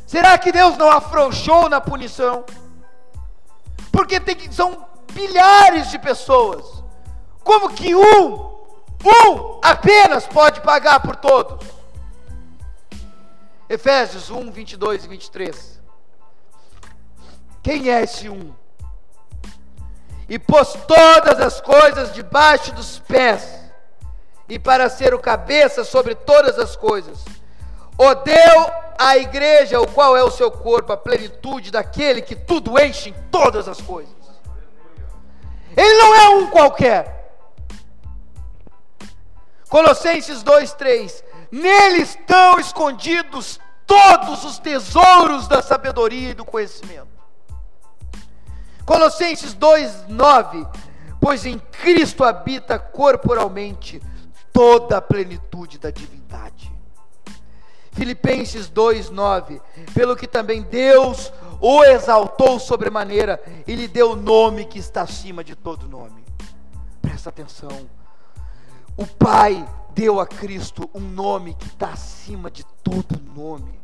Será 0.06 0.36
que 0.36 0.52
Deus 0.52 0.76
não 0.76 0.90
afrouxou 0.90 1.68
na 1.68 1.80
punição? 1.80 2.44
Porque 3.90 4.20
tem 4.20 4.36
que, 4.36 4.54
são 4.54 4.87
bilhares 5.12 5.90
de 5.90 5.98
pessoas. 5.98 6.64
Como 7.42 7.70
que 7.70 7.94
um, 7.94 8.34
um 9.04 9.60
apenas 9.62 10.26
pode 10.26 10.60
pagar 10.60 11.00
por 11.00 11.16
todos? 11.16 11.66
Efésios 13.68 14.30
1, 14.30 14.50
22 14.50 15.04
e 15.04 15.08
23. 15.08 15.80
Quem 17.62 17.90
é 17.90 18.02
esse 18.02 18.28
um? 18.28 18.54
E 20.28 20.38
pôs 20.38 20.72
todas 20.86 21.40
as 21.40 21.60
coisas 21.60 22.12
debaixo 22.14 22.72
dos 22.72 22.98
pés, 22.98 23.58
e 24.48 24.58
para 24.58 24.88
ser 24.88 25.14
o 25.14 25.18
cabeça 25.18 25.84
sobre 25.84 26.14
todas 26.14 26.58
as 26.58 26.76
coisas, 26.76 27.18
o 27.98 28.14
deu 28.14 28.72
à 28.98 29.16
igreja, 29.16 29.80
o 29.80 29.86
qual 29.86 30.16
é 30.16 30.22
o 30.22 30.30
seu 30.30 30.50
corpo, 30.50 30.92
a 30.92 30.96
plenitude 30.96 31.70
daquele 31.70 32.22
que 32.22 32.34
tudo 32.34 32.78
enche 32.78 33.10
em 33.10 33.14
todas 33.30 33.68
as 33.68 33.80
coisas. 33.80 34.17
Ele 35.76 35.94
não 35.98 36.14
é 36.14 36.28
um 36.30 36.46
qualquer. 36.50 37.18
Colossenses 39.68 40.42
2:3 40.42 41.22
Nele 41.50 42.02
estão 42.02 42.58
escondidos 42.58 43.58
todos 43.86 44.44
os 44.44 44.58
tesouros 44.58 45.48
da 45.48 45.62
sabedoria 45.62 46.30
e 46.30 46.34
do 46.34 46.44
conhecimento. 46.44 47.08
Colossenses 48.84 49.54
2:9 49.54 50.66
Pois 51.20 51.44
em 51.44 51.58
Cristo 51.58 52.22
habita 52.22 52.78
corporalmente 52.78 54.00
toda 54.52 54.98
a 54.98 55.02
plenitude 55.02 55.78
da 55.78 55.90
divindade. 55.90 56.72
Filipenses 57.92 58.68
2:9 58.68 59.60
Pelo 59.92 60.16
que 60.16 60.26
também 60.26 60.62
Deus 60.62 61.32
o 61.60 61.84
exaltou 61.84 62.58
sobremaneira 62.58 63.42
e 63.66 63.74
lhe 63.74 63.88
deu 63.88 64.12
o 64.12 64.16
nome 64.16 64.64
que 64.64 64.78
está 64.78 65.02
acima 65.02 65.42
de 65.42 65.56
todo 65.56 65.88
nome. 65.88 66.24
Presta 67.02 67.30
atenção. 67.30 67.88
O 68.96 69.06
Pai 69.06 69.66
deu 69.94 70.20
a 70.20 70.26
Cristo 70.26 70.88
um 70.94 71.00
nome 71.00 71.54
que 71.54 71.66
está 71.66 71.90
acima 71.90 72.50
de 72.50 72.64
todo 72.82 73.20
nome. 73.34 73.78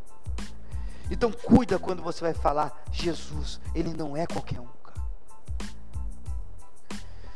Então 1.11 1.31
cuida 1.31 1.79
quando 1.79 2.03
você 2.03 2.21
vai 2.21 2.35
falar 2.35 2.85
Jesus, 2.93 3.61
ele 3.75 3.93
não 3.93 4.17
é 4.17 4.27
qualquer 4.27 4.61
um. 4.61 4.75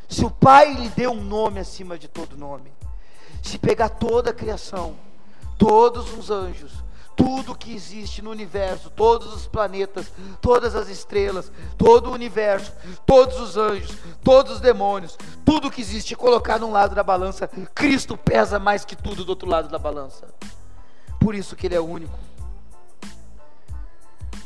Se 0.09 0.25
o 0.25 0.31
Pai 0.31 0.73
lhe 0.73 0.89
deu 0.91 1.13
um 1.13 1.23
nome 1.23 1.61
acima 1.61 1.99
de 1.99 2.09
todo 2.09 2.37
nome, 2.37 2.73
se 3.43 3.59
pegar 3.59 3.91
toda 3.91 4.31
a 4.31 4.35
criação, 4.35 4.97
todos 5.59 6.17
os 6.17 6.31
anjos, 6.31 6.83
tudo 7.19 7.57
que 7.57 7.75
existe 7.75 8.23
no 8.23 8.31
universo, 8.31 8.91
todos 8.91 9.35
os 9.35 9.45
planetas, 9.45 10.13
todas 10.41 10.77
as 10.77 10.89
estrelas, 10.89 11.51
todo 11.77 12.11
o 12.11 12.13
universo, 12.13 12.73
todos 13.05 13.41
os 13.41 13.57
anjos, 13.57 13.99
todos 14.23 14.53
os 14.53 14.61
demônios, 14.61 15.19
tudo 15.45 15.69
que 15.69 15.81
existe, 15.81 16.15
colocar 16.15 16.61
num 16.61 16.71
lado 16.71 16.95
da 16.95 17.03
balança, 17.03 17.49
Cristo 17.75 18.17
pesa 18.17 18.61
mais 18.61 18.85
que 18.85 18.95
tudo 18.95 19.25
do 19.25 19.31
outro 19.31 19.49
lado 19.49 19.69
da 19.69 19.81
balança. 19.81 20.33
Por 21.19 21.35
isso 21.35 21.57
que 21.57 21.67
Ele 21.67 21.75
é 21.75 21.81
único. 21.81 22.17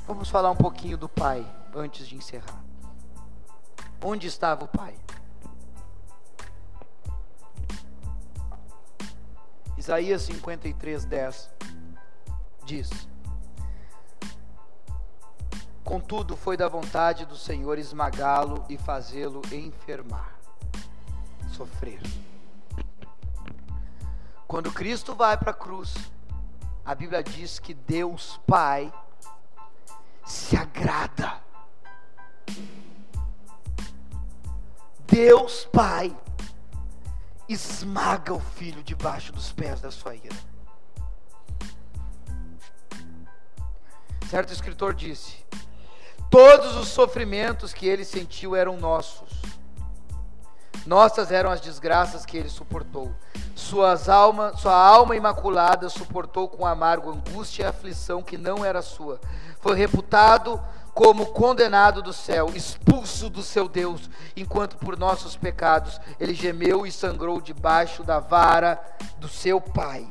Vamos 0.06 0.30
falar 0.30 0.50
um 0.50 0.56
pouquinho 0.56 0.96
do 0.96 1.10
Pai 1.10 1.46
antes 1.74 2.08
de 2.08 2.16
encerrar. 2.16 2.64
Onde 4.02 4.26
estava 4.26 4.64
o 4.64 4.68
Pai? 4.68 4.94
Isaías 9.76 10.22
53, 10.22 11.04
10 11.04 11.50
diz: 12.64 12.90
Contudo, 15.84 16.36
foi 16.36 16.56
da 16.56 16.68
vontade 16.68 17.26
do 17.26 17.36
Senhor 17.36 17.78
esmagá-lo 17.78 18.64
e 18.68 18.78
fazê-lo 18.78 19.42
enfermar, 19.52 20.38
sofrer. 21.48 22.00
Quando 24.46 24.72
Cristo 24.72 25.14
vai 25.14 25.36
para 25.36 25.50
a 25.50 25.54
cruz, 25.54 25.94
a 26.84 26.94
Bíblia 26.94 27.22
diz 27.22 27.58
que 27.58 27.74
Deus 27.74 28.40
Pai 28.46 28.92
se 30.24 30.56
agrada. 30.56 31.40
Deus 35.06 35.64
Pai 35.66 36.16
esmaga 37.48 38.32
o 38.32 38.40
filho 38.40 38.82
debaixo 38.82 39.32
dos 39.32 39.52
pés 39.52 39.80
da 39.80 39.90
sua 39.90 40.14
ira. 40.14 40.51
Certo 44.32 44.50
escritor 44.50 44.94
disse: 44.94 45.36
Todos 46.30 46.74
os 46.76 46.88
sofrimentos 46.88 47.74
que 47.74 47.86
ele 47.86 48.02
sentiu 48.02 48.56
eram 48.56 48.78
nossos. 48.78 49.28
Nossas 50.86 51.30
eram 51.30 51.50
as 51.50 51.60
desgraças 51.60 52.24
que 52.24 52.38
ele 52.38 52.48
suportou. 52.48 53.14
Suas 53.54 54.08
alma, 54.08 54.56
sua 54.56 54.74
alma 54.74 55.14
imaculada 55.14 55.90
suportou 55.90 56.48
com 56.48 56.64
amargo 56.64 57.10
angústia 57.10 57.64
e 57.64 57.66
aflição 57.66 58.22
que 58.22 58.38
não 58.38 58.64
era 58.64 58.80
sua. 58.80 59.20
Foi 59.60 59.76
reputado 59.76 60.58
como 60.94 61.26
condenado 61.26 62.00
do 62.00 62.14
céu, 62.14 62.48
expulso 62.54 63.28
do 63.28 63.42
seu 63.42 63.68
Deus, 63.68 64.08
enquanto 64.34 64.78
por 64.78 64.98
nossos 64.98 65.36
pecados 65.36 66.00
ele 66.18 66.32
gemeu 66.32 66.86
e 66.86 66.90
sangrou 66.90 67.38
debaixo 67.38 68.02
da 68.02 68.18
vara 68.18 68.82
do 69.18 69.28
seu 69.28 69.60
Pai. 69.60 70.08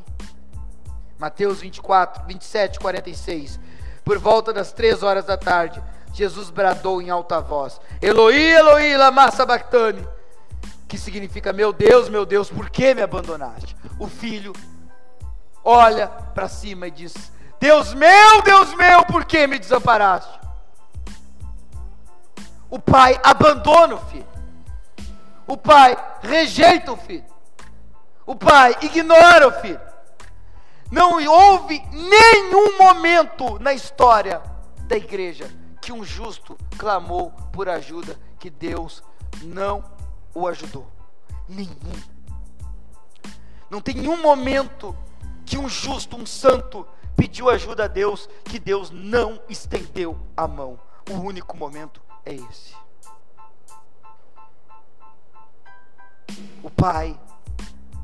Mateus 1.17 1.59
24, 1.59 2.27
27, 2.27 2.79
46. 2.79 3.59
Por 4.03 4.17
volta 4.17 4.51
das 4.51 4.71
três 4.71 5.03
horas 5.03 5.25
da 5.25 5.37
tarde, 5.37 5.81
Jesus 6.13 6.49
bradou 6.49 7.01
em 7.01 7.09
alta 7.09 7.39
voz: 7.39 7.79
Eloi, 8.01 8.35
Eloi, 8.35 8.97
lama 8.97 9.31
sabachthani, 9.31 10.05
que 10.87 10.97
significa: 10.97 11.53
Meu 11.53 11.71
Deus, 11.71 12.09
meu 12.09 12.25
Deus, 12.25 12.49
por 12.49 12.69
que 12.69 12.93
me 12.93 13.01
abandonaste? 13.01 13.75
O 13.99 14.07
filho 14.07 14.53
olha 15.63 16.07
para 16.07 16.47
cima 16.47 16.87
e 16.87 16.91
diz: 16.91 17.13
Deus 17.59 17.93
meu, 17.93 18.41
Deus 18.41 18.73
meu, 18.73 19.05
por 19.05 19.23
que 19.23 19.45
me 19.45 19.59
desamparaste? 19.59 20.39
O 22.69 22.79
pai 22.79 23.19
abandona 23.23 23.95
o 23.95 24.05
filho. 24.05 24.27
O 25.45 25.57
pai 25.57 25.95
rejeita 26.21 26.91
o 26.91 26.97
filho. 26.97 27.25
O 28.25 28.35
pai 28.35 28.75
ignora 28.81 29.47
o 29.47 29.51
filho. 29.61 29.90
Não 30.91 31.25
houve 31.25 31.79
nenhum 31.91 32.77
momento 32.77 33.57
na 33.59 33.73
história 33.73 34.41
da 34.87 34.97
igreja 34.97 35.49
que 35.81 35.93
um 35.93 36.03
justo 36.03 36.57
clamou 36.77 37.31
por 37.53 37.69
ajuda 37.69 38.19
que 38.37 38.49
Deus 38.49 39.01
não 39.41 39.83
o 40.35 40.45
ajudou. 40.47 40.85
Nenhum. 41.47 41.71
Não 43.69 43.79
tem 43.79 43.95
nenhum 43.95 44.21
momento 44.21 44.93
que 45.45 45.57
um 45.57 45.69
justo, 45.69 46.17
um 46.17 46.25
santo, 46.25 46.85
pediu 47.15 47.49
ajuda 47.49 47.85
a 47.85 47.87
Deus 47.87 48.27
que 48.43 48.59
Deus 48.59 48.89
não 48.91 49.41
estendeu 49.47 50.19
a 50.35 50.45
mão. 50.45 50.77
O 51.09 51.13
único 51.13 51.55
momento 51.55 52.01
é 52.25 52.35
esse. 52.35 52.75
O 56.61 56.69
pai 56.69 57.17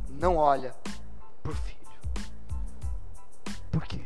não 0.09 0.37
olha 0.37 0.73
por 1.43 1.53
filho. 1.53 1.76
Por 3.77 3.85
quê? 3.85 4.01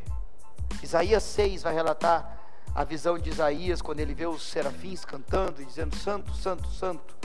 Isaías 0.84 1.24
6 1.24 1.64
vai 1.64 1.74
relatar 1.74 2.38
a 2.76 2.84
visão 2.84 3.18
de 3.18 3.30
Isaías 3.30 3.82
quando 3.82 4.02
ele 4.02 4.14
vê 4.14 4.28
os 4.28 4.44
serafins 4.44 5.06
cantando 5.06 5.62
e 5.62 5.66
dizendo 5.66 5.96
santo, 5.96 6.34
santo, 6.36 6.68
santo. 6.68 7.16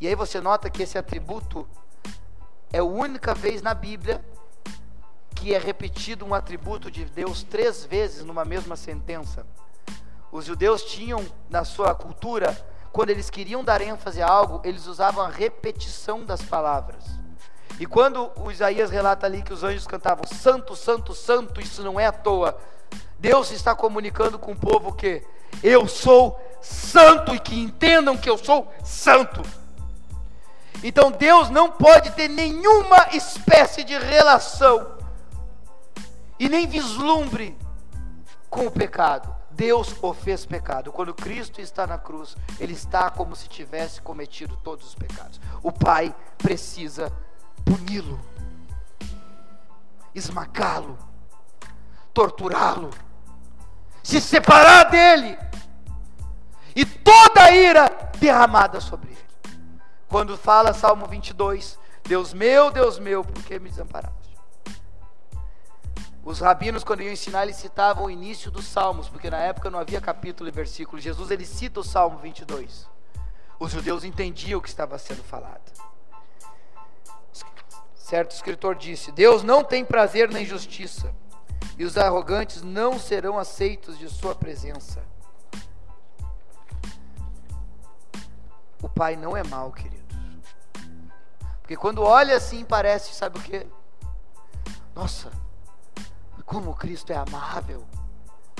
E 0.00 0.08
aí 0.08 0.14
você 0.14 0.40
nota 0.40 0.70
que 0.70 0.82
esse 0.82 0.96
atributo 0.96 1.68
é 2.72 2.78
a 2.78 2.84
única 2.84 3.34
vez 3.34 3.60
na 3.60 3.74
Bíblia 3.74 4.24
que 5.34 5.52
é 5.52 5.58
repetido 5.58 6.24
um 6.24 6.32
atributo 6.32 6.90
de 6.90 7.04
Deus 7.04 7.42
três 7.42 7.84
vezes 7.84 8.24
numa 8.24 8.44
mesma 8.44 8.74
sentença. 8.74 9.46
Os 10.30 10.46
judeus 10.46 10.84
tinham 10.84 11.22
na 11.50 11.62
sua 11.62 11.94
cultura, 11.94 12.56
quando 12.90 13.10
eles 13.10 13.28
queriam 13.28 13.62
dar 13.62 13.82
ênfase 13.82 14.22
a 14.22 14.26
algo, 14.26 14.62
eles 14.64 14.86
usavam 14.86 15.22
a 15.22 15.28
repetição 15.28 16.24
das 16.24 16.40
palavras. 16.40 17.21
E 17.82 17.86
quando 17.86 18.30
o 18.36 18.48
Isaías 18.48 18.90
relata 18.90 19.26
ali 19.26 19.42
que 19.42 19.52
os 19.52 19.64
anjos 19.64 19.88
cantavam 19.88 20.24
Santo, 20.24 20.76
Santo, 20.76 21.16
Santo, 21.16 21.60
isso 21.60 21.82
não 21.82 21.98
é 21.98 22.06
à 22.06 22.12
toa. 22.12 22.56
Deus 23.18 23.50
está 23.50 23.74
comunicando 23.74 24.38
com 24.38 24.52
o 24.52 24.56
povo 24.56 24.92
que 24.92 25.20
eu 25.64 25.88
sou 25.88 26.40
santo 26.60 27.34
e 27.34 27.40
que 27.40 27.58
entendam 27.58 28.16
que 28.16 28.30
eu 28.30 28.38
sou 28.38 28.72
santo. 28.84 29.42
Então 30.84 31.10
Deus 31.10 31.50
não 31.50 31.72
pode 31.72 32.12
ter 32.12 32.28
nenhuma 32.28 33.08
espécie 33.14 33.82
de 33.82 33.98
relação 33.98 34.98
e 36.38 36.48
nem 36.48 36.68
vislumbre 36.68 37.58
com 38.48 38.64
o 38.64 38.70
pecado. 38.70 39.34
Deus 39.50 39.92
o 40.00 40.14
fez 40.14 40.46
pecado. 40.46 40.92
Quando 40.92 41.12
Cristo 41.12 41.60
está 41.60 41.84
na 41.84 41.98
cruz, 41.98 42.36
ele 42.60 42.74
está 42.74 43.10
como 43.10 43.34
se 43.34 43.48
tivesse 43.48 44.00
cometido 44.00 44.56
todos 44.62 44.86
os 44.86 44.94
pecados. 44.94 45.40
O 45.64 45.72
Pai 45.72 46.14
precisa 46.38 47.12
puni-lo, 47.64 48.20
esmagá-lo, 50.14 50.98
torturá-lo, 52.12 52.90
se 54.02 54.20
separar 54.20 54.90
dele 54.90 55.38
e 56.74 56.84
toda 56.84 57.44
a 57.44 57.50
ira 57.54 57.88
derramada 58.18 58.80
sobre 58.80 59.10
ele. 59.10 59.58
Quando 60.08 60.36
fala 60.36 60.72
Salmo 60.72 61.06
22, 61.06 61.78
Deus 62.04 62.34
meu, 62.34 62.70
Deus 62.70 62.98
meu, 62.98 63.24
por 63.24 63.42
que 63.42 63.58
me 63.58 63.70
desamparaste? 63.70 64.22
Os 66.24 66.38
rabinos, 66.38 66.84
quando 66.84 67.02
iam 67.02 67.12
ensinar, 67.12 67.42
eles 67.42 67.56
citavam 67.56 68.04
o 68.04 68.10
início 68.10 68.50
dos 68.50 68.66
salmos, 68.66 69.08
porque 69.08 69.28
na 69.28 69.38
época 69.38 69.70
não 69.70 69.78
havia 69.78 70.00
capítulo 70.00 70.48
e 70.48 70.52
versículo. 70.52 71.02
Jesus 71.02 71.30
ele 71.32 71.44
cita 71.44 71.80
o 71.80 71.84
Salmo 71.84 72.18
22. 72.18 72.88
Os 73.58 73.72
judeus 73.72 74.04
entendiam 74.04 74.58
o 74.58 74.62
que 74.62 74.68
estava 74.68 74.98
sendo 74.98 75.22
falado. 75.24 75.72
Certo 78.12 78.32
escritor 78.32 78.74
disse: 78.74 79.10
Deus 79.10 79.42
não 79.42 79.64
tem 79.64 79.82
prazer 79.82 80.30
na 80.30 80.38
injustiça, 80.38 81.14
e 81.78 81.84
os 81.86 81.96
arrogantes 81.96 82.60
não 82.60 82.98
serão 82.98 83.38
aceitos 83.38 83.98
de 83.98 84.06
sua 84.06 84.34
presença. 84.34 85.02
O 88.82 88.86
Pai 88.86 89.16
não 89.16 89.34
é 89.34 89.42
mau, 89.42 89.72
queridos. 89.72 90.14
Porque 91.62 91.74
quando 91.74 92.02
olha 92.02 92.36
assim, 92.36 92.66
parece, 92.66 93.14
sabe 93.14 93.38
o 93.38 93.42
que? 93.42 93.66
Nossa, 94.94 95.30
como 96.44 96.74
Cristo 96.74 97.14
é 97.14 97.16
amável, 97.16 97.82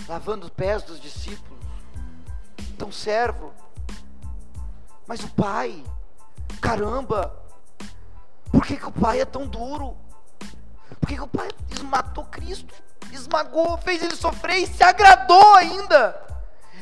lavando 0.09 0.47
os 0.47 0.51
pés 0.51 0.83
dos 0.83 0.99
discípulos, 0.99 1.63
tão 2.79 2.91
servo. 2.91 3.53
Mas 5.07 5.23
o 5.23 5.29
Pai, 5.29 5.85
caramba, 6.59 7.42
por 8.53 8.67
que, 8.67 8.77
que 8.77 8.87
o 8.87 8.93
Pai 8.93 9.21
é 9.21 9.25
tão 9.25 9.47
duro? 9.47 9.97
Por 11.01 11.09
que, 11.09 11.15
que 11.17 11.21
o 11.23 11.27
Pai 11.27 11.49
matou 11.85 12.25
Cristo? 12.27 12.75
Esmagou, 13.11 13.77
fez 13.79 14.03
ele 14.03 14.15
sofrer 14.15 14.59
e 14.59 14.67
se 14.67 14.85
agradou 14.85 15.55
ainda, 15.55 16.21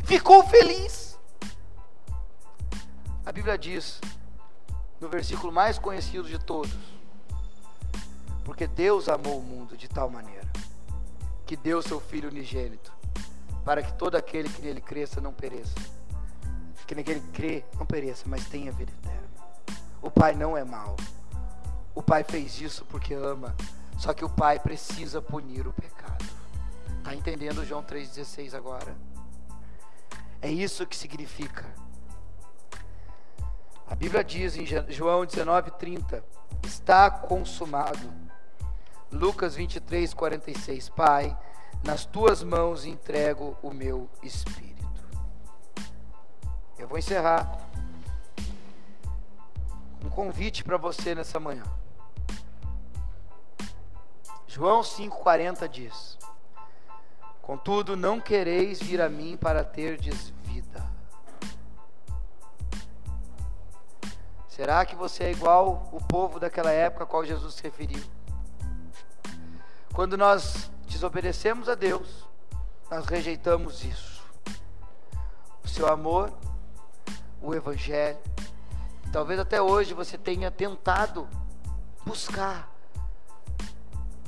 ficou 0.04 0.46
feliz. 0.46 1.18
A 3.24 3.32
Bíblia 3.32 3.56
diz, 3.56 4.00
no 5.00 5.08
versículo 5.08 5.52
mais 5.52 5.78
conhecido 5.78 6.28
de 6.28 6.38
todos, 6.38 6.76
porque 8.44 8.66
Deus 8.66 9.08
amou 9.08 9.38
o 9.38 9.42
mundo 9.42 9.76
de 9.76 9.88
tal 9.88 10.10
maneira 10.10 10.48
que 11.46 11.56
deu 11.56 11.82
seu 11.82 12.00
Filho 12.00 12.28
unigênito, 12.28 12.92
para 13.64 13.82
que 13.82 13.92
todo 13.94 14.16
aquele 14.16 14.48
que 14.48 14.62
nele 14.62 14.80
cresça 14.80 15.20
não 15.20 15.32
pereça, 15.32 15.74
que 16.86 16.94
naquele 16.94 17.20
crê 17.32 17.64
não 17.78 17.86
pereça, 17.86 18.24
mas 18.26 18.44
tenha 18.46 18.70
vida 18.70 18.92
eterna. 18.92 19.28
O 20.00 20.10
Pai 20.10 20.34
não 20.34 20.56
é 20.56 20.62
mau. 20.62 20.96
O 21.94 22.02
Pai 22.02 22.24
fez 22.24 22.60
isso 22.60 22.84
porque 22.86 23.14
ama, 23.14 23.54
só 23.98 24.12
que 24.12 24.24
o 24.24 24.30
Pai 24.30 24.58
precisa 24.58 25.20
punir 25.20 25.66
o 25.66 25.72
pecado. 25.72 26.24
Está 26.98 27.14
entendendo 27.14 27.64
João 27.64 27.82
3,16 27.82 28.54
agora? 28.54 28.96
É 30.40 30.50
isso 30.50 30.86
que 30.86 30.96
significa 30.96 31.66
a 33.90 33.96
Bíblia 33.96 34.22
diz 34.22 34.56
em 34.56 34.64
João 34.88 35.26
19:30, 35.26 36.22
está 36.62 37.10
consumado. 37.10 38.08
Lucas 39.10 39.56
23, 39.56 40.14
46, 40.14 40.88
Pai, 40.90 41.36
nas 41.82 42.04
tuas 42.06 42.40
mãos 42.44 42.84
entrego 42.84 43.58
o 43.60 43.72
meu 43.72 44.08
espírito. 44.22 44.78
Eu 46.78 46.86
vou 46.86 46.98
encerrar 46.98 47.68
um 50.04 50.08
convite 50.08 50.62
para 50.62 50.76
você 50.76 51.12
nessa 51.12 51.40
manhã. 51.40 51.64
João 54.52 54.80
5,40 54.80 55.68
diz: 55.68 56.18
Contudo, 57.40 57.96
não 57.96 58.20
quereis 58.20 58.80
vir 58.82 59.00
a 59.00 59.08
mim 59.08 59.36
para 59.36 59.62
terdes 59.62 60.30
vida. 60.42 60.84
Será 64.48 64.84
que 64.84 64.96
você 64.96 65.22
é 65.22 65.30
igual 65.30 65.88
o 65.92 66.04
povo 66.04 66.40
daquela 66.40 66.72
época 66.72 67.04
a 67.04 67.06
qual 67.06 67.24
Jesus 67.24 67.54
se 67.54 67.62
referiu? 67.62 68.02
Quando 69.94 70.18
nós 70.18 70.68
desobedecemos 70.88 71.68
a 71.68 71.76
Deus, 71.76 72.28
nós 72.90 73.06
rejeitamos 73.06 73.84
isso. 73.84 74.20
O 75.64 75.68
seu 75.68 75.86
amor, 75.86 76.32
o 77.40 77.54
Evangelho. 77.54 78.18
Talvez 79.12 79.38
até 79.38 79.62
hoje 79.62 79.94
você 79.94 80.18
tenha 80.18 80.50
tentado 80.50 81.28
buscar 82.04 82.69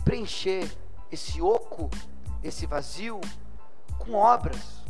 preencher 0.05 0.71
esse 1.11 1.41
oco, 1.41 1.91
esse 2.43 2.67
vazio, 2.67 3.21
com 3.99 4.15
obras. 4.15 4.83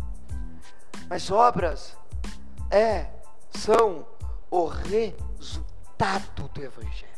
Mas 1.08 1.30
obras 1.30 1.96
é, 2.70 3.08
são 3.50 4.06
o 4.50 4.66
resultado 4.66 6.48
do 6.48 6.62
Evangelho. 6.62 7.12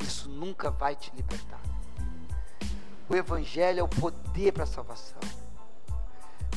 Isso 0.00 0.28
nunca 0.28 0.70
vai 0.70 0.94
te 0.94 1.10
libertar. 1.14 1.60
O 3.08 3.14
Evangelho 3.14 3.80
é 3.80 3.82
o 3.82 3.88
poder 3.88 4.52
para 4.52 4.64
a 4.64 4.66
salvação. 4.66 5.18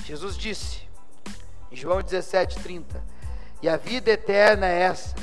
Jesus 0.03 0.35
disse 0.35 0.87
em 1.71 1.75
João 1.75 1.99
17,30: 1.99 3.01
E 3.61 3.69
a 3.69 3.77
vida 3.77 4.11
eterna 4.11 4.67
é 4.67 4.81
essa, 4.81 5.15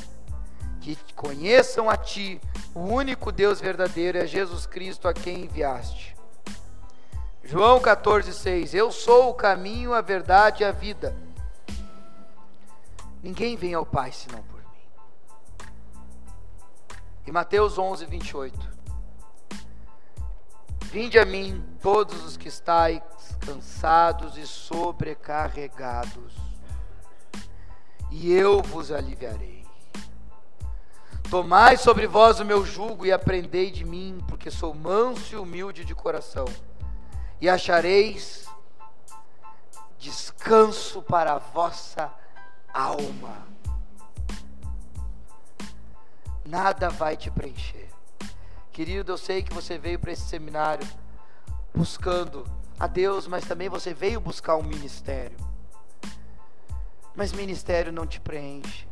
que 0.94 1.14
conheçam 1.14 1.90
a 1.90 1.96
Ti, 1.96 2.40
o 2.74 2.80
único 2.80 3.32
Deus 3.32 3.60
verdadeiro, 3.60 4.18
é 4.18 4.26
Jesus 4.26 4.66
Cristo 4.66 5.08
a 5.08 5.14
quem 5.14 5.44
enviaste. 5.44 6.14
João 7.42 7.80
14,6: 7.80 8.74
Eu 8.74 8.92
sou 8.92 9.30
o 9.30 9.34
caminho, 9.34 9.94
a 9.94 10.00
verdade 10.00 10.62
e 10.62 10.66
a 10.66 10.70
vida. 10.70 11.16
Ninguém 13.22 13.56
vem 13.56 13.74
ao 13.74 13.86
Pai 13.86 14.12
senão 14.12 14.42
por 14.42 14.60
mim. 14.60 15.68
E 17.26 17.32
Mateus 17.32 17.78
11, 17.78 18.04
28. 18.06 18.76
Vinde 20.92 21.18
a 21.18 21.24
mim, 21.24 21.64
todos 21.82 22.24
os 22.24 22.36
que 22.36 22.48
estáis 22.48 23.02
cansados 23.40 24.36
e 24.38 24.46
sobrecarregados, 24.46 26.32
e 28.10 28.32
eu 28.32 28.62
vos 28.62 28.92
aliviarei. 28.92 29.55
Tomai 31.30 31.76
sobre 31.76 32.06
vós 32.06 32.38
o 32.38 32.44
meu 32.44 32.64
jugo 32.64 33.04
e 33.04 33.12
aprendei 33.12 33.70
de 33.70 33.84
mim, 33.84 34.22
porque 34.28 34.50
sou 34.50 34.72
manso 34.72 35.34
e 35.34 35.36
humilde 35.36 35.84
de 35.84 35.94
coração, 35.94 36.44
e 37.40 37.48
achareis 37.48 38.46
descanso 39.98 41.02
para 41.02 41.32
a 41.32 41.38
vossa 41.38 42.12
alma. 42.72 43.46
Nada 46.44 46.88
vai 46.88 47.16
te 47.16 47.28
preencher. 47.28 47.88
Querido, 48.70 49.12
eu 49.12 49.18
sei 49.18 49.42
que 49.42 49.52
você 49.52 49.76
veio 49.76 49.98
para 49.98 50.12
esse 50.12 50.28
seminário 50.28 50.86
buscando 51.74 52.46
a 52.78 52.86
Deus, 52.86 53.26
mas 53.26 53.44
também 53.44 53.68
você 53.68 53.92
veio 53.92 54.20
buscar 54.20 54.56
um 54.56 54.62
ministério. 54.62 55.36
Mas 57.16 57.32
ministério 57.32 57.90
não 57.90 58.06
te 58.06 58.20
preenche. 58.20 58.86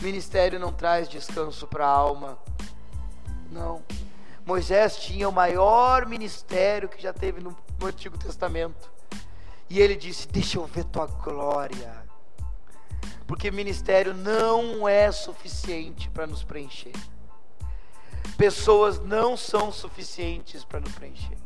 Ministério 0.00 0.58
não 0.58 0.72
traz 0.72 1.08
descanso 1.08 1.66
para 1.66 1.86
a 1.86 1.90
alma. 1.90 2.38
Não. 3.50 3.82
Moisés 4.44 4.96
tinha 4.96 5.28
o 5.28 5.32
maior 5.32 6.06
ministério 6.06 6.88
que 6.88 7.02
já 7.02 7.12
teve 7.12 7.40
no, 7.40 7.56
no 7.78 7.86
Antigo 7.86 8.16
Testamento. 8.18 8.90
E 9.68 9.80
ele 9.80 9.96
disse: 9.96 10.26
Deixa 10.28 10.58
eu 10.58 10.66
ver 10.66 10.84
tua 10.84 11.06
glória 11.06 12.10
porque 13.30 13.48
ministério 13.48 14.12
não 14.12 14.88
é 14.88 15.12
suficiente 15.12 16.10
para 16.10 16.26
nos 16.26 16.42
preencher. 16.42 16.90
Pessoas 18.36 18.98
não 18.98 19.36
são 19.36 19.70
suficientes 19.70 20.64
para 20.64 20.80
nos 20.80 20.90
preencher. 20.90 21.38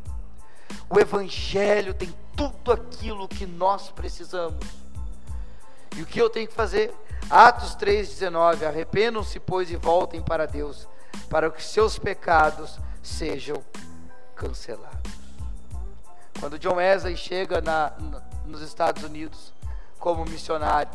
O 0.88 0.98
Evangelho 0.98 1.92
tem 1.92 2.08
tudo 2.34 2.72
aquilo 2.72 3.28
que 3.28 3.44
nós 3.44 3.90
precisamos. 3.90 4.66
E 5.94 6.00
o 6.00 6.06
que 6.06 6.18
eu 6.18 6.30
tenho 6.30 6.48
que 6.48 6.54
fazer? 6.54 6.94
Atos 7.30 7.76
3,19: 7.76 8.66
Arrependam-se, 8.66 9.40
pois, 9.40 9.70
e 9.70 9.76
voltem 9.76 10.20
para 10.20 10.46
Deus, 10.46 10.88
para 11.28 11.50
que 11.50 11.62
seus 11.62 11.98
pecados 11.98 12.78
sejam 13.02 13.62
cancelados. 14.34 15.12
Quando 16.38 16.58
John 16.58 16.74
Wesley 16.74 17.16
chega 17.16 17.60
na, 17.60 17.92
nos 18.44 18.60
Estados 18.60 19.02
Unidos 19.02 19.52
como 19.98 20.24
missionário, 20.24 20.92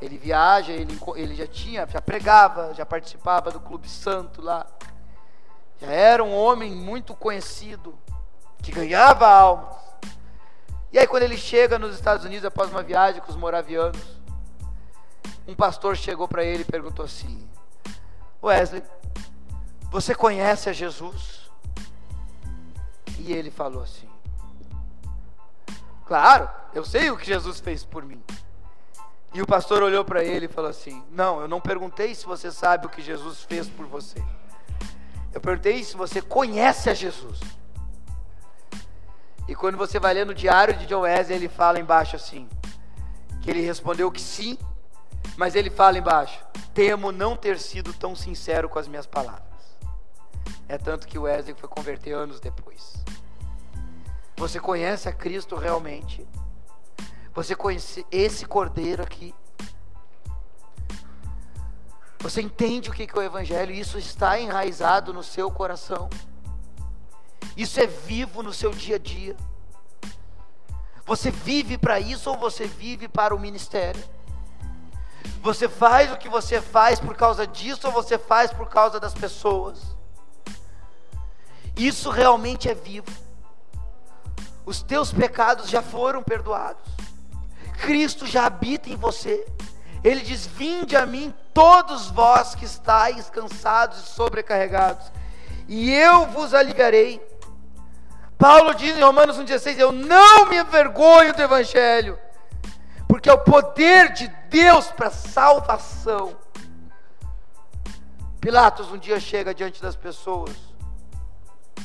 ele 0.00 0.18
viaja, 0.18 0.72
ele, 0.72 0.98
ele 1.16 1.34
já 1.34 1.46
tinha, 1.46 1.86
já 1.86 2.00
pregava, 2.00 2.74
já 2.74 2.84
participava 2.84 3.50
do 3.50 3.58
Clube 3.58 3.88
Santo 3.88 4.42
lá. 4.42 4.66
Já 5.80 5.88
era 5.90 6.22
um 6.22 6.34
homem 6.34 6.70
muito 6.70 7.14
conhecido, 7.14 7.98
que 8.62 8.72
ganhava 8.72 9.26
almas. 9.26 9.76
E 10.92 10.98
aí 10.98 11.06
quando 11.06 11.24
ele 11.24 11.36
chega 11.36 11.78
nos 11.78 11.94
Estados 11.94 12.24
Unidos 12.24 12.44
após 12.44 12.70
uma 12.70 12.82
viagem 12.82 13.20
com 13.20 13.30
os 13.30 13.36
moravianos, 13.36 14.00
um 15.46 15.54
pastor 15.54 15.96
chegou 15.96 16.26
para 16.26 16.44
ele 16.44 16.62
e 16.62 16.64
perguntou 16.64 17.04
assim: 17.04 17.48
Wesley, 18.42 18.82
você 19.90 20.14
conhece 20.14 20.68
a 20.68 20.72
Jesus? 20.72 21.50
E 23.18 23.32
ele 23.32 23.50
falou 23.50 23.82
assim: 23.82 24.08
Claro, 26.04 26.48
eu 26.74 26.84
sei 26.84 27.10
o 27.10 27.16
que 27.16 27.26
Jesus 27.26 27.60
fez 27.60 27.84
por 27.84 28.04
mim. 28.04 28.22
E 29.34 29.42
o 29.42 29.46
pastor 29.46 29.82
olhou 29.82 30.04
para 30.04 30.24
ele 30.24 30.46
e 30.46 30.48
falou 30.48 30.70
assim: 30.70 31.04
Não, 31.10 31.40
eu 31.40 31.48
não 31.48 31.60
perguntei 31.60 32.14
se 32.14 32.24
você 32.26 32.50
sabe 32.50 32.86
o 32.86 32.90
que 32.90 33.02
Jesus 33.02 33.42
fez 33.42 33.68
por 33.68 33.86
você. 33.86 34.22
Eu 35.32 35.40
perguntei 35.40 35.82
se 35.84 35.96
você 35.96 36.22
conhece 36.22 36.88
a 36.88 36.94
Jesus. 36.94 37.40
E 39.48 39.54
quando 39.54 39.76
você 39.76 39.98
vai 39.98 40.14
ler 40.14 40.26
no 40.26 40.34
diário 40.34 40.74
de 40.74 40.86
John 40.86 41.00
Wesley, 41.00 41.36
ele 41.36 41.48
fala 41.48 41.78
embaixo 41.78 42.16
assim: 42.16 42.48
que 43.42 43.50
ele 43.50 43.60
respondeu 43.60 44.10
que 44.10 44.20
sim, 44.20 44.58
mas 45.36 45.54
ele 45.54 45.70
fala 45.70 45.98
embaixo: 45.98 46.44
temo 46.72 47.12
não 47.12 47.36
ter 47.36 47.58
sido 47.58 47.92
tão 47.92 48.16
sincero 48.16 48.68
com 48.68 48.78
as 48.78 48.88
minhas 48.88 49.06
palavras. 49.06 49.44
É 50.68 50.78
tanto 50.78 51.06
que 51.06 51.18
Wesley 51.18 51.54
foi 51.54 51.68
converter 51.68 52.12
anos 52.12 52.40
depois. 52.40 52.94
Você 54.36 54.58
conhece 54.60 55.08
a 55.08 55.12
Cristo 55.12 55.56
realmente? 55.56 56.26
Você 57.34 57.54
conhece 57.54 58.06
esse 58.10 58.46
cordeiro 58.46 59.02
aqui? 59.02 59.34
Você 62.18 62.42
entende 62.42 62.90
o 62.90 62.92
que 62.92 63.04
é 63.04 63.18
o 63.18 63.22
Evangelho? 63.22 63.72
Isso 63.72 63.98
está 63.98 64.40
enraizado 64.40 65.12
no 65.12 65.22
seu 65.22 65.50
coração. 65.50 66.08
Isso 67.56 67.80
é 67.80 67.86
vivo 67.86 68.42
no 68.42 68.52
seu 68.52 68.72
dia 68.72 68.96
a 68.96 68.98
dia. 68.98 69.36
Você 71.04 71.30
vive 71.30 71.78
para 71.78 72.00
isso 72.00 72.28
ou 72.28 72.36
você 72.36 72.66
vive 72.66 73.06
para 73.06 73.34
o 73.34 73.38
ministério? 73.38 74.02
Você 75.42 75.68
faz 75.68 76.12
o 76.12 76.16
que 76.16 76.28
você 76.28 76.60
faz 76.60 76.98
por 76.98 77.16
causa 77.16 77.46
disso 77.46 77.86
ou 77.86 77.92
você 77.92 78.18
faz 78.18 78.52
por 78.52 78.68
causa 78.68 78.98
das 78.98 79.14
pessoas? 79.14 79.96
Isso 81.76 82.10
realmente 82.10 82.68
é 82.68 82.74
vivo. 82.74 83.10
Os 84.64 84.82
teus 84.82 85.12
pecados 85.12 85.68
já 85.68 85.82
foram 85.82 86.22
perdoados. 86.22 86.90
Cristo 87.78 88.26
já 88.26 88.46
habita 88.46 88.88
em 88.88 88.96
você. 88.96 89.46
Ele 90.02 90.20
diz: 90.20 90.46
Vinde 90.46 90.96
a 90.96 91.04
mim, 91.04 91.34
todos 91.52 92.10
vós 92.10 92.54
que 92.54 92.64
estáis 92.64 93.28
cansados 93.28 93.98
e 93.98 94.06
sobrecarregados, 94.06 95.10
e 95.68 95.92
eu 95.92 96.26
vos 96.26 96.54
aliviarei. 96.54 97.20
Paulo 98.38 98.74
diz 98.74 98.96
em 98.96 99.02
Romanos 99.02 99.38
1,16: 99.38 99.78
Eu 99.78 99.92
não 99.92 100.46
me 100.48 100.56
envergonho 100.58 101.34
do 101.34 101.42
Evangelho, 101.42 102.18
porque 103.08 103.28
é 103.28 103.32
o 103.32 103.38
poder 103.38 104.12
de 104.12 104.28
Deus 104.56 104.90
para 104.90 105.10
salvação. 105.10 106.34
Pilatos 108.40 108.90
um 108.90 108.96
dia 108.96 109.20
chega 109.20 109.54
diante 109.54 109.82
das 109.82 109.94
pessoas 109.94 110.56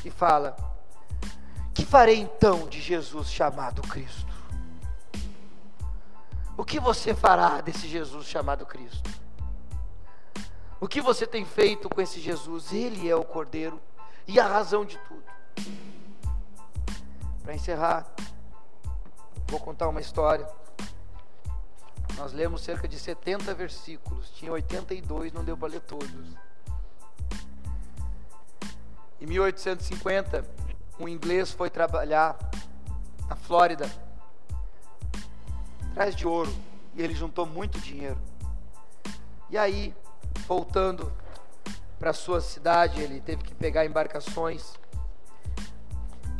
e 0.05 0.09
fala: 0.09 0.55
Que 1.73 1.85
farei 1.85 2.15
então 2.15 2.69
de 2.69 2.79
Jesus 2.79 3.29
chamado 3.29 3.81
Cristo? 3.81 4.31
O 6.55 6.63
que 6.63 6.79
você 6.79 7.13
fará 7.13 7.59
desse 7.59 7.89
Jesus 7.89 8.25
chamado 8.25 8.65
Cristo? 8.65 9.09
O 10.79 10.87
que 10.87 11.01
você 11.01 11.27
tem 11.27 11.43
feito 11.43 11.89
com 11.89 11.99
esse 11.99 12.21
Jesus? 12.21 12.71
Ele 12.71 13.09
é 13.09 13.15
o 13.17 13.25
Cordeiro 13.25 13.81
e 14.25 14.39
a 14.39 14.47
razão 14.47 14.85
de 14.85 14.97
tudo. 14.99 15.25
Para 17.43 17.53
encerrar, 17.53 18.07
vou 19.47 19.59
contar 19.59 19.89
uma 19.89 19.99
história. 19.99 20.47
Nós 22.17 22.33
lemos 22.33 22.61
cerca 22.61 22.87
de 22.87 22.99
70 22.99 23.53
versículos, 23.53 24.29
tinha 24.31 24.51
82, 24.51 25.31
não 25.31 25.43
deu 25.43 25.57
para 25.57 25.69
ler 25.69 25.81
todos. 25.81 26.09
Em 29.19 29.25
1850, 29.25 30.45
um 30.99 31.07
inglês 31.07 31.51
foi 31.51 31.69
trabalhar 31.69 32.37
na 33.27 33.35
Flórida 33.35 33.89
atrás 35.91 36.15
de 36.15 36.27
ouro. 36.27 36.53
E 36.95 37.01
ele 37.01 37.13
juntou 37.13 37.45
muito 37.45 37.79
dinheiro. 37.79 38.17
E 39.49 39.57
aí, 39.57 39.95
voltando 40.47 41.11
para 41.99 42.13
sua 42.13 42.41
cidade, 42.41 42.99
ele 42.99 43.21
teve 43.21 43.43
que 43.43 43.53
pegar 43.53 43.85
embarcações. 43.85 44.73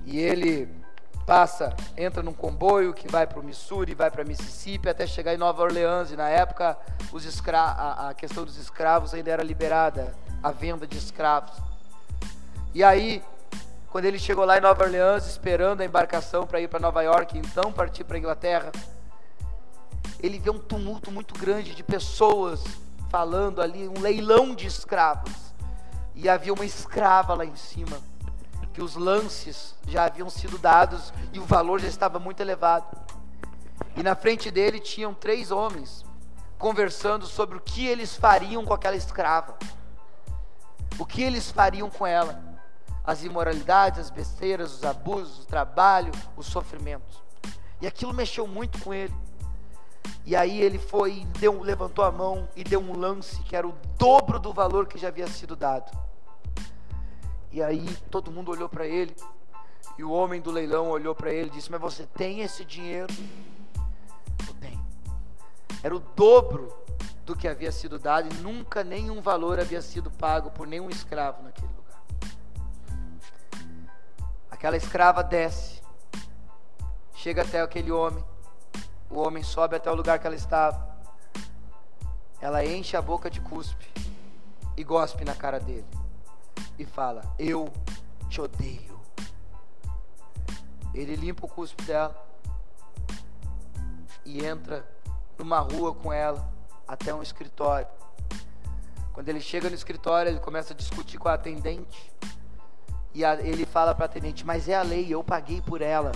E 0.05 0.19
ele 0.19 0.67
passa, 1.25 1.75
entra 1.97 2.21
num 2.21 2.33
comboio 2.33 2.93
que 2.93 3.07
vai 3.07 3.25
para 3.25 3.39
o 3.39 3.43
Missouri, 3.43 3.93
vai 3.93 4.11
para 4.11 4.23
Mississippi, 4.23 4.89
até 4.89 5.05
chegar 5.07 5.33
em 5.33 5.37
Nova 5.37 5.61
Orleans. 5.63 6.11
E 6.11 6.15
na 6.15 6.29
época, 6.29 6.77
os 7.11 7.25
escra 7.25 7.59
a, 7.59 8.09
a 8.09 8.13
questão 8.13 8.43
dos 8.43 8.57
escravos 8.57 9.13
ainda 9.13 9.31
era 9.31 9.43
liberada, 9.43 10.15
a 10.41 10.51
venda 10.51 10.85
de 10.85 10.97
escravos. 10.97 11.55
E 12.73 12.83
aí, 12.83 13.23
quando 13.89 14.05
ele 14.05 14.17
chegou 14.17 14.45
lá 14.45 14.57
em 14.57 14.61
Nova 14.61 14.83
Orleans, 14.83 15.27
esperando 15.27 15.81
a 15.81 15.85
embarcação 15.85 16.47
para 16.47 16.61
ir 16.61 16.67
para 16.67 16.79
Nova 16.79 17.01
York, 17.01 17.37
então 17.37 17.71
partir 17.71 18.03
para 18.03 18.15
a 18.15 18.19
Inglaterra, 18.19 18.71
ele 20.19 20.39
vê 20.39 20.49
um 20.49 20.59
tumulto 20.59 21.11
muito 21.11 21.33
grande 21.37 21.75
de 21.75 21.83
pessoas 21.83 22.63
falando 23.09 23.61
ali, 23.61 23.89
um 23.89 23.99
leilão 23.99 24.55
de 24.55 24.67
escravos. 24.67 25.33
E 26.15 26.29
havia 26.29 26.53
uma 26.53 26.63
escrava 26.63 27.33
lá 27.33 27.45
em 27.45 27.55
cima, 27.55 27.97
que 28.73 28.81
os 28.81 28.95
lances 28.95 29.75
já 29.87 30.05
haviam 30.05 30.29
sido 30.29 30.57
dados 30.57 31.13
e 31.33 31.39
o 31.39 31.45
valor 31.45 31.79
já 31.79 31.87
estava 31.87 32.19
muito 32.19 32.39
elevado. 32.39 32.97
E 33.95 34.03
na 34.03 34.15
frente 34.15 34.49
dele 34.49 34.79
tinham 34.79 35.13
três 35.13 35.51
homens 35.51 36.05
conversando 36.57 37.25
sobre 37.25 37.57
o 37.57 37.61
que 37.61 37.85
eles 37.85 38.15
fariam 38.15 38.63
com 38.63 38.73
aquela 38.73 38.95
escrava. 38.95 39.57
O 40.97 41.05
que 41.05 41.21
eles 41.21 41.51
fariam 41.51 41.89
com 41.89 42.05
ela? 42.05 42.39
As 43.03 43.23
imoralidades, 43.23 43.99
as 43.99 44.09
besteiras, 44.09 44.75
os 44.75 44.83
abusos, 44.83 45.43
o 45.43 45.47
trabalho, 45.47 46.11
os 46.37 46.45
sofrimentos. 46.45 47.21
E 47.81 47.87
aquilo 47.87 48.13
mexeu 48.13 48.45
muito 48.45 48.79
com 48.83 48.93
ele. 48.93 49.13
E 50.23 50.35
aí 50.35 50.61
ele 50.61 50.77
foi, 50.77 51.25
deu, 51.39 51.61
levantou 51.61 52.05
a 52.05 52.11
mão 52.11 52.47
e 52.55 52.63
deu 52.63 52.79
um 52.79 52.95
lance 52.95 53.41
que 53.41 53.55
era 53.55 53.67
o 53.67 53.75
dobro 53.97 54.39
do 54.39 54.53
valor 54.53 54.85
que 54.85 54.99
já 54.99 55.07
havia 55.07 55.27
sido 55.27 55.55
dado. 55.55 55.91
E 57.51 57.61
aí 57.61 57.85
todo 58.09 58.31
mundo 58.31 58.51
olhou 58.51 58.69
para 58.69 58.85
ele. 58.85 59.15
E 59.97 60.03
o 60.03 60.11
homem 60.11 60.41
do 60.41 60.51
leilão 60.51 60.89
olhou 60.89 61.13
para 61.13 61.31
ele 61.31 61.47
e 61.47 61.51
disse: 61.51 61.71
Mas 61.71 61.81
você 61.81 62.05
tem 62.05 62.41
esse 62.41 62.63
dinheiro? 62.63 63.13
Eu 64.47 64.53
tenho. 64.55 64.85
Era 65.83 65.95
o 65.95 65.99
dobro 65.99 66.73
do 67.25 67.35
que 67.35 67.47
havia 67.47 67.71
sido 67.71 67.99
dado 67.99 68.33
e 68.33 68.37
nunca 68.37 68.83
nenhum 68.83 69.21
valor 69.21 69.59
havia 69.59 69.81
sido 69.81 70.09
pago 70.09 70.51
por 70.51 70.67
nenhum 70.67 70.89
escravo 70.89 71.43
naquele 71.43 71.67
lugar. 71.67 72.03
Aquela 74.49 74.77
escrava 74.77 75.23
desce, 75.23 75.81
chega 77.13 77.41
até 77.41 77.61
aquele 77.61 77.91
homem 77.91 78.23
o 79.11 79.19
homem 79.19 79.43
sobe 79.43 79.75
até 79.75 79.91
o 79.91 79.93
lugar 79.93 80.17
que 80.19 80.25
ela 80.25 80.35
estava. 80.37 80.89
Ela 82.39 82.65
enche 82.65 82.95
a 82.95 83.01
boca 83.01 83.29
de 83.29 83.41
cuspe 83.41 83.91
e 84.77 84.83
gospe 84.85 85.25
na 85.25 85.35
cara 85.35 85.59
dele. 85.59 85.85
E 86.77 86.85
fala: 86.85 87.21
Eu 87.37 87.71
te 88.29 88.41
odeio. 88.41 88.99
Ele 90.93 91.15
limpa 91.15 91.45
o 91.45 91.49
cuspe 91.49 91.83
dela 91.83 92.15
e 94.25 94.45
entra 94.45 94.85
numa 95.37 95.59
rua 95.59 95.93
com 95.93 96.11
ela 96.11 96.49
até 96.87 97.13
um 97.13 97.21
escritório. 97.21 97.87
Quando 99.13 99.29
ele 99.29 99.41
chega 99.41 99.69
no 99.69 99.75
escritório, 99.75 100.31
ele 100.31 100.39
começa 100.39 100.73
a 100.73 100.75
discutir 100.75 101.17
com 101.17 101.27
a 101.27 101.33
atendente. 101.33 102.11
E 103.13 103.25
a, 103.25 103.35
ele 103.41 103.65
fala 103.65 103.93
para 103.93 104.05
a 104.05 104.07
atendente: 104.07 104.45
Mas 104.45 104.67
é 104.69 104.75
a 104.75 104.81
lei, 104.81 105.07
eu 105.09 105.23
paguei 105.23 105.61
por 105.61 105.81
ela. 105.81 106.11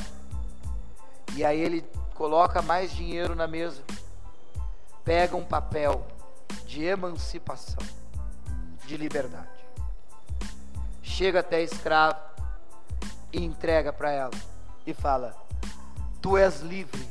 E 1.35 1.43
aí 1.43 1.59
ele 1.59 1.85
coloca 2.13 2.61
mais 2.61 2.91
dinheiro 2.93 3.35
na 3.35 3.45
mesa, 3.45 3.83
pega 5.03 5.35
um 5.35 5.43
papel 5.43 6.05
de 6.65 6.83
emancipação, 6.83 7.83
de 8.85 8.95
liberdade, 8.95 9.54
chega 11.15 11.39
até 11.39 11.57
a 11.57 11.61
escravo 11.61 12.19
e 13.31 13.43
entrega 13.43 13.93
para 13.93 14.11
ela 14.11 14.33
e 14.85 14.93
fala: 14.93 15.33
Tu 16.21 16.37
és 16.37 16.59
livre. 16.59 17.07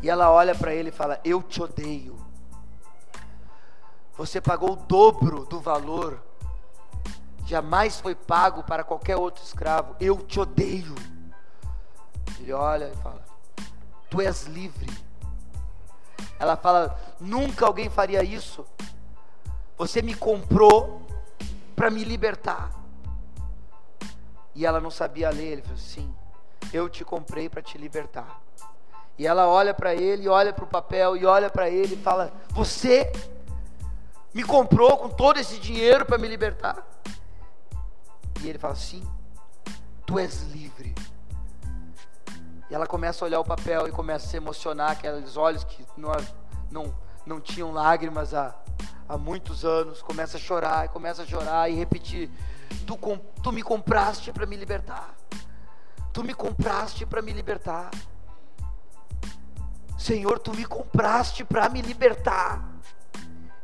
E 0.00 0.08
ela 0.08 0.30
olha 0.30 0.54
para 0.54 0.72
ele 0.72 0.90
e 0.90 0.92
fala: 0.92 1.20
Eu 1.24 1.42
te 1.42 1.60
odeio. 1.60 2.16
Você 4.16 4.40
pagou 4.40 4.72
o 4.72 4.76
dobro 4.76 5.44
do 5.44 5.58
valor 5.58 6.22
jamais 7.46 8.00
foi 8.00 8.14
pago 8.14 8.62
para 8.62 8.82
qualquer 8.82 9.16
outro 9.16 9.42
escravo. 9.44 9.94
Eu 10.00 10.18
te 10.18 10.40
odeio. 10.40 10.94
Ele 12.38 12.52
olha 12.52 12.90
e 12.92 12.96
fala: 13.02 13.22
Tu 14.08 14.20
és 14.20 14.44
livre. 14.44 14.90
Ela 16.38 16.56
fala: 16.56 16.98
Nunca 17.20 17.66
alguém 17.66 17.90
faria 17.90 18.22
isso. 18.22 18.64
Você 19.76 20.00
me 20.00 20.14
comprou 20.14 21.03
para 21.74 21.90
me 21.90 22.04
libertar. 22.04 22.70
E 24.54 24.64
ela 24.64 24.80
não 24.80 24.90
sabia 24.90 25.30
ler. 25.30 25.52
Ele 25.52 25.62
falou: 25.62 25.78
Sim, 25.78 26.14
eu 26.72 26.88
te 26.88 27.04
comprei 27.04 27.48
para 27.48 27.62
te 27.62 27.76
libertar. 27.76 28.40
E 29.18 29.26
ela 29.26 29.46
olha 29.46 29.72
para 29.72 29.94
ele, 29.94 30.28
olha 30.28 30.52
para 30.52 30.64
o 30.64 30.68
papel 30.68 31.16
e 31.16 31.24
olha 31.24 31.50
para 31.50 31.68
ele 31.68 31.94
e 31.94 31.98
fala: 31.98 32.32
Você 32.50 33.12
me 34.32 34.42
comprou 34.42 34.96
com 34.96 35.08
todo 35.08 35.38
esse 35.38 35.58
dinheiro 35.58 36.04
para 36.04 36.18
me 36.18 36.28
libertar? 36.28 36.84
E 38.42 38.48
ele 38.48 38.58
fala: 38.58 38.74
Sim, 38.74 39.06
tu 40.06 40.18
és 40.18 40.42
livre. 40.52 40.94
E 42.70 42.74
ela 42.74 42.86
começa 42.86 43.24
a 43.24 43.26
olhar 43.26 43.40
o 43.40 43.44
papel 43.44 43.86
e 43.86 43.92
começa 43.92 44.26
a 44.26 44.28
se 44.30 44.36
emocionar, 44.36 44.92
aqueles 44.92 45.36
olhos 45.36 45.64
que 45.64 45.86
não, 45.96 46.10
não, 46.70 46.94
não 47.26 47.40
tinham 47.40 47.72
lágrimas 47.72 48.34
há, 48.34 48.54
há 49.08 49.16
muitos 49.16 49.64
anos. 49.64 50.02
Começa 50.02 50.36
a 50.36 50.40
chorar, 50.40 50.88
começa 50.88 51.22
a 51.22 51.26
chorar 51.26 51.70
e 51.70 51.74
repetir: 51.74 52.30
Tu, 52.86 52.98
tu 53.42 53.52
me 53.52 53.62
compraste 53.62 54.32
para 54.32 54.46
me 54.46 54.56
libertar. 54.56 55.14
Tu 56.12 56.22
me 56.22 56.34
compraste 56.34 57.04
para 57.04 57.22
me 57.22 57.32
libertar. 57.32 57.90
Senhor, 59.98 60.38
tu 60.38 60.54
me 60.54 60.64
compraste 60.64 61.44
para 61.44 61.68
me 61.68 61.82
libertar. 61.82 62.62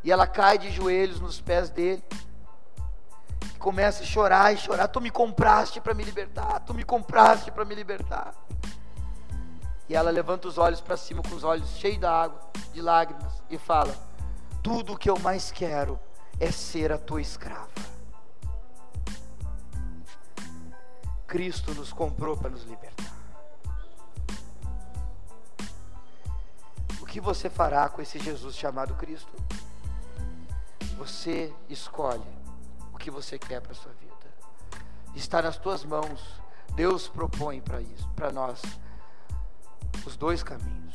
E 0.03 0.11
ela 0.11 0.27
cai 0.27 0.59
de 0.59 0.71
joelhos 0.71 1.21
nos 1.21 1.41
pés 1.41 1.71
dele. 1.71 2.03
E 3.55 3.59
começa 3.59 4.03
a 4.03 4.07
chorar 4.07 4.53
e 4.53 4.57
chorar. 4.57 4.89
Tu 4.89 5.01
me 5.01 5.11
compraste 5.11 5.81
para 5.81 5.95
me 5.95 6.03
libertar. 6.03 6.61
Tu 6.61 6.75
me 6.75 6.83
compraste 6.83 7.51
para 7.51 7.65
me 7.65 7.75
libertar. 7.75 8.35
E 9.89 9.95
ela 9.95 10.11
levanta 10.11 10.47
os 10.47 10.57
olhos 10.57 10.81
para 10.81 10.97
cima 10.97 11.21
com 11.21 11.35
os 11.35 11.43
olhos 11.43 11.69
cheios 11.71 11.99
de 11.99 12.07
água, 12.07 12.41
de 12.73 12.81
lágrimas, 12.81 13.43
e 13.51 13.59
fala: 13.59 13.93
Tudo 14.63 14.95
o 14.95 14.97
que 14.99 15.09
eu 15.09 15.19
mais 15.19 15.51
quero 15.51 15.99
é 16.39 16.51
ser 16.51 16.93
a 16.93 16.99
tua 16.99 17.21
escrava. 17.21 17.69
Cristo 21.27 21.75
nos 21.75 21.93
comprou 21.93 22.37
para 22.37 22.51
nos 22.51 22.65
libertar. 22.65 23.21
que 27.11 27.21
você 27.21 27.51
fará 27.51 27.89
com 27.89 28.01
esse 28.01 28.21
Jesus 28.21 28.57
chamado 28.57 28.95
Cristo? 28.95 29.33
Você 30.97 31.53
escolhe 31.69 32.23
o 32.95 32.99
que 32.99 33.11
você 33.11 33.37
quer 33.37 33.61
para 33.61 33.73
a 33.73 33.75
sua 33.75 33.93
vida. 33.93 34.15
Está 35.17 35.43
nas 35.43 35.59
tuas 35.59 35.85
mãos. 35.85 36.41
Deus 36.77 37.09
propõe 37.09 37.61
para 37.61 37.81
isso, 37.81 38.09
para 38.15 38.31
nós, 38.31 38.63
os 40.07 40.17
dois 40.17 40.41
caminhos. 40.45 40.95